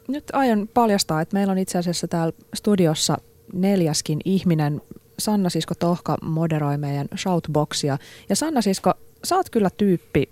Nyt 0.08 0.24
aion 0.34 0.70
paljastaa, 0.74 1.22
että 1.22 1.34
meillä 1.34 1.52
on 1.52 1.58
itse 1.58 1.78
asiassa 1.78 2.08
täällä 2.08 2.34
studiossa 2.54 3.18
neljäskin 3.54 4.20
ihminen. 4.26 4.82
Sanna 5.20 5.50
Sisko 5.50 5.76
Tohka 5.76 6.18
moderoi 6.22 6.78
meidän 6.78 7.08
shoutboxia. 7.18 7.98
Ja 8.30 8.36
Sanna 8.36 8.62
Sisko, 8.62 8.94
sä 9.24 9.36
oot 9.36 9.50
kyllä 9.50 9.70
tyyppi, 9.70 10.30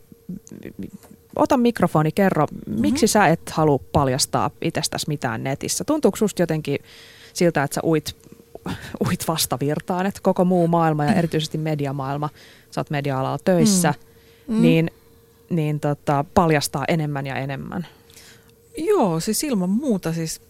ota 1.36 1.58
mikrofoni, 1.58 2.12
kerro, 2.12 2.46
mm-hmm. 2.46 2.82
miksi 2.82 3.08
sä 3.08 3.28
et 3.28 3.50
halua 3.50 3.80
paljastaa 3.92 4.52
itsestäsi 4.62 5.06
mitään 5.08 5.44
netissä? 5.44 5.84
Tuntuuko 5.84 6.18
susta 6.18 6.42
jotenkin 6.42 6.80
siltä, 7.34 7.64
että 7.64 7.76
sä 7.76 7.82
uit, 7.84 8.16
uit 9.08 9.28
vastavirtaan, 9.28 10.06
että 10.06 10.20
koko 10.24 10.46
muu 10.46 10.68
maailma 10.68 11.06
ja 11.06 11.14
erityisesti 11.14 11.58
mediamaailma, 11.58 12.30
sä 12.72 12.82
oot 12.82 12.90
media-alalla 12.90 13.40
töissä, 13.46 13.94
mm. 14.48 14.56
Mm. 14.56 14.62
niin, 14.62 14.92
niin 15.50 15.80
tota, 15.80 16.26
paljastaa 16.34 16.86
enemmän 16.88 17.28
ja 17.28 17.36
enemmän? 17.36 17.88
Joo, 18.78 19.20
siis 19.20 19.44
ilman 19.44 19.70
muuta 19.70 20.14
siis 20.14 20.42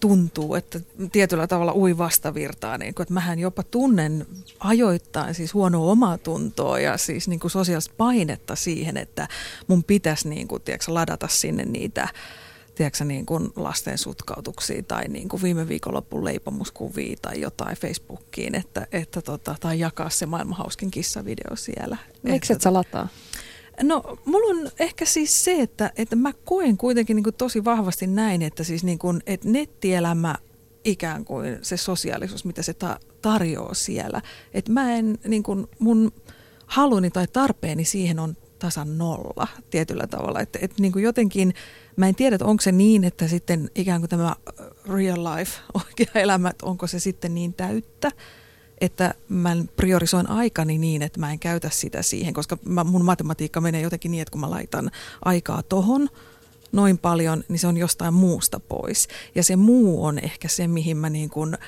tuntuu, 0.00 0.54
että 0.54 0.80
tietyllä 1.12 1.46
tavalla 1.46 1.74
ui 1.74 1.98
vastavirtaa, 1.98 2.78
niin 2.78 2.94
kuin, 2.94 3.04
että 3.04 3.14
mähän 3.14 3.38
jopa 3.38 3.62
tunnen 3.62 4.26
ajoittain 4.58 5.34
siis 5.34 5.54
huonoa 5.54 5.92
omaa 5.92 6.18
tuntoa 6.18 6.80
ja 6.80 6.96
siis 6.98 7.28
niin 7.28 7.40
kuin 7.40 7.50
sosiaalista 7.50 7.94
painetta 7.96 8.56
siihen, 8.56 8.96
että 8.96 9.28
mun 9.66 9.84
pitäisi 9.84 10.28
niin 10.28 10.48
kuin, 10.48 10.62
tiedätkö, 10.62 10.94
ladata 10.94 11.28
sinne 11.28 11.64
niitä 11.64 12.08
tiedätkö, 12.76 13.04
niin 13.04 13.26
kuin 13.26 13.48
lasten 13.56 13.98
sutkautuksia 13.98 14.82
tai 14.82 15.08
niin 15.08 15.28
kuin 15.28 15.42
viime 15.42 15.68
viikonloppun 15.68 16.24
leipomuskuvia 16.24 17.16
tai 17.22 17.40
jotain 17.40 17.76
Facebookiin, 17.76 18.54
että, 18.54 18.86
että 18.92 19.22
tota, 19.22 19.56
tai 19.60 19.78
jakaa 19.78 20.10
se 20.10 20.26
maailman 20.26 20.58
hauskin 20.58 20.90
kissavideo 20.90 21.56
siellä. 21.56 21.96
Miksi 22.22 22.52
et 22.52 22.60
sä 22.60 22.72
lataa? 22.72 23.08
No 23.82 24.18
mulla 24.24 24.60
on 24.60 24.70
ehkä 24.78 25.04
siis 25.04 25.44
se, 25.44 25.62
että, 25.62 25.92
että 25.96 26.16
mä 26.16 26.32
koen 26.32 26.76
kuitenkin 26.76 27.16
niin 27.16 27.24
kuin 27.24 27.34
tosi 27.34 27.64
vahvasti 27.64 28.06
näin, 28.06 28.42
että 28.42 28.64
siis 28.64 28.84
niin 28.84 28.98
kuin, 28.98 29.22
että 29.26 29.48
nettielämä 29.48 30.34
ikään 30.84 31.24
kuin 31.24 31.58
se 31.62 31.76
sosiaalisuus, 31.76 32.44
mitä 32.44 32.62
se 32.62 32.74
ta- 32.74 33.00
tarjoaa 33.22 33.74
siellä. 33.74 34.22
Että 34.54 34.72
mä 34.72 34.94
en, 34.94 35.18
niin 35.28 35.42
kuin 35.42 35.66
mun 35.78 36.12
haluni 36.66 37.10
tai 37.10 37.26
tarpeeni 37.32 37.84
siihen 37.84 38.18
on 38.18 38.36
tasan 38.66 38.98
nolla 38.98 39.48
tietyllä 39.70 40.06
tavalla. 40.06 40.40
Että, 40.40 40.58
että 40.62 40.82
niin 40.82 40.92
jotenkin, 40.96 41.54
mä 41.96 42.08
en 42.08 42.14
tiedä, 42.14 42.36
että 42.36 42.46
onko 42.46 42.60
se 42.62 42.72
niin, 42.72 43.04
että 43.04 43.28
sitten 43.28 43.70
ikään 43.74 44.00
kuin 44.00 44.10
tämä 44.10 44.36
real 44.88 45.24
life, 45.24 45.58
oikea 45.84 46.22
elämä, 46.22 46.52
onko 46.62 46.86
se 46.86 46.98
sitten 46.98 47.34
niin 47.34 47.54
täyttä, 47.54 48.12
että 48.80 49.14
mä 49.28 49.56
priorisoin 49.76 50.30
aikani 50.30 50.78
niin, 50.78 51.02
että 51.02 51.20
mä 51.20 51.32
en 51.32 51.38
käytä 51.38 51.70
sitä 51.70 52.02
siihen, 52.02 52.34
koska 52.34 52.58
mä, 52.64 52.84
mun 52.84 53.04
matematiikka 53.04 53.60
menee 53.60 53.80
jotenkin 53.80 54.10
niin, 54.10 54.22
että 54.22 54.32
kun 54.32 54.40
mä 54.40 54.50
laitan 54.50 54.90
aikaa 55.24 55.62
tohon 55.62 56.08
noin 56.72 56.98
paljon, 56.98 57.44
niin 57.48 57.58
se 57.58 57.66
on 57.66 57.76
jostain 57.76 58.14
muusta 58.14 58.60
pois. 58.60 59.08
Ja 59.34 59.42
se 59.42 59.56
muu 59.56 60.04
on 60.04 60.18
ehkä 60.18 60.48
se, 60.48 60.68
mihin 60.68 60.96
mä 60.96 61.10
niin 61.10 61.30
kuin, 61.30 61.58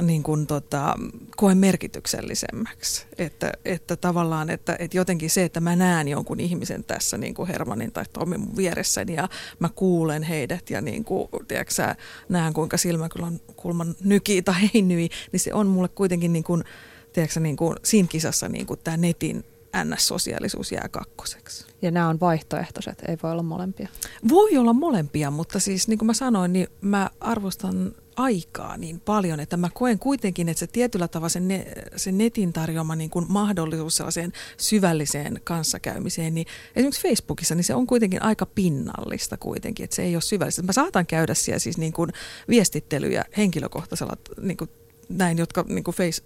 niin 0.00 0.22
kuin 0.22 0.46
tota, 0.46 0.94
koen 1.36 1.58
merkityksellisemmäksi. 1.58 3.06
Että, 3.18 3.52
että 3.64 3.96
tavallaan, 3.96 4.50
että, 4.50 4.76
että 4.78 4.96
jotenkin 4.96 5.30
se, 5.30 5.44
että 5.44 5.60
mä 5.60 5.76
näen 5.76 6.08
jonkun 6.08 6.40
ihmisen 6.40 6.84
tässä 6.84 7.18
niin 7.18 7.34
kuin 7.34 7.48
Hermanin 7.48 7.92
tai 7.92 8.04
Tommin 8.12 8.40
mun 8.40 8.56
vieressäni 8.56 9.14
ja 9.14 9.28
mä 9.58 9.68
kuulen 9.68 10.22
heidät 10.22 10.70
ja 10.70 10.80
niin 10.80 11.04
kuin, 11.04 11.28
tiedätkö, 11.48 11.94
näen 12.28 12.52
kuinka 12.52 12.76
silmäkulman 12.76 13.94
nyki 14.04 14.42
tai 14.42 14.70
ei 14.74 14.82
nyi, 14.82 15.08
niin 15.32 15.40
se 15.40 15.54
on 15.54 15.66
mulle 15.66 15.88
kuitenkin 15.88 16.32
niin 16.32 16.44
kuin, 16.44 16.64
tiedätkö, 17.12 17.40
niin 17.40 17.56
kuin, 17.56 17.76
siinä 17.84 18.08
kisassa 18.08 18.48
niin 18.48 18.66
kuin 18.66 18.80
tämä 18.84 18.96
netin 18.96 19.44
NS-sosiaalisuus 19.76 20.72
jää 20.72 20.88
kakkoseksi. 20.90 21.66
Ja 21.82 21.90
nämä 21.90 22.08
on 22.08 22.20
vaihtoehtoiset, 22.20 23.02
ei 23.08 23.18
voi 23.22 23.32
olla 23.32 23.42
molempia. 23.42 23.88
Voi 24.28 24.56
olla 24.56 24.72
molempia, 24.72 25.30
mutta 25.30 25.60
siis 25.60 25.88
niin 25.88 25.98
kuin 25.98 26.06
mä 26.06 26.14
sanoin, 26.14 26.52
niin 26.52 26.66
mä 26.80 27.10
arvostan 27.20 27.94
aikaa 28.16 28.76
niin 28.76 29.00
paljon, 29.00 29.40
että 29.40 29.56
mä 29.56 29.68
koen 29.74 29.98
kuitenkin, 29.98 30.48
että 30.48 30.58
se 30.58 30.66
tietyllä 30.66 31.08
tavalla 31.08 31.28
se, 31.28 31.40
ne, 31.40 31.66
se 31.96 32.12
netin 32.12 32.52
tarjoama 32.52 32.96
niin 32.96 33.10
kuin 33.10 33.26
mahdollisuus 33.28 33.96
sellaiseen 33.96 34.32
syvälliseen 34.56 35.40
kanssakäymiseen, 35.44 36.34
niin 36.34 36.46
esimerkiksi 36.76 37.08
Facebookissa 37.08 37.54
niin 37.54 37.64
se 37.64 37.74
on 37.74 37.86
kuitenkin 37.86 38.22
aika 38.22 38.46
pinnallista 38.46 39.36
kuitenkin, 39.36 39.84
että 39.84 39.96
se 39.96 40.02
ei 40.02 40.16
ole 40.16 40.22
syvällistä. 40.22 40.62
Mä 40.62 40.72
saatan 40.72 41.06
käydä 41.06 41.34
siellä 41.34 41.58
siis 41.58 41.78
niin 41.78 41.92
kuin 41.92 42.12
viestittelyjä 42.48 43.24
henkilökohtaisella 43.36 44.16
niin 44.40 44.56
kuin 44.56 44.70
näin, 45.08 45.38
jotka 45.38 45.64
niin 45.68 45.84
kuin 45.84 45.94
face, 45.94 46.22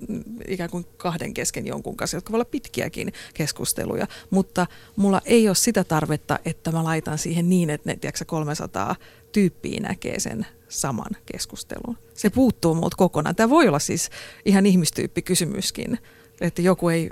ikään 0.49 0.71
kuin 0.71 0.87
kahden 0.97 1.35
kesken 1.35 1.67
jonkun 1.67 1.97
kanssa, 1.97 2.17
jotka 2.17 2.33
voi 2.33 2.37
olla 2.37 2.45
pitkiäkin 2.45 3.13
keskusteluja, 3.35 4.07
mutta 4.31 4.67
mulla 4.97 5.21
ei 5.25 5.49
ole 5.49 5.55
sitä 5.55 5.85
tarvetta, 5.85 6.39
että 6.45 6.73
mä 6.73 6.85
laitan 6.85 7.19
siihen 7.19 7.49
niin, 7.49 7.71
että 7.71 7.91
ne 7.91 7.97
tiedätkö, 7.97 8.25
300 8.25 8.97
tyyppiä 9.33 9.81
näkee 9.81 10.21
sen 10.21 10.47
saman 10.69 11.11
keskustelun. 11.33 11.99
Se 12.15 12.31
puuttuu 12.31 12.75
multa 12.75 12.97
kokonaan. 12.97 13.37
Tämä 13.37 13.51
voi 13.51 13.69
olla 13.69 13.79
siis 13.79 14.11
ihan 14.45 14.67
ihmistyyppikysymyskin, 14.67 15.99
että 16.41 16.63
joku 16.63 16.89
ei 16.89 17.11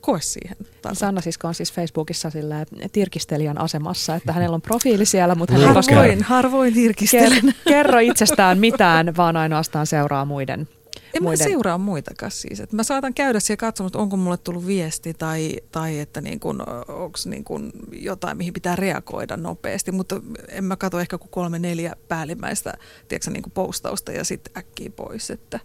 koe 0.00 0.20
siihen. 0.20 0.56
Tarvetta. 0.56 0.94
Sanna 0.94 1.20
Sisko 1.20 1.48
on 1.48 1.54
siis 1.54 1.72
Facebookissa 1.72 2.30
sillä 2.30 2.66
tirkistelijän 2.92 3.60
asemassa, 3.60 4.14
että 4.14 4.32
hänellä 4.32 4.54
on 4.54 4.62
profiili 4.62 5.06
siellä, 5.06 5.34
mutta 5.34 5.54
hän 5.54 5.74
Harvoin, 5.74 6.22
harvoin 6.22 6.74
tirkistelen. 6.74 7.42
ker- 7.44 7.54
kerro 7.68 7.98
itsestään 7.98 8.58
mitään, 8.58 9.16
vaan 9.16 9.36
ainoastaan 9.36 9.86
seuraa 9.86 10.24
muiden. 10.24 10.68
En 11.14 11.22
mä 11.22 11.28
muiden. 11.28 11.48
seuraa 11.48 11.78
muitakaan 11.78 12.32
siis. 12.32 12.60
Et 12.60 12.72
mä 12.72 12.82
saatan 12.82 13.14
käydä 13.14 13.40
siellä 13.40 13.60
katsomassa, 13.60 13.98
onko 13.98 14.16
mulle 14.16 14.36
tullut 14.36 14.66
viesti 14.66 15.14
tai, 15.14 15.56
tai 15.72 15.98
että 15.98 16.20
niin 16.20 16.40
kun, 16.40 16.60
onko 16.88 17.18
niin 17.24 17.44
kun 17.44 17.72
jotain, 17.92 18.36
mihin 18.36 18.52
pitää 18.52 18.76
reagoida 18.76 19.36
nopeasti. 19.36 19.92
Mutta 19.92 20.20
en 20.48 20.64
mä 20.64 20.76
katso 20.76 21.00
ehkä 21.00 21.18
kuin 21.18 21.30
kolme, 21.30 21.58
neljä 21.58 21.96
päällimmäistä 22.08 22.74
tiedätkö, 23.08 23.30
niin 23.30 23.42
postausta 23.54 24.12
ja 24.12 24.24
sitten 24.24 24.52
äkkiä 24.56 24.90
pois. 24.96 25.30
Että 25.30 25.60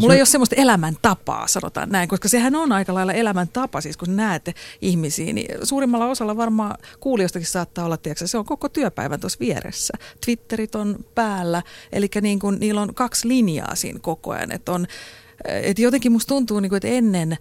Mulla 0.00 0.14
ei 0.14 0.20
ole 0.20 0.26
semmoista 0.26 0.56
elämäntapaa, 0.56 1.46
sanotaan 1.46 1.88
näin, 1.88 2.08
koska 2.08 2.28
sehän 2.28 2.54
on 2.54 2.72
aika 2.72 2.94
lailla 2.94 3.12
elämäntapa, 3.12 3.80
siis 3.80 3.96
kun 3.96 4.16
näette 4.16 4.54
ihmisiä, 4.80 5.32
niin 5.32 5.66
suurimmalla 5.66 6.06
osalla 6.06 6.36
varmaan 6.36 6.78
kuulijoistakin 7.00 7.48
saattaa 7.48 7.84
olla, 7.84 7.96
tiedätkö, 7.96 8.26
se 8.26 8.38
on 8.38 8.44
koko 8.44 8.68
työpäivän 8.68 9.20
tuossa 9.20 9.38
vieressä. 9.40 9.94
Twitterit 10.24 10.74
on 10.74 10.96
päällä, 11.14 11.62
eli 11.92 12.08
niin 12.20 12.38
kun, 12.38 12.56
niillä 12.60 12.80
on 12.80 12.94
kaksi 12.94 13.28
linjaa 13.28 13.74
siinä 13.74 13.98
koko 14.02 14.30
ajan, 14.30 14.52
että 14.52 14.72
on, 14.72 14.86
että 15.44 15.82
jotenkin 15.82 16.12
musta 16.12 16.28
tuntuu, 16.28 16.60
niin 16.60 16.70
kuin, 16.70 16.76
että 16.76 16.88
ennen 16.88 17.36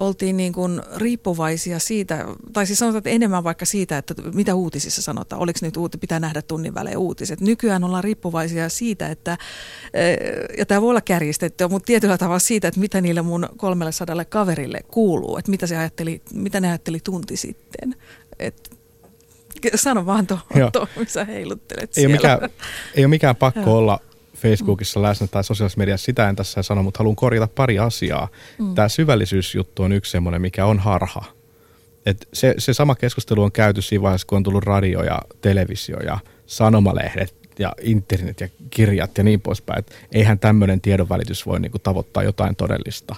oltiin 0.00 0.36
niin 0.36 0.52
kuin 0.52 0.82
riippuvaisia 0.96 1.78
siitä, 1.78 2.24
tai 2.52 2.66
siis 2.66 2.78
sanotaan, 2.78 2.98
että 2.98 3.10
enemmän 3.10 3.44
vaikka 3.44 3.64
siitä, 3.64 3.98
että 3.98 4.14
mitä 4.34 4.54
uutisissa 4.54 5.02
sanotaan, 5.02 5.42
oliko 5.42 5.58
nyt 5.62 5.76
uuti, 5.76 5.98
pitää 5.98 6.20
nähdä 6.20 6.42
tunnin 6.42 6.74
välein 6.74 6.98
uutiset. 6.98 7.40
Nykyään 7.40 7.84
ollaan 7.84 8.04
riippuvaisia 8.04 8.68
siitä, 8.68 9.08
että, 9.08 9.38
eh, 9.94 10.16
ja 10.58 10.66
tämä 10.66 10.82
voi 10.82 10.90
olla 10.90 11.00
kärjistetty, 11.00 11.68
mutta 11.68 11.86
tietyllä 11.86 12.18
tavalla 12.18 12.38
siitä, 12.38 12.68
että 12.68 12.80
mitä 12.80 13.00
niille 13.00 13.22
mun 13.22 13.48
300 13.56 14.24
kaverille 14.24 14.80
kuuluu, 14.90 15.36
että 15.36 15.50
mitä, 15.50 15.66
se 15.66 15.76
ajatteli, 15.76 16.22
mitä 16.32 16.60
ne 16.60 16.68
ajatteli 16.68 17.00
tunti 17.04 17.36
sitten. 17.36 17.96
Et, 18.38 18.70
sano 19.74 20.06
vaan 20.06 20.26
tuo, 20.26 20.38
Joo. 20.54 20.70
to, 20.70 20.88
missä 20.96 21.24
heiluttelet 21.24 21.98
ei 21.98 22.06
ole, 22.06 22.12
mikään, 22.12 22.38
ei 22.94 23.04
ole 23.04 23.10
mikään 23.10 23.36
pakko 23.36 23.78
olla 23.78 24.00
Facebookissa 24.44 25.02
läsnä 25.02 25.26
tai 25.26 25.44
sosiaalisessa 25.44 25.78
mediassa, 25.78 26.04
sitä 26.04 26.28
en 26.28 26.36
tässä 26.36 26.62
sano, 26.62 26.82
mutta 26.82 26.98
haluan 26.98 27.16
korjata 27.16 27.48
pari 27.54 27.78
asiaa. 27.78 28.28
Mm. 28.58 28.74
Tämä 28.74 28.88
syvällisyysjuttu 28.88 29.82
on 29.82 29.92
yksi 29.92 30.10
semmoinen, 30.10 30.42
mikä 30.42 30.66
on 30.66 30.78
harha. 30.78 31.24
Et 32.06 32.28
se, 32.32 32.54
se 32.58 32.74
sama 32.74 32.94
keskustelu 32.94 33.42
on 33.42 33.52
käyty 33.52 33.82
siinä 33.82 34.02
vaiheessa, 34.02 34.26
kun 34.26 34.36
on 34.36 34.42
tullut 34.42 34.64
radio 34.64 35.02
ja 35.02 35.18
televisio 35.40 36.00
ja 36.00 36.18
sanomalehdet 36.46 37.34
ja 37.58 37.72
internet 37.82 38.40
ja 38.40 38.48
kirjat 38.70 39.18
ja 39.18 39.24
niin 39.24 39.40
poispäin. 39.40 39.78
Et 39.78 39.94
eihän 40.12 40.38
tämmöinen 40.38 40.80
tiedonvälitys 40.80 41.46
voi 41.46 41.60
niinku 41.60 41.78
tavoittaa 41.78 42.22
jotain 42.22 42.56
todellista. 42.56 43.16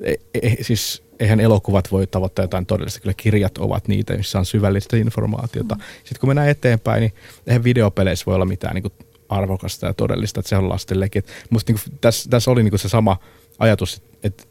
E, 0.00 0.14
e, 0.34 0.56
siis 0.60 1.02
eihän 1.20 1.40
elokuvat 1.40 1.92
voi 1.92 2.06
tavoittaa 2.06 2.42
jotain 2.42 2.66
todellista, 2.66 3.00
kyllä 3.00 3.14
kirjat 3.16 3.58
ovat 3.58 3.88
niitä, 3.88 4.16
missä 4.16 4.38
on 4.38 4.46
syvällistä 4.46 4.96
informaatiota. 4.96 5.74
Mm. 5.74 5.80
Sitten 5.98 6.20
kun 6.20 6.28
mennään 6.28 6.48
eteenpäin, 6.48 7.00
niin 7.00 7.12
eihän 7.46 7.64
videopeleissä 7.64 8.26
voi 8.26 8.34
olla 8.34 8.44
mitään 8.44 8.74
niin 8.74 8.82
kuin 8.82 8.92
arvokasta 9.28 9.86
ja 9.86 9.94
todellista, 9.94 10.40
että 10.40 10.48
se 10.48 10.56
on 10.56 10.68
lastenleikki. 10.68 11.18
Et 11.18 11.26
Musta 11.50 11.72
niin 11.72 11.80
kuin, 11.84 11.98
tässä, 12.00 12.30
tässä 12.30 12.50
oli 12.50 12.62
niin 12.62 12.70
kuin 12.72 12.80
se 12.80 12.88
sama 12.88 13.16
ajatus, 13.58 14.02
että 14.22 14.44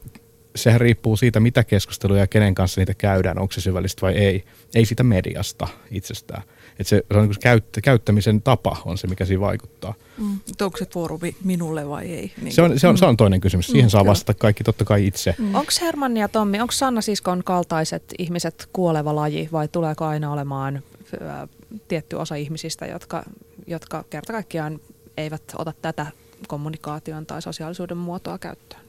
sehän 0.55 0.81
riippuu 0.81 1.17
siitä, 1.17 1.39
mitä 1.39 1.63
keskusteluja 1.63 2.19
ja 2.19 2.27
kenen 2.27 2.55
kanssa 2.55 2.81
niitä 2.81 2.93
käydään, 2.93 3.39
onko 3.39 3.51
se 3.53 3.61
syvällistä 3.61 4.01
vai 4.01 4.13
ei. 4.13 4.43
Ei 4.75 4.85
siitä 4.85 5.03
mediasta 5.03 5.67
itsestään. 5.91 6.43
Et 6.79 6.87
se, 6.87 6.95
se 7.11 7.17
on 7.17 7.23
niin 7.23 7.29
kuin 7.29 7.39
käyttä, 7.41 7.81
käyttämisen 7.81 8.41
tapa 8.41 8.77
on 8.85 8.97
se, 8.97 9.07
mikä 9.07 9.25
siinä 9.25 9.41
vaikuttaa. 9.41 9.93
Mm. 10.17 10.39
Että 10.51 10.65
Onko 10.65 10.77
se 10.77 10.85
foorumi 10.85 11.35
minulle 11.43 11.89
vai 11.89 12.05
ei? 12.05 12.31
Niin 12.41 12.51
Se 12.53 12.61
on, 12.61 12.79
se 12.79 12.87
on, 12.87 12.97
se 12.97 13.05
on 13.05 13.17
toinen 13.17 13.41
kysymys. 13.41 13.67
Siihen 13.67 13.85
Mm, 13.85 13.89
saa 13.89 14.01
kyllä. 14.01 14.09
vastata 14.09 14.33
kaikki 14.39 14.63
totta 14.63 14.85
kai 14.85 15.07
itse. 15.07 15.35
Mm. 15.37 15.55
Onko 15.55 15.71
Hermanni 15.81 16.19
ja 16.19 16.27
Tommi, 16.27 16.59
onko 16.59 16.71
Sanna 16.71 17.01
Siskon 17.01 17.43
kaltaiset 17.43 18.03
ihmiset 18.17 18.69
kuoleva 18.73 19.15
laji 19.15 19.49
vai 19.51 19.67
tuleeko 19.67 20.05
aina 20.05 20.31
olemaan 20.31 20.83
ö, 21.13 21.47
tietty 21.87 22.15
osa 22.15 22.35
ihmisistä, 22.35 22.85
jotka, 22.85 23.23
jotka 23.67 24.03
kerta 24.09 24.33
kaikkiaan 24.33 24.79
eivät 25.17 25.43
ota 25.57 25.73
tätä 25.81 26.05
kommunikaation 26.47 27.25
tai 27.25 27.41
sosiaalisuuden 27.41 27.97
muotoa 27.97 28.37
käyttöön? 28.37 28.81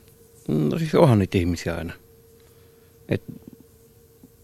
No 0.49 0.79
siis 0.79 0.95
onhan 0.95 1.19
niitä 1.19 1.39
ihmisiä 1.39 1.75
aina. 1.75 1.93
Et, 3.09 3.23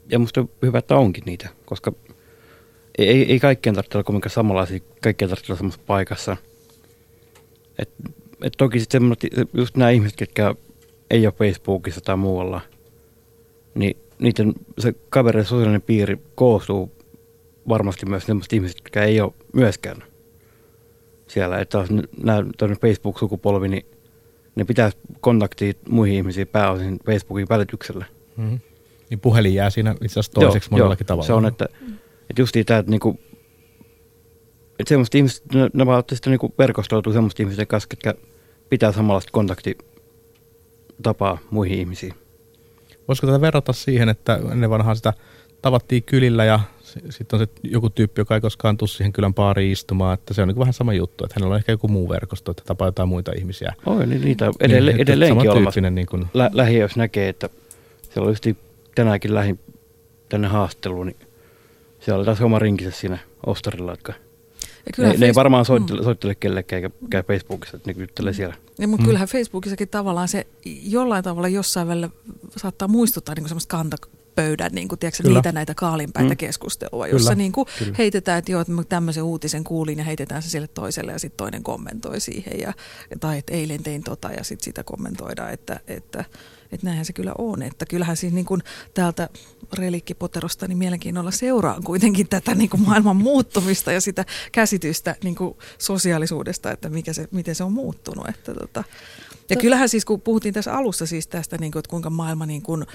ja 0.09 0.19
musta 0.19 0.41
on 0.41 0.51
hyvä, 0.63 0.79
että 0.79 0.97
onkin 0.97 1.23
niitä, 1.27 1.49
koska 1.65 1.93
ei, 2.99 3.33
ei, 3.33 3.41
kaikkien 3.41 3.75
tarvitse 3.75 3.99
olla 3.99 4.05
kovinkaan 4.05 4.31
samanlaisia, 4.31 4.81
kaikkien 5.03 5.29
tarvitse 5.29 5.53
olla 5.53 5.59
samassa 5.59 5.81
paikassa. 5.87 6.37
Et, 7.79 7.91
et 8.43 8.53
toki 8.59 8.81
sitten 8.81 9.03
just 9.53 9.77
nämä 9.77 9.91
ihmiset, 9.91 10.21
jotka 10.21 10.55
ei 11.11 11.27
ole 11.27 11.35
Facebookissa 11.39 12.01
tai 12.01 12.17
muualla, 12.17 12.61
niin 13.75 13.97
niiden 14.19 14.53
se 14.79 14.95
kavereiden 15.09 15.49
sosiaalinen 15.49 15.83
piiri 15.83 16.19
koostuu 16.35 16.93
varmasti 17.69 18.07
myös 18.07 18.27
sellaisista 18.27 18.57
ihmisistä, 18.57 18.83
jotka 18.85 19.03
ei 19.03 19.21
ole 19.21 19.33
myöskään 19.53 20.03
siellä. 21.27 21.61
Että 21.61 21.79
taas 21.79 21.89
nämä 22.23 22.43
Facebook-sukupolvi, 22.81 23.69
niin 23.69 23.87
ne 24.55 24.65
pitää 24.65 24.91
kontaktia 25.21 25.73
muihin 25.89 26.17
ihmisiin 26.17 26.49
pääosin 26.49 26.99
Facebookin 27.07 27.47
välityksellä. 27.49 28.05
Mm-hmm. 28.37 28.61
Niin 29.11 29.21
puhelin 29.21 29.55
jää 29.55 29.71
siinä 29.71 29.91
itse 29.91 30.21
asiassa 30.21 30.33
toiseksi 30.33 30.71
monellakin 30.71 31.07
tavalla. 31.07 31.27
Se 31.27 31.33
on, 31.33 31.47
että, 31.47 31.69
että 32.31 32.43
just 32.43 32.57
tämä, 32.67 32.79
että 32.79 32.91
niinku, 32.91 33.21
että 34.79 34.89
semmoista 34.89 35.19
ihmiset, 35.19 35.43
ne, 35.55 35.71
ne 35.73 35.87
vaan 35.87 36.05
sitten 36.13 36.31
niinku 36.31 36.55
verkostoituu 36.59 37.13
semmoista 37.13 37.43
ihmisten 37.43 37.67
kanssa, 37.67 37.89
jotka 37.93 38.21
pitää 38.69 38.93
samanlaista 38.93 39.33
kontaktitapaa 39.33 41.39
muihin 41.51 41.79
ihmisiin. 41.79 42.15
Voisiko 43.09 43.27
tätä 43.27 43.41
verrata 43.41 43.73
siihen, 43.73 44.09
että 44.09 44.41
ennen 44.53 44.71
vanhaa 44.71 44.95
sitä 44.95 45.13
tavattiin 45.63 46.03
kylillä 46.03 46.45
ja 46.45 46.61
sitten 47.11 47.41
on 47.41 47.47
se 47.47 47.53
joku 47.63 47.91
tyyppi, 47.91 48.21
joka 48.21 48.35
ei 48.35 48.41
koskaan 48.41 48.77
tule 48.77 48.89
siihen 48.89 49.13
kylän 49.13 49.35
baariin 49.35 49.73
istumaan, 49.73 50.15
että 50.15 50.35
se 50.35 50.43
on 50.43 50.49
niin 50.49 50.59
vähän 50.59 50.73
sama 50.73 50.93
juttu, 50.95 51.25
että 51.25 51.35
hänellä 51.39 51.53
on 51.53 51.59
ehkä 51.59 51.73
joku 51.73 51.89
muu 51.89 52.09
verkosto, 52.09 52.51
että 52.51 52.63
tapaa 52.67 52.89
jotain 52.89 53.09
muita 53.09 53.33
ihmisiä. 53.39 53.75
Oi, 53.87 54.07
niin 54.07 54.21
niitä 54.25 54.47
on 54.47 54.53
edelle, 54.61 54.91
Niin, 54.93 55.01
edelleenkin 55.01 55.51
olemassa. 55.51 55.81
niin 55.81 56.07
kuin, 56.07 56.27
Lä, 56.35 56.51
lähi, 56.53 56.79
jos 56.79 56.97
näkee, 56.97 57.29
että 57.29 57.49
siellä 58.11 58.27
oli 58.27 58.33
just 58.33 58.47
tänäänkin 58.95 59.35
lähin 59.35 59.61
tänne 60.29 60.49
haastatteluun, 60.49 61.07
niin 61.07 61.17
siellä 62.01 62.19
oli 62.19 62.25
taas 62.25 62.41
oma 62.41 62.59
rinkinsä 62.59 62.99
siinä 63.01 63.19
Ostarilla, 63.47 63.93
jotka 63.93 64.13
Ja 64.87 64.93
ne, 64.99 65.05
ne 65.09 65.27
ei 65.27 65.31
Facebook- 65.31 65.35
varmaan 65.35 65.63
Mm. 65.63 65.67
soittele, 65.67 66.03
soittele 66.05 66.35
kellekään 66.35 66.83
eikä 66.85 66.97
käy 67.11 67.23
Facebookissa, 67.23 67.77
että 67.77 67.93
ne 67.93 68.01
juttelee 68.01 68.33
siellä. 68.33 68.55
Ja, 68.79 68.89
mutta 68.89 69.03
Mm. 69.03 69.05
mm. 69.05 69.07
kyllähän 69.07 69.29
Facebookissakin 69.29 69.89
tavallaan 69.89 70.29
se 70.29 70.47
jollain 70.83 71.25
tavalla 71.25 71.49
jossain 71.49 71.89
välillä 71.89 72.11
saattaa 72.57 72.89
muistuttaa 72.89 73.35
niin 73.35 73.49
semmoista 73.49 73.77
kantapöydän, 73.77 74.73
niin 74.73 74.89
kuin, 74.89 74.99
tiedätkö, 74.99 75.23
Kyllä. 75.23 75.35
niitä 75.39 75.53
näitä 75.53 75.75
kaalinpäitä 75.75 76.29
Mm. 76.29 76.33
mm. 76.35 76.37
keskustelua, 76.37 77.07
jossa 77.07 77.31
Kyllä, 77.31 77.43
niin 77.43 77.53
kuin 77.53 77.67
kyllä. 77.79 77.95
heitetään, 77.99 78.39
että 78.39 78.53
joo, 78.53 78.61
että 78.61 78.73
mä 78.73 78.85
tämmöisen 78.85 79.23
uutisen 79.23 79.65
kuulin 79.65 79.99
ja 79.99 80.05
heitetään 80.05 80.43
se 80.43 80.51
sille 80.51 80.69
toiselle 80.69 81.13
ja 81.13 81.19
sitten 81.19 81.37
toinen 81.37 81.63
kommentoi 81.63 82.21
siihen. 82.21 82.61
Ja, 82.61 82.73
tai 83.21 83.39
että 83.39 83.53
eilen 83.53 83.83
tein 83.83 84.03
tota 84.03 84.29
ja 84.33 84.45
sitten 84.45 84.65
sitä 84.65 84.85
kommentoidaan, 84.85 85.53
että, 85.53 85.81
että, 85.89 86.25
että 86.73 86.87
näinhän 86.87 87.05
se 87.05 87.13
kyllä 87.13 87.33
on. 87.39 87.63
Että 87.63 87.87
kyllähän 87.87 88.17
siis 88.17 88.33
niin 88.33 88.47
kuin 88.47 88.63
täältä 88.95 89.29
relikkipoterosta 89.73 90.69
niin 90.69 90.79
mielenkiinnolla 90.79 91.31
seuraan 91.31 91.83
kuitenkin 91.83 92.29
tätä 92.29 92.55
niin 92.55 92.71
kuin 92.71 92.83
maailman 92.83 93.17
muuttumista 93.17 93.93
ja 93.93 94.01
sitä 94.01 94.25
käsitystä 94.53 95.17
niin 95.25 95.35
kuin 95.35 95.55
sosiaalisuudesta, 95.79 96.71
että 96.71 96.89
mikä 96.89 97.13
se, 97.13 97.29
miten 97.31 97.55
se 97.55 97.65
on 97.65 97.73
muuttunut. 97.73 98.29
Että 98.29 98.55
tota. 98.55 98.85
Ja 99.51 99.57
To- 99.57 99.61
kyllähän 99.61 99.89
siis, 99.89 100.05
kun 100.05 100.21
puhuttiin 100.21 100.55
tässä 100.55 100.75
alussa 100.75 101.07
siis 101.07 101.27
tästä, 101.27 101.57
niin 101.61 101.73
kuin, 101.73 101.81
että 101.81 101.91
kuinka 101.91 102.11
maailma 102.11 102.47
niin 102.47 102.63
kuin, 102.63 102.87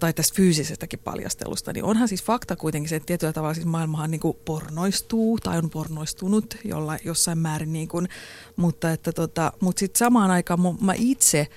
tai 0.00 0.12
tästä 0.12 0.36
fyysisestäkin 0.36 0.98
paljastelusta, 0.98 1.72
niin 1.72 1.84
onhan 1.84 2.08
siis 2.08 2.22
fakta 2.22 2.56
kuitenkin 2.56 2.88
se, 2.88 2.96
että 2.96 3.06
tietyllä 3.06 3.32
tavalla 3.32 3.54
siis 3.54 3.66
maailmahan 3.66 4.10
niin 4.10 4.20
kuin 4.20 4.36
pornoistuu 4.44 5.38
tai 5.38 5.58
on 5.58 5.70
pornoistunut 5.70 6.56
jolla, 6.64 6.98
jossain 7.04 7.38
määrin, 7.38 7.72
niin 7.72 7.88
kuin, 7.88 8.08
mutta, 8.56 8.92
että 8.92 9.12
tota, 9.12 9.52
mutta 9.60 9.80
sitten 9.80 9.98
samaan 9.98 10.30
aikaan 10.30 10.60
mä 10.80 10.92
itse 10.96 11.48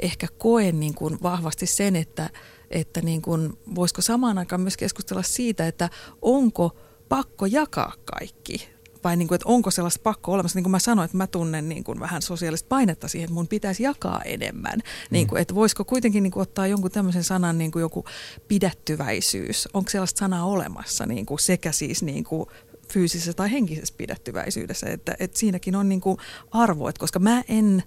ehkä 0.00 0.26
koen 0.38 0.80
niin 0.80 0.94
kuin 0.94 1.18
vahvasti 1.22 1.66
sen, 1.66 1.96
että, 1.96 2.30
että 2.70 3.00
niin 3.00 3.22
kuin, 3.22 3.58
voisiko 3.74 4.02
samaan 4.02 4.38
aikaan 4.38 4.60
myös 4.60 4.76
keskustella 4.76 5.22
siitä, 5.22 5.66
että 5.66 5.90
onko 6.22 6.76
pakko 7.08 7.46
jakaa 7.46 7.92
kaikki 8.04 8.76
vai 9.04 9.16
niin 9.16 9.28
kuin, 9.28 9.36
että 9.36 9.48
onko 9.48 9.70
sellaista 9.70 10.00
pakko 10.02 10.32
olemassa. 10.32 10.56
Niin 10.56 10.64
kuin 10.64 10.70
mä 10.70 10.78
sanoin, 10.78 11.04
että 11.04 11.16
mä 11.16 11.26
tunnen 11.26 11.68
niin 11.68 11.84
kuin 11.84 12.00
vähän 12.00 12.22
sosiaalista 12.22 12.66
painetta 12.68 13.08
siihen, 13.08 13.24
että 13.24 13.34
mun 13.34 13.48
pitäisi 13.48 13.82
jakaa 13.82 14.22
enemmän. 14.22 14.80
Niin 15.10 15.26
kuin, 15.26 15.42
että 15.42 15.54
voisiko 15.54 15.84
kuitenkin 15.84 16.22
niin 16.22 16.30
kuin 16.30 16.42
ottaa 16.42 16.66
jonkun 16.66 16.90
tämmöisen 16.90 17.24
sanan, 17.24 17.58
niin 17.58 17.70
kuin 17.70 17.80
joku 17.80 18.04
pidättyväisyys. 18.48 19.68
Onko 19.74 19.90
sellaista 19.90 20.18
sanaa 20.18 20.44
olemassa 20.44 21.06
niin 21.06 21.26
kuin 21.26 21.38
sekä 21.38 21.72
siis 21.72 22.02
niin 22.02 22.24
kuin 22.24 22.46
fyysisessä 22.92 23.32
tai 23.32 23.52
henkisessä 23.52 23.94
pidättyväisyydessä, 23.98 24.86
että, 24.86 25.16
että 25.18 25.38
siinäkin 25.38 25.76
on 25.76 25.88
niin 25.88 26.00
kuin 26.00 26.18
arvo, 26.50 26.88
että 26.88 27.00
koska 27.00 27.18
mä 27.18 27.42
en 27.48 27.82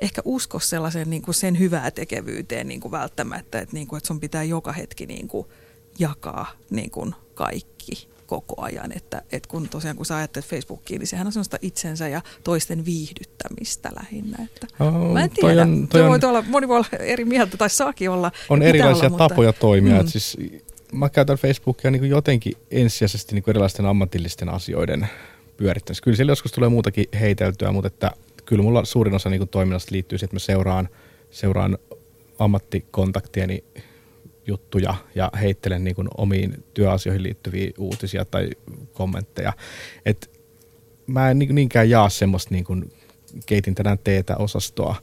ehkä 0.00 0.22
usko 0.24 0.58
sellaisen 0.60 1.10
niin 1.10 1.22
kuin 1.22 1.34
sen 1.34 1.58
hyvää 1.58 1.90
tekevyyteen 1.90 2.68
niin 2.68 2.80
kuin 2.80 2.92
välttämättä, 2.92 3.58
että, 3.58 3.74
niin 3.74 3.86
kuin, 3.86 3.98
että 3.98 4.08
sun 4.08 4.20
pitää 4.20 4.42
joka 4.44 4.72
hetki 4.72 5.06
niin 5.06 5.28
kuin 5.28 5.46
jakaa 5.98 6.52
niin 6.70 6.90
kuin 6.90 7.14
kaikki 7.34 8.08
koko 8.26 8.62
ajan. 8.62 8.92
Että, 8.96 9.22
että 9.32 9.48
kun 9.48 9.68
tosiaan 9.68 9.96
kun 9.96 10.06
sä 10.06 10.16
ajattelet 10.16 10.46
Facebookiin, 10.46 10.98
niin 10.98 11.06
sehän 11.06 11.26
on 11.26 11.32
sellaista 11.32 11.58
itsensä 11.62 12.08
ja 12.08 12.22
toisten 12.44 12.84
viihdyttämistä 12.84 13.90
lähinnä. 14.02 14.38
Että 14.44 14.66
Oh, 14.80 15.12
mä 15.12 15.22
en 15.22 15.30
toi 15.30 15.50
tiedä, 15.50 15.62
on- 15.62 15.88
toi 15.88 16.00
on, 16.00 16.08
voi 16.08 16.18
olla, 16.28 16.42
moni 16.48 16.68
voi 16.68 16.76
olla 16.76 16.86
eri 16.98 17.24
mieltä 17.24 17.56
tai 17.56 17.70
saakin 17.70 18.10
olla. 18.10 18.32
on 18.48 18.62
erilaisia 18.62 19.00
olla, 19.00 19.08
mutta- 19.08 19.28
tapoja 19.28 19.52
toimia. 19.52 19.94
Mm. 19.94 20.00
Mm. 20.00 20.06
Siis, 20.08 20.36
mä 20.92 21.08
käytän 21.08 21.36
Facebookia 21.36 21.90
niin 21.90 22.00
kuin 22.00 22.10
jotenkin 22.10 22.52
ensisijaisesti 22.70 23.34
niin 23.34 23.42
kuin 23.42 23.52
erilaisten 23.52 23.86
ammatillisten 23.86 24.48
asioiden 24.48 25.08
pyörittämisessä. 25.56 26.04
Kyllä 26.04 26.16
siellä 26.16 26.30
joskus 26.32 26.52
tulee 26.52 26.68
muutakin 26.68 27.06
heiteltyä, 27.20 27.72
mutta 27.72 27.86
että 27.86 28.10
kyllä 28.50 28.62
mulla 28.62 28.84
suurin 28.84 29.14
osa 29.14 29.30
niin 29.30 29.48
toiminnasta 29.48 29.92
liittyy 29.92 30.18
siihen, 30.18 30.26
että 30.26 30.34
mä 30.34 30.38
seuraan, 30.38 30.88
seuraan 31.30 31.78
ammattikontaktieni 32.38 33.64
juttuja 34.46 34.94
ja 35.14 35.30
heittelen 35.40 35.84
niin 35.84 35.96
omiin 36.16 36.64
työasioihin 36.74 37.22
liittyviä 37.22 37.70
uutisia 37.78 38.24
tai 38.24 38.50
kommentteja. 38.92 39.52
Et 40.06 40.40
mä 41.06 41.30
en 41.30 41.38
niin- 41.38 41.54
niinkään 41.54 41.90
jaa 41.90 42.08
semmoista 42.08 42.54
niin 42.54 42.64
kuin 42.64 42.92
keitin 43.46 43.74
tänään 43.74 43.98
teetä 44.04 44.36
osastoa. 44.36 44.96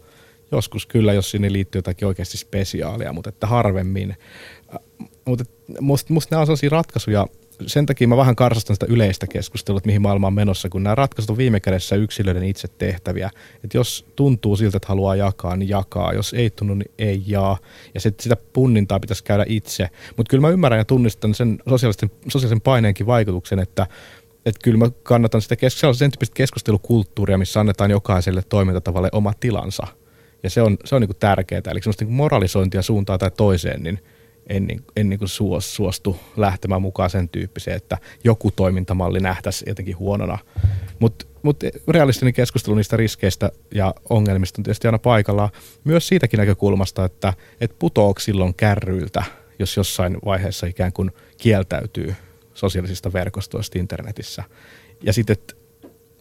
Joskus 0.52 0.86
kyllä, 0.86 1.14
jos 1.14 1.32
sinne 1.32 1.52
liittyy 1.52 1.80
jotakin 1.80 2.08
oikeasti 2.08 2.38
spesiaalia, 2.38 3.14
mutta 3.14 3.30
että 3.30 3.48
harvemmin. 3.48 4.12
Äh, 4.12 4.80
Mutta 5.26 5.46
musta, 5.80 6.14
musta 6.14 6.36
nämä 6.36 6.42
on 6.42 6.48
sellaisia 6.48 6.70
ratkaisuja, 6.70 7.28
sen 7.66 7.86
takia 7.86 8.08
mä 8.08 8.18
vähän 8.18 8.36
karsastan 8.36 8.76
sitä 8.76 8.86
yleistä 8.90 9.28
keskustelua, 9.28 9.78
että 9.78 9.88
mihin 9.88 10.02
maailma 10.02 10.28
on 10.28 10.34
menossa, 10.34 10.70
kun 10.70 10.84
nämä 10.84 10.96
ratkaisut 10.96 11.30
on 11.30 11.38
viime 11.38 11.60
kädessä 11.60 11.96
yksilöiden 11.96 12.44
itse 12.44 12.68
tehtäviä. 12.68 13.30
Että 13.64 13.78
jos 13.78 14.06
tuntuu 14.16 14.56
siltä, 14.56 14.78
että 14.78 14.88
haluaa 14.88 15.16
jakaa, 15.16 15.58
niin 15.58 15.70
jakaa. 15.70 16.14
Jos 16.14 16.34
ei 16.34 16.50
tunnu, 16.50 16.74
niin 16.74 16.92
ei 16.98 17.24
jaa. 17.28 17.58
Ja 17.94 18.00
sit 18.00 18.20
sitä 18.20 18.38
punnintaa 18.54 19.00
pitäisi 19.00 19.24
käydä 19.24 19.46
itse. 19.48 19.90
Mutta 20.18 20.30
kyllä 20.30 20.42
mä 20.42 20.50
ymmärrän 20.50 20.80
ja 20.80 20.86
tunnistan 20.86 21.34
sen 21.34 21.60
sosiaalisen, 21.70 22.12
sosiaalisen 22.28 22.62
paineenkin 22.62 23.06
vaikutuksen, 23.06 23.60
että 23.60 23.88
että 24.46 24.60
kyllä 24.64 24.78
mä 24.78 24.92
kannatan 25.04 25.42
sitä 25.42 25.56
kes- 25.56 25.80
sen 25.80 26.12
tyyppistä 26.12 26.34
keskustelukulttuuria, 26.34 27.38
missä 27.38 27.60
annetaan 27.60 27.92
jokaiselle 27.92 28.42
toimintatavalle 28.50 29.10
oma 29.12 29.34
tilansa. 29.40 29.88
Ja 30.44 30.50
se 30.50 30.62
on, 30.62 30.78
se 30.86 30.96
on 30.96 31.02
niin 31.02 31.16
tärkeää. 31.20 31.62
Eli 31.72 31.82
semmoista 31.82 32.06
niin 32.06 32.14
moralisointia 32.14 32.82
suuntaan 32.82 33.20
tai 33.20 33.32
toiseen, 33.32 33.84
niin 33.84 34.00
en, 34.50 34.68
niin- 34.68 34.84
en 34.96 35.10
niin 35.10 35.20
kuin 35.20 35.30
suos, 35.30 35.76
suostu 35.76 36.20
lähtemään 36.38 36.82
mukaan 36.82 37.10
sen 37.10 37.30
tyyppiseen, 37.30 37.78
että 37.78 37.98
joku 38.24 38.52
toimintamalli 38.52 39.20
nähtäisi 39.20 39.66
jotenkin 39.68 39.98
huonona. 39.98 40.38
Mutta 41.00 41.26
mut 41.44 41.64
realistinen 41.88 42.34
keskustelu 42.34 42.76
niistä 42.76 42.98
riskeistä 42.98 43.52
ja 43.74 43.94
ongelmista 44.10 44.60
on 44.60 44.64
tietysti 44.64 44.88
aina 44.88 45.00
paikallaan. 45.00 45.50
Myös 45.84 46.08
siitäkin 46.08 46.38
näkökulmasta, 46.38 47.06
että 47.06 47.34
et 47.62 47.80
putoako 47.80 48.20
silloin 48.20 48.54
kärryiltä, 48.54 49.24
jos 49.60 49.78
jossain 49.78 50.18
vaiheessa 50.26 50.68
ikään 50.68 50.94
kuin 50.94 51.12
kieltäytyy 51.38 52.16
sosiaalisista 52.54 53.14
verkostoista 53.14 53.80
internetissä. 53.80 54.44
Ja 55.04 55.14
sitten, 55.14 55.38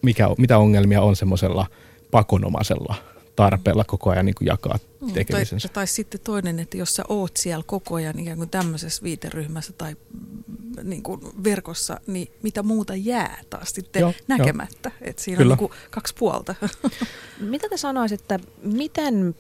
mikä, 0.03 0.29
mitä 0.39 0.59
ongelmia 0.59 1.03
on 1.03 1.17
semmoisella 1.17 1.67
pakonomaisella 2.11 2.95
tarpeella 3.37 3.85
koko 3.85 4.11
ajan 4.11 4.27
niin 4.27 4.35
kuin 4.35 4.47
jakaa 4.47 4.79
Mm, 5.07 5.13
tekemisensä. 5.13 5.69
Tai, 5.69 5.75
tai 5.75 5.87
sitten 5.87 6.21
toinen, 6.25 6.59
että 6.61 6.77
jos 6.77 6.95
sä 6.95 7.05
oot 7.09 7.37
siellä 7.37 7.65
koko 7.67 7.95
ajan 7.95 8.19
ikään 8.19 8.37
kuin 8.37 8.51
tämmöisessä 8.51 9.03
viiteryhmässä 9.03 9.73
tai 9.73 9.97
mm, 10.13 10.89
niin 10.91 11.03
kuin 11.03 11.21
verkossa, 11.45 12.01
niin 12.07 12.33
mitä 12.43 12.63
muuta 12.63 12.95
jää 12.97 13.39
taas 13.51 13.69
sitten 13.69 14.01
Joo, 14.01 14.13
näkemättä. 14.29 14.91
Että 15.01 15.23
siinä 15.23 15.39
Kyllä. 15.39 15.53
on 15.53 15.59
niin 15.59 15.69
kuin 15.69 15.79
kaksi 15.91 16.15
puolta. 16.19 16.55
Mitä 17.41 17.69
te 17.69 17.77
sanoisitte, 17.77 18.41
miten 18.63 19.35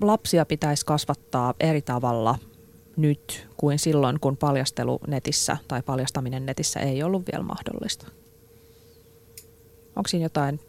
lapsia 0.00 0.46
pitäisi 0.46 0.86
kasvattaa 0.86 1.54
eri 1.60 1.82
tavalla 1.82 2.38
nyt 2.96 3.48
kuin 3.56 3.78
silloin, 3.78 4.20
kun 4.20 4.36
paljastelu 4.36 5.00
netissä 5.06 5.56
tai 5.68 5.82
paljastaminen 5.82 6.46
netissä 6.46 6.80
ei 6.80 7.02
ollut 7.02 7.22
vielä 7.32 7.44
mahdollista? 7.44 8.06
Onko 9.96 10.08
siinä 10.08 10.24
jotain 10.24 10.60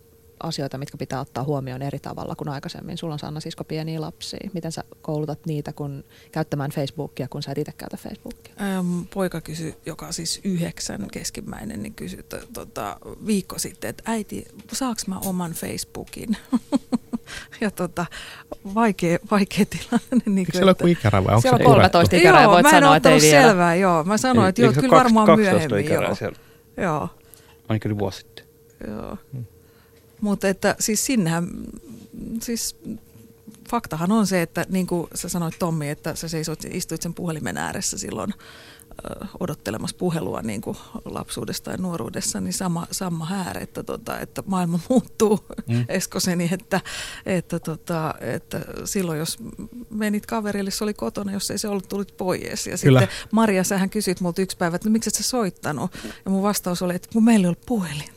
asioita, 0.43 0.77
mitkä 0.77 0.97
pitää 0.97 1.19
ottaa 1.19 1.43
huomioon 1.43 1.81
eri 1.81 1.99
tavalla 1.99 2.35
kuin 2.35 2.49
aikaisemmin? 2.49 2.97
Sulla 2.97 3.13
on 3.13 3.19
Sanna 3.19 3.39
sisko 3.39 3.63
pieniä 3.63 4.01
lapsia. 4.01 4.49
Miten 4.53 4.71
sä 4.71 4.83
koulutat 5.01 5.45
niitä 5.45 5.73
kun 5.73 6.03
käyttämään 6.31 6.71
Facebookia, 6.71 7.27
kun 7.27 7.43
sä 7.43 7.51
et 7.51 7.57
itse 7.57 7.71
käytä 7.77 7.97
Facebookia? 7.97 8.53
Äm, 8.79 9.05
poika 9.13 9.41
kysyi, 9.41 9.75
joka 9.85 10.07
on 10.07 10.13
siis 10.13 10.41
yhdeksän 10.43 11.07
keskimmäinen, 11.11 11.83
niin 11.83 11.93
kysyi 11.93 12.23
to, 12.23 12.38
tota, 12.53 12.97
viikko 13.25 13.59
sitten, 13.59 13.89
että 13.89 14.03
äiti, 14.05 14.45
saaks 14.71 15.07
mä 15.07 15.19
oman 15.25 15.51
Facebookin? 15.51 16.38
ja 17.61 17.71
tota, 17.71 18.05
vaikea, 18.75 19.17
vaikea 19.31 19.65
tilanne. 19.65 20.23
Niin 20.25 20.38
Eikö 20.38 20.51
siellä 20.51 20.69
ole 20.69 20.75
joku 20.79 20.88
ikäraja 20.88 21.23
vai 21.23 21.33
onko 21.35 21.41
Siellä 21.41 21.57
se 21.57 21.63
on 21.63 21.71
purettu? 21.73 21.97
13 21.97 22.15
ikärajaa, 22.15 22.43
Joo, 22.43 22.51
voit 22.53 22.63
mä 22.63 22.69
en 22.69 22.75
sanoa, 22.75 22.95
että 22.95 23.09
ei 23.09 23.21
vielä. 23.21 23.47
selvää, 23.47 23.75
joo. 23.75 24.03
Mä 24.03 24.17
sanoin, 24.17 24.49
että 24.49 24.61
joo, 24.61 24.69
Eikö 24.69 24.75
se 24.75 24.81
kyllä 24.81 24.91
kaksi- 24.97 25.03
varmaan 25.03 25.25
12 25.25 25.75
myöhemmin. 25.75 26.05
Joo. 26.05 26.15
siellä? 26.15 26.38
joo. 26.77 27.09
Ainakin 27.69 27.99
vuosi 27.99 28.17
sitten. 28.17 28.45
Joo. 28.88 29.17
Mutta 30.22 30.47
että 30.47 30.76
siis 30.80 31.05
sinnehän, 31.05 31.47
siis 32.41 32.76
faktahan 33.70 34.11
on 34.11 34.28
se, 34.28 34.41
että 34.41 34.65
niin 34.70 34.88
kuin 34.88 35.07
sä 35.15 35.30
sanoit 35.30 35.59
Tommi, 35.59 35.89
että 35.89 36.15
sä 36.15 36.28
seisoit, 36.28 36.65
istuit 36.65 37.01
sen 37.01 37.13
puhelimen 37.13 37.57
ääressä 37.57 37.97
silloin 37.97 38.34
ö, 38.34 39.26
odottelemassa 39.39 39.97
puhelua 39.99 40.41
niin 40.41 40.61
kuin 40.61 40.78
lapsuudessa 41.05 41.63
tai 41.63 41.78
nuoruudessa, 41.78 42.41
niin 42.41 42.53
sama, 42.53 42.88
sama 42.91 43.26
häär, 43.26 43.57
että, 43.57 43.84
tota, 43.84 44.20
että 44.20 44.43
maailma 44.45 44.80
muuttuu 44.89 45.45
mm. 45.68 45.86
Eskoseni, 45.89 46.49
että, 46.51 46.82
että, 47.26 47.59
tota, 47.59 48.13
että 48.22 48.61
silloin 48.86 49.20
jos 49.20 49.38
menit 49.89 50.26
kaverille, 50.26 50.72
se 50.72 50.84
oli 50.84 50.93
kotona, 50.93 51.32
jos 51.32 51.51
ei 51.51 51.57
se 51.57 51.68
ollut, 51.68 51.89
tulit 51.89 52.18
pois. 52.18 52.68
Ja 52.68 52.78
Kyllä. 52.84 52.99
sitten 52.99 53.18
Maria, 53.32 53.63
sähän 53.63 53.89
kysyt 53.89 54.22
multa 54.22 54.41
yksi 54.41 54.57
päivä, 54.57 54.76
että 54.76 54.89
no, 54.89 54.93
miksi 54.93 55.09
et 55.09 55.15
sä 55.15 55.24
soittanut? 55.24 55.91
Ja 56.26 56.32
mun 56.32 56.43
vastaus 56.43 56.82
oli, 56.82 56.95
että 56.95 57.09
kun 57.13 57.24
meillä 57.24 57.45
ei 57.45 57.47
ollut 57.47 57.65
puhelinta. 57.65 58.16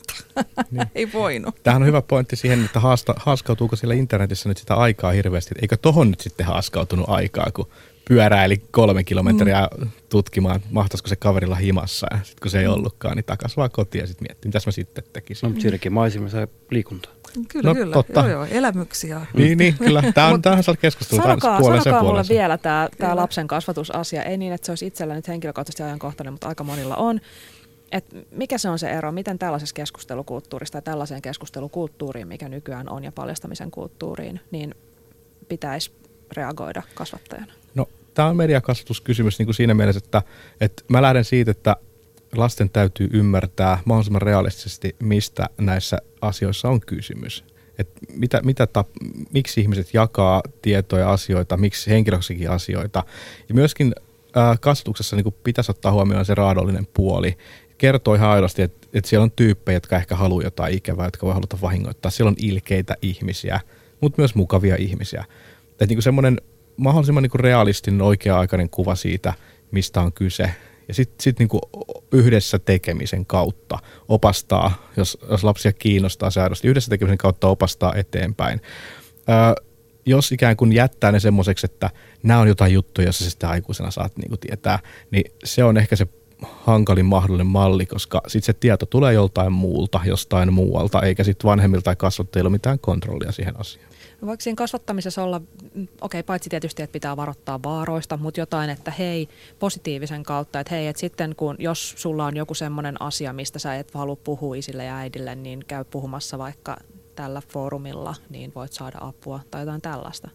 Niin. 0.70 0.86
ei 0.94 1.12
voinut. 1.12 1.54
Tämähän 1.62 1.82
on 1.82 1.88
hyvä 1.88 2.02
pointti 2.02 2.36
siihen, 2.36 2.64
että 2.64 2.80
haasta, 2.80 3.14
haaskautuuko 3.16 3.76
siellä 3.76 3.94
internetissä 3.94 4.48
nyt 4.48 4.58
sitä 4.58 4.74
aikaa 4.74 5.12
hirveästi. 5.12 5.54
Eikö 5.62 5.76
tohon 5.76 6.10
nyt 6.10 6.20
sitten 6.20 6.46
haaskautunut 6.46 7.06
aikaa, 7.08 7.46
kun 7.54 7.68
pyöräili 8.08 8.62
kolme 8.70 9.04
kilometriä 9.04 9.68
mm. 9.78 9.88
tutkimaan, 10.08 10.60
mahtaisiko 10.70 11.08
se 11.08 11.16
kaverilla 11.16 11.54
himassa. 11.54 12.06
Ja 12.10 12.16
sitten 12.16 12.40
kun 12.42 12.50
se 12.50 12.60
ei 12.60 12.66
ollutkaan, 12.66 13.16
niin 13.16 13.24
takas 13.24 13.56
vaan 13.56 13.70
kotiin 13.70 14.00
ja 14.02 14.06
sitten 14.06 14.26
miettii, 14.28 14.48
mitä 14.48 14.58
mä 14.66 14.72
sitten 14.72 15.04
tekisin. 15.12 15.46
No, 15.46 15.48
mutta 15.48 15.62
siinäkin 15.62 15.92
maisemassa 15.92 16.38
ja 16.40 16.48
liikuntaa. 16.70 17.12
Kyllä, 17.48 17.70
No, 17.70 17.74
kyllä. 17.74 17.92
totta. 17.92 18.20
Joo, 18.20 18.28
joo, 18.28 18.44
elämyksiä. 18.50 19.20
Niin, 19.34 19.58
niin, 19.58 19.74
kyllä. 19.78 20.02
Tämä 20.14 20.28
on, 20.28 20.42
tämä 20.42 20.56
on 20.56 20.62
sellainen 20.62 20.80
keskustelu. 20.80 21.22
Tämä 21.22 21.32
on 21.34 21.40
Sanokaa, 21.40 21.60
puolensa 21.60 21.84
sanokaa 21.84 22.02
mulle 22.02 22.12
puolensa. 22.12 22.34
vielä 22.34 22.58
tämä, 22.58 22.88
tämä 22.98 23.16
lapsen 23.16 23.46
kasvatusasia. 23.48 24.22
Ei 24.22 24.36
niin, 24.36 24.52
että 24.52 24.66
se 24.66 24.72
olisi 24.72 24.86
itsellä 24.86 25.14
nyt 25.14 25.28
henkilökohtaisesti 25.28 25.82
ajankohtainen, 25.82 26.32
mutta 26.32 26.48
aika 26.48 26.64
monilla 26.64 26.96
on. 26.96 27.20
Et 27.92 28.04
mikä 28.30 28.58
se 28.58 28.68
on 28.68 28.78
se 28.78 28.90
ero? 28.90 29.12
Miten 29.12 29.38
tällaisessa 29.38 29.74
keskustelukulttuurissa 29.74 30.72
tai 30.72 30.82
tällaiseen 30.82 31.22
keskustelukulttuuriin, 31.22 32.28
mikä 32.28 32.48
nykyään 32.48 32.88
on 32.88 33.04
ja 33.04 33.12
paljastamisen 33.12 33.70
kulttuuriin, 33.70 34.40
niin 34.50 34.74
pitäisi 35.48 35.92
reagoida 36.36 36.82
kasvattajana? 36.94 37.52
No, 37.74 37.88
tämä 38.14 38.28
on 38.28 38.36
mediakasvatuskysymys 38.36 39.38
niin 39.38 39.46
kuin 39.46 39.54
siinä 39.54 39.74
mielessä, 39.74 40.00
että, 40.04 40.22
että 40.60 40.82
mä 40.88 41.02
lähden 41.02 41.24
siitä, 41.24 41.50
että 41.50 41.76
lasten 42.36 42.70
täytyy 42.70 43.08
ymmärtää 43.12 43.78
mahdollisimman 43.84 44.22
realistisesti, 44.22 44.96
mistä 44.98 45.48
näissä 45.58 45.98
asioissa 46.20 46.68
on 46.68 46.80
kysymys. 46.80 47.44
Et 47.78 47.88
mitä, 48.16 48.40
mitä 48.42 48.66
tap, 48.66 48.88
miksi 49.32 49.60
ihmiset 49.60 49.94
jakaa 49.94 50.42
tietoja 50.62 51.02
ja 51.02 51.12
asioita, 51.12 51.56
miksi 51.56 51.90
henkilöksikin 51.90 52.50
asioita. 52.50 53.04
Ja 53.48 53.54
myöskin 53.54 53.94
ää, 54.34 54.56
kasvatuksessa 54.60 55.16
niin 55.16 55.34
pitäisi 55.44 55.70
ottaa 55.70 55.92
huomioon 55.92 56.24
se 56.24 56.34
raadollinen 56.34 56.88
puoli. 56.94 57.36
Kertoo 57.80 58.14
ihan 58.14 58.30
aidosti, 58.30 58.62
että, 58.62 58.88
että 58.92 59.10
siellä 59.10 59.24
on 59.24 59.30
tyyppejä, 59.30 59.76
jotka 59.76 59.96
ehkä 59.96 60.16
haluaa 60.16 60.42
jotain 60.42 60.74
ikävää, 60.74 61.06
jotka 61.06 61.26
voi 61.26 61.34
haluta 61.34 61.58
vahingoittaa. 61.62 62.10
Siellä 62.10 62.28
on 62.28 62.36
ilkeitä 62.38 62.96
ihmisiä, 63.02 63.60
mutta 64.00 64.20
myös 64.20 64.34
mukavia 64.34 64.76
ihmisiä. 64.76 65.24
Että 65.70 65.86
niin 65.86 66.02
semmoinen 66.02 66.40
mahdollisimman 66.76 67.22
niin 67.22 67.30
kuin 67.30 67.40
realistinen, 67.40 68.02
oikea-aikainen 68.02 68.70
kuva 68.70 68.94
siitä, 68.94 69.34
mistä 69.70 70.00
on 70.00 70.12
kyse. 70.12 70.50
Ja 70.88 70.94
sitten 70.94 71.22
sit 71.22 71.38
niin 71.38 71.48
yhdessä 72.12 72.58
tekemisen 72.58 73.26
kautta 73.26 73.78
opastaa, 74.08 74.88
jos, 74.96 75.18
jos 75.30 75.44
lapsia 75.44 75.72
kiinnostaa 75.72 76.30
se 76.30 76.40
aidosti, 76.40 76.68
yhdessä 76.68 76.90
tekemisen 76.90 77.18
kautta 77.18 77.48
opastaa 77.48 77.94
eteenpäin. 77.94 78.60
Öö, 79.28 79.64
jos 80.06 80.32
ikään 80.32 80.56
kuin 80.56 80.72
jättää 80.72 81.12
ne 81.12 81.20
semmoiseksi, 81.20 81.66
että 81.66 81.90
nämä 82.22 82.40
on 82.40 82.48
jotain 82.48 82.72
juttuja, 82.72 83.08
jossa 83.08 83.30
sitten 83.30 83.48
aikuisena 83.48 83.90
saat 83.90 84.16
niin 84.16 84.28
kuin 84.28 84.40
tietää, 84.40 84.78
niin 85.10 85.32
se 85.44 85.64
on 85.64 85.76
ehkä 85.76 85.96
se 85.96 86.06
hankalin 86.42 87.06
mahdollinen 87.06 87.46
malli, 87.46 87.86
koska 87.86 88.22
sitten 88.26 88.46
se 88.46 88.52
tieto 88.52 88.86
tulee 88.86 89.12
joltain 89.12 89.52
muulta, 89.52 90.00
jostain 90.04 90.52
muualta, 90.52 91.02
eikä 91.02 91.24
sitten 91.24 91.48
vanhemmilta 91.48 91.84
tai 91.84 91.96
kasvattajilla 91.96 92.50
mitään 92.50 92.78
kontrollia 92.78 93.32
siihen 93.32 93.60
asiaan. 93.60 93.90
No 94.20 94.26
Voiko 94.26 94.40
siinä 94.40 94.56
kasvattamisessa 94.56 95.22
olla, 95.22 95.40
mm, 95.74 95.88
okei, 96.00 96.22
paitsi 96.22 96.50
tietysti, 96.50 96.82
että 96.82 96.92
pitää 96.92 97.16
varoittaa 97.16 97.62
vaaroista, 97.62 98.16
mutta 98.16 98.40
jotain, 98.40 98.70
että 98.70 98.90
hei, 98.90 99.28
positiivisen 99.58 100.22
kautta, 100.22 100.60
että 100.60 100.74
hei, 100.74 100.86
että 100.86 101.00
sitten 101.00 101.36
kun, 101.36 101.56
jos 101.58 101.94
sulla 101.96 102.26
on 102.26 102.36
joku 102.36 102.54
semmoinen 102.54 103.02
asia, 103.02 103.32
mistä 103.32 103.58
sä 103.58 103.76
et 103.76 103.94
halua 103.94 104.16
puhua 104.16 104.54
isille 104.54 104.84
ja 104.84 104.96
äidille, 104.96 105.34
niin 105.34 105.64
käy 105.68 105.84
puhumassa 105.84 106.38
vaikka 106.38 106.76
tällä 107.14 107.42
foorumilla, 107.48 108.14
niin 108.30 108.52
voit 108.54 108.72
saada 108.72 108.98
apua 109.00 109.40
tai 109.50 109.62
jotain 109.62 109.80
tällaista. 109.80 110.28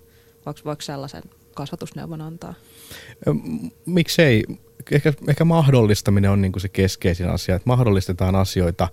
Voiko, 0.45 0.59
voiko 0.65 0.81
sellaisen 0.81 1.23
kasvatusneuvon 1.55 2.21
antaa? 2.21 2.53
Miksei? 3.85 4.43
Ehkä, 4.91 5.13
ehkä 5.27 5.45
mahdollistaminen 5.45 6.31
on 6.31 6.41
niin 6.41 6.51
kuin 6.51 6.61
se 6.61 6.69
keskeisin 6.69 7.29
asia, 7.29 7.55
että 7.55 7.67
mahdollistetaan 7.67 8.35
asioita. 8.35 8.87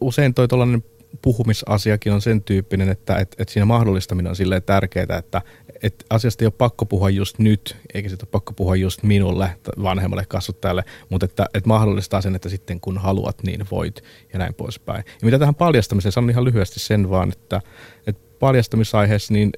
Usein 0.00 0.34
toi 0.34 0.48
tuollainen 0.48 0.84
puhumisasiakin 1.22 2.12
on 2.12 2.22
sen 2.22 2.42
tyyppinen, 2.42 2.88
että 2.88 3.16
et, 3.16 3.34
et 3.38 3.48
siinä 3.48 3.64
mahdollistaminen 3.64 4.30
on 4.30 4.36
silleen 4.36 4.62
tärkeää, 4.62 5.18
että 5.18 5.42
et 5.82 6.04
asiasta 6.10 6.44
ei 6.44 6.46
ole 6.46 6.52
pakko 6.58 6.86
puhua 6.86 7.10
just 7.10 7.38
nyt, 7.38 7.76
eikä 7.94 8.08
sitä 8.08 8.24
ole 8.24 8.30
pakko 8.30 8.52
puhua 8.52 8.76
just 8.76 9.02
minulle, 9.02 9.50
vanhemmalle 9.82 10.24
kasvattajalle, 10.28 10.84
mutta 11.08 11.24
että 11.24 11.46
et 11.54 11.66
mahdollistaa 11.66 12.20
sen, 12.20 12.34
että 12.34 12.48
sitten 12.48 12.80
kun 12.80 12.98
haluat, 12.98 13.42
niin 13.42 13.66
voit 13.70 14.04
ja 14.32 14.38
näin 14.38 14.54
poispäin. 14.54 15.04
Ja 15.06 15.24
mitä 15.24 15.38
tähän 15.38 15.54
paljastamiseen, 15.54 16.12
sanon 16.12 16.30
ihan 16.30 16.44
lyhyesti 16.44 16.80
sen 16.80 17.10
vaan, 17.10 17.32
että, 17.32 17.60
että 18.06 18.22
paljastamisaiheessa 18.38 19.32
niin 19.32 19.52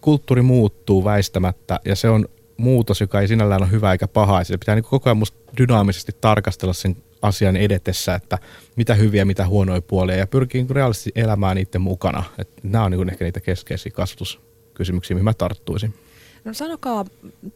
kulttuuri 0.00 0.42
muuttuu 0.42 1.04
väistämättä 1.04 1.80
ja 1.84 1.96
se 1.96 2.08
on 2.08 2.28
muutos, 2.56 3.00
joka 3.00 3.20
ei 3.20 3.28
sinällään 3.28 3.62
ole 3.62 3.70
hyvä 3.70 3.92
eikä 3.92 4.08
paha. 4.08 4.44
Se 4.44 4.58
pitää 4.58 4.74
niin 4.74 4.84
koko 4.84 5.10
ajan 5.10 5.16
musta 5.16 5.38
dynaamisesti 5.58 6.12
tarkastella 6.20 6.72
sen 6.72 6.96
asian 7.22 7.56
edetessä, 7.56 8.14
että 8.14 8.38
mitä 8.76 8.94
hyviä, 8.94 9.24
mitä 9.24 9.46
huonoja 9.46 9.82
puolia 9.82 10.16
ja 10.16 10.26
pyrkii 10.26 10.62
niin 10.62 10.76
realistisesti 10.76 11.20
elämään 11.20 11.56
niiden 11.56 11.80
mukana. 11.80 12.24
Että 12.38 12.60
nämä 12.62 12.84
on 12.84 12.90
niin 12.90 13.10
ehkä 13.10 13.24
niitä 13.24 13.40
keskeisiä 13.40 13.92
kasvatuskysymyksiä, 13.92 15.14
mihin 15.14 15.24
mä 15.24 15.34
tarttuisin. 15.34 15.94
No 16.44 16.54
sanokaa 16.54 17.04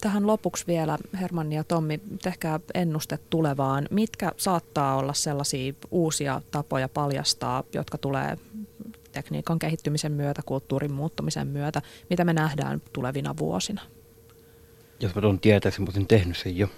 tähän 0.00 0.26
lopuksi 0.26 0.66
vielä, 0.66 0.98
Hermanni 1.20 1.56
ja 1.56 1.64
Tommi, 1.64 2.00
tehkää 2.22 2.60
ennuste 2.74 3.18
tulevaan. 3.30 3.88
Mitkä 3.90 4.32
saattaa 4.36 4.96
olla 4.96 5.12
sellaisia 5.12 5.72
uusia 5.90 6.42
tapoja 6.50 6.88
paljastaa, 6.88 7.64
jotka 7.72 7.98
tulee 7.98 8.38
tekniikan 9.12 9.58
kehittymisen 9.58 10.12
myötä, 10.12 10.42
kulttuurin 10.46 10.92
muuttumisen 10.92 11.46
myötä, 11.46 11.82
mitä 12.10 12.24
me 12.24 12.32
nähdään 12.32 12.82
tulevina 12.92 13.34
vuosina? 13.36 13.80
Jos 15.00 15.14
mä 15.14 15.20
tuon 15.20 15.40
tietäisin, 15.40 15.82
mutta 15.82 16.00
en 16.00 16.06
tehnyt 16.06 16.36
sen 16.36 16.58
jo. 16.58 16.68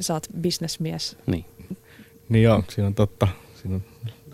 Sä 0.00 0.14
oot 0.14 0.26
bisnesmies. 0.40 1.16
Niin. 1.26 1.44
Niin 2.28 2.42
joo, 2.42 2.64
siinä 2.68 2.86
on 2.86 2.94
totta. 2.94 3.28
Siinä 3.54 3.74
on 3.74 3.82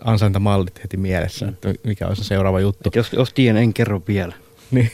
ansaintamallit 0.01 0.83
heti 0.83 0.97
mielessä, 0.97 1.45
mm. 1.45 1.51
että 1.51 1.73
mikä 1.83 2.07
on 2.07 2.15
se 2.15 2.23
seuraava 2.23 2.59
juttu. 2.59 2.89
Et 2.89 2.95
jos, 2.95 3.13
jos 3.13 3.33
tiedän, 3.33 3.63
en 3.63 3.73
kerro 3.73 4.01
vielä. 4.07 4.33
niin. 4.71 4.91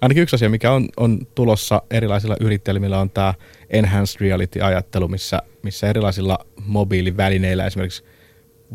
Ainakin 0.00 0.22
yksi 0.22 0.36
asia, 0.36 0.50
mikä 0.50 0.72
on, 0.72 0.88
on 0.96 1.26
tulossa 1.34 1.82
erilaisilla 1.90 2.36
yrittäjillä, 2.40 3.00
on 3.00 3.10
tämä 3.10 3.34
enhanced 3.70 4.20
reality-ajattelu, 4.20 5.08
missä, 5.08 5.42
missä 5.62 5.88
erilaisilla 5.88 6.38
mobiilivälineillä 6.66 7.66
esimerkiksi 7.66 8.04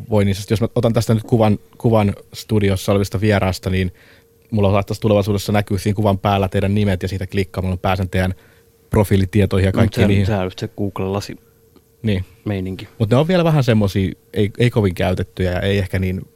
voi 0.10 0.26
niin, 0.26 0.36
jos 0.50 0.62
mä 0.62 0.68
otan 0.76 0.94
tästä 0.94 1.14
nyt 1.14 1.24
kuvan, 1.24 1.60
kuvan 1.78 2.16
studiossa 2.34 2.92
olevista 2.92 3.22
vieraasta, 3.22 3.70
niin 3.70 3.94
mulla 4.52 4.72
saattaisi 4.72 5.02
tulevaisuudessa 5.02 5.52
näkyä 5.52 5.78
siinä 5.78 5.96
kuvan 5.96 6.20
päällä 6.20 6.48
teidän 6.48 6.76
nimet 6.76 7.04
ja 7.04 7.08
siitä 7.08 7.28
klikkaamalla 7.28 7.78
pääsen 7.78 8.10
teidän 8.10 8.34
profiilitietoihin 8.96 9.66
ja 9.66 9.72
kaikki 9.72 10.02
no, 10.02 10.08
niihin. 10.08 10.26
Sehän 10.26 10.46
on 10.46 10.52
se 10.58 10.68
Google-lasi 10.68 11.38
niin. 12.04 12.26
meininki. 12.46 12.88
Mutta 13.00 13.16
ne 13.16 13.20
on 13.20 13.28
vielä 13.28 13.44
vähän 13.44 13.64
semmoisia, 13.64 14.12
ei, 14.34 14.52
ei 14.58 14.70
kovin 14.70 14.96
käytettyjä 14.96 15.52
ja 15.52 15.60
ei 15.60 15.78
ehkä 15.78 16.00
niin 16.00 16.28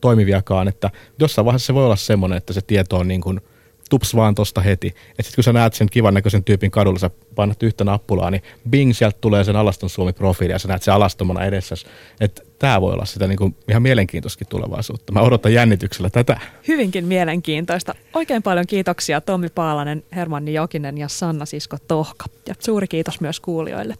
toimiviakaan, 0.00 0.68
että 0.68 0.90
jossain 1.18 1.44
vaiheessa 1.44 1.66
se 1.66 1.74
voi 1.74 1.84
olla 1.84 1.96
semmoinen, 1.96 2.36
että 2.36 2.52
se 2.52 2.60
tieto 2.60 2.96
on 2.96 3.08
niin 3.08 3.20
kuin– 3.20 3.40
tups 3.90 4.16
vaan 4.16 4.34
tosta 4.34 4.60
heti. 4.60 4.86
Että 4.86 5.22
sitten 5.22 5.34
kun 5.34 5.44
sä 5.44 5.52
näet 5.52 5.74
sen 5.74 5.88
kivan 5.90 6.14
näköisen 6.14 6.44
tyypin 6.44 6.70
kadulla, 6.70 6.98
sä 6.98 7.10
painat 7.34 7.62
yhtä 7.62 7.84
nappulaa, 7.84 8.30
niin 8.30 8.42
bing, 8.70 8.92
sieltä 8.92 9.18
tulee 9.20 9.44
sen 9.44 9.56
Alaston 9.56 9.90
Suomi-profiili 9.90 10.52
ja 10.52 10.58
sä 10.58 10.68
näet 10.68 10.82
sen 10.82 10.94
alastomana 10.94 11.44
edessä. 11.44 11.74
Että 12.20 12.42
tämä 12.58 12.80
voi 12.80 12.92
olla 12.92 13.04
sitä 13.04 13.26
niin 13.26 13.38
kuin 13.38 13.56
ihan 13.68 13.82
mielenkiintoiskin 13.82 14.46
tulevaisuutta. 14.46 15.12
Mä 15.12 15.20
odotan 15.20 15.52
jännityksellä 15.52 16.10
tätä. 16.10 16.40
Hyvinkin 16.68 17.04
mielenkiintoista. 17.04 17.94
Oikein 18.14 18.42
paljon 18.42 18.66
kiitoksia 18.66 19.20
Tommi 19.20 19.48
Paalanen, 19.48 20.04
Hermanni 20.16 20.54
Jokinen 20.54 20.98
ja 20.98 21.08
Sanna 21.08 21.46
Sisko 21.46 21.76
Tohka. 21.88 22.24
Ja 22.48 22.54
suuri 22.58 22.88
kiitos 22.88 23.20
myös 23.20 23.40
kuulijoille. 23.40 23.94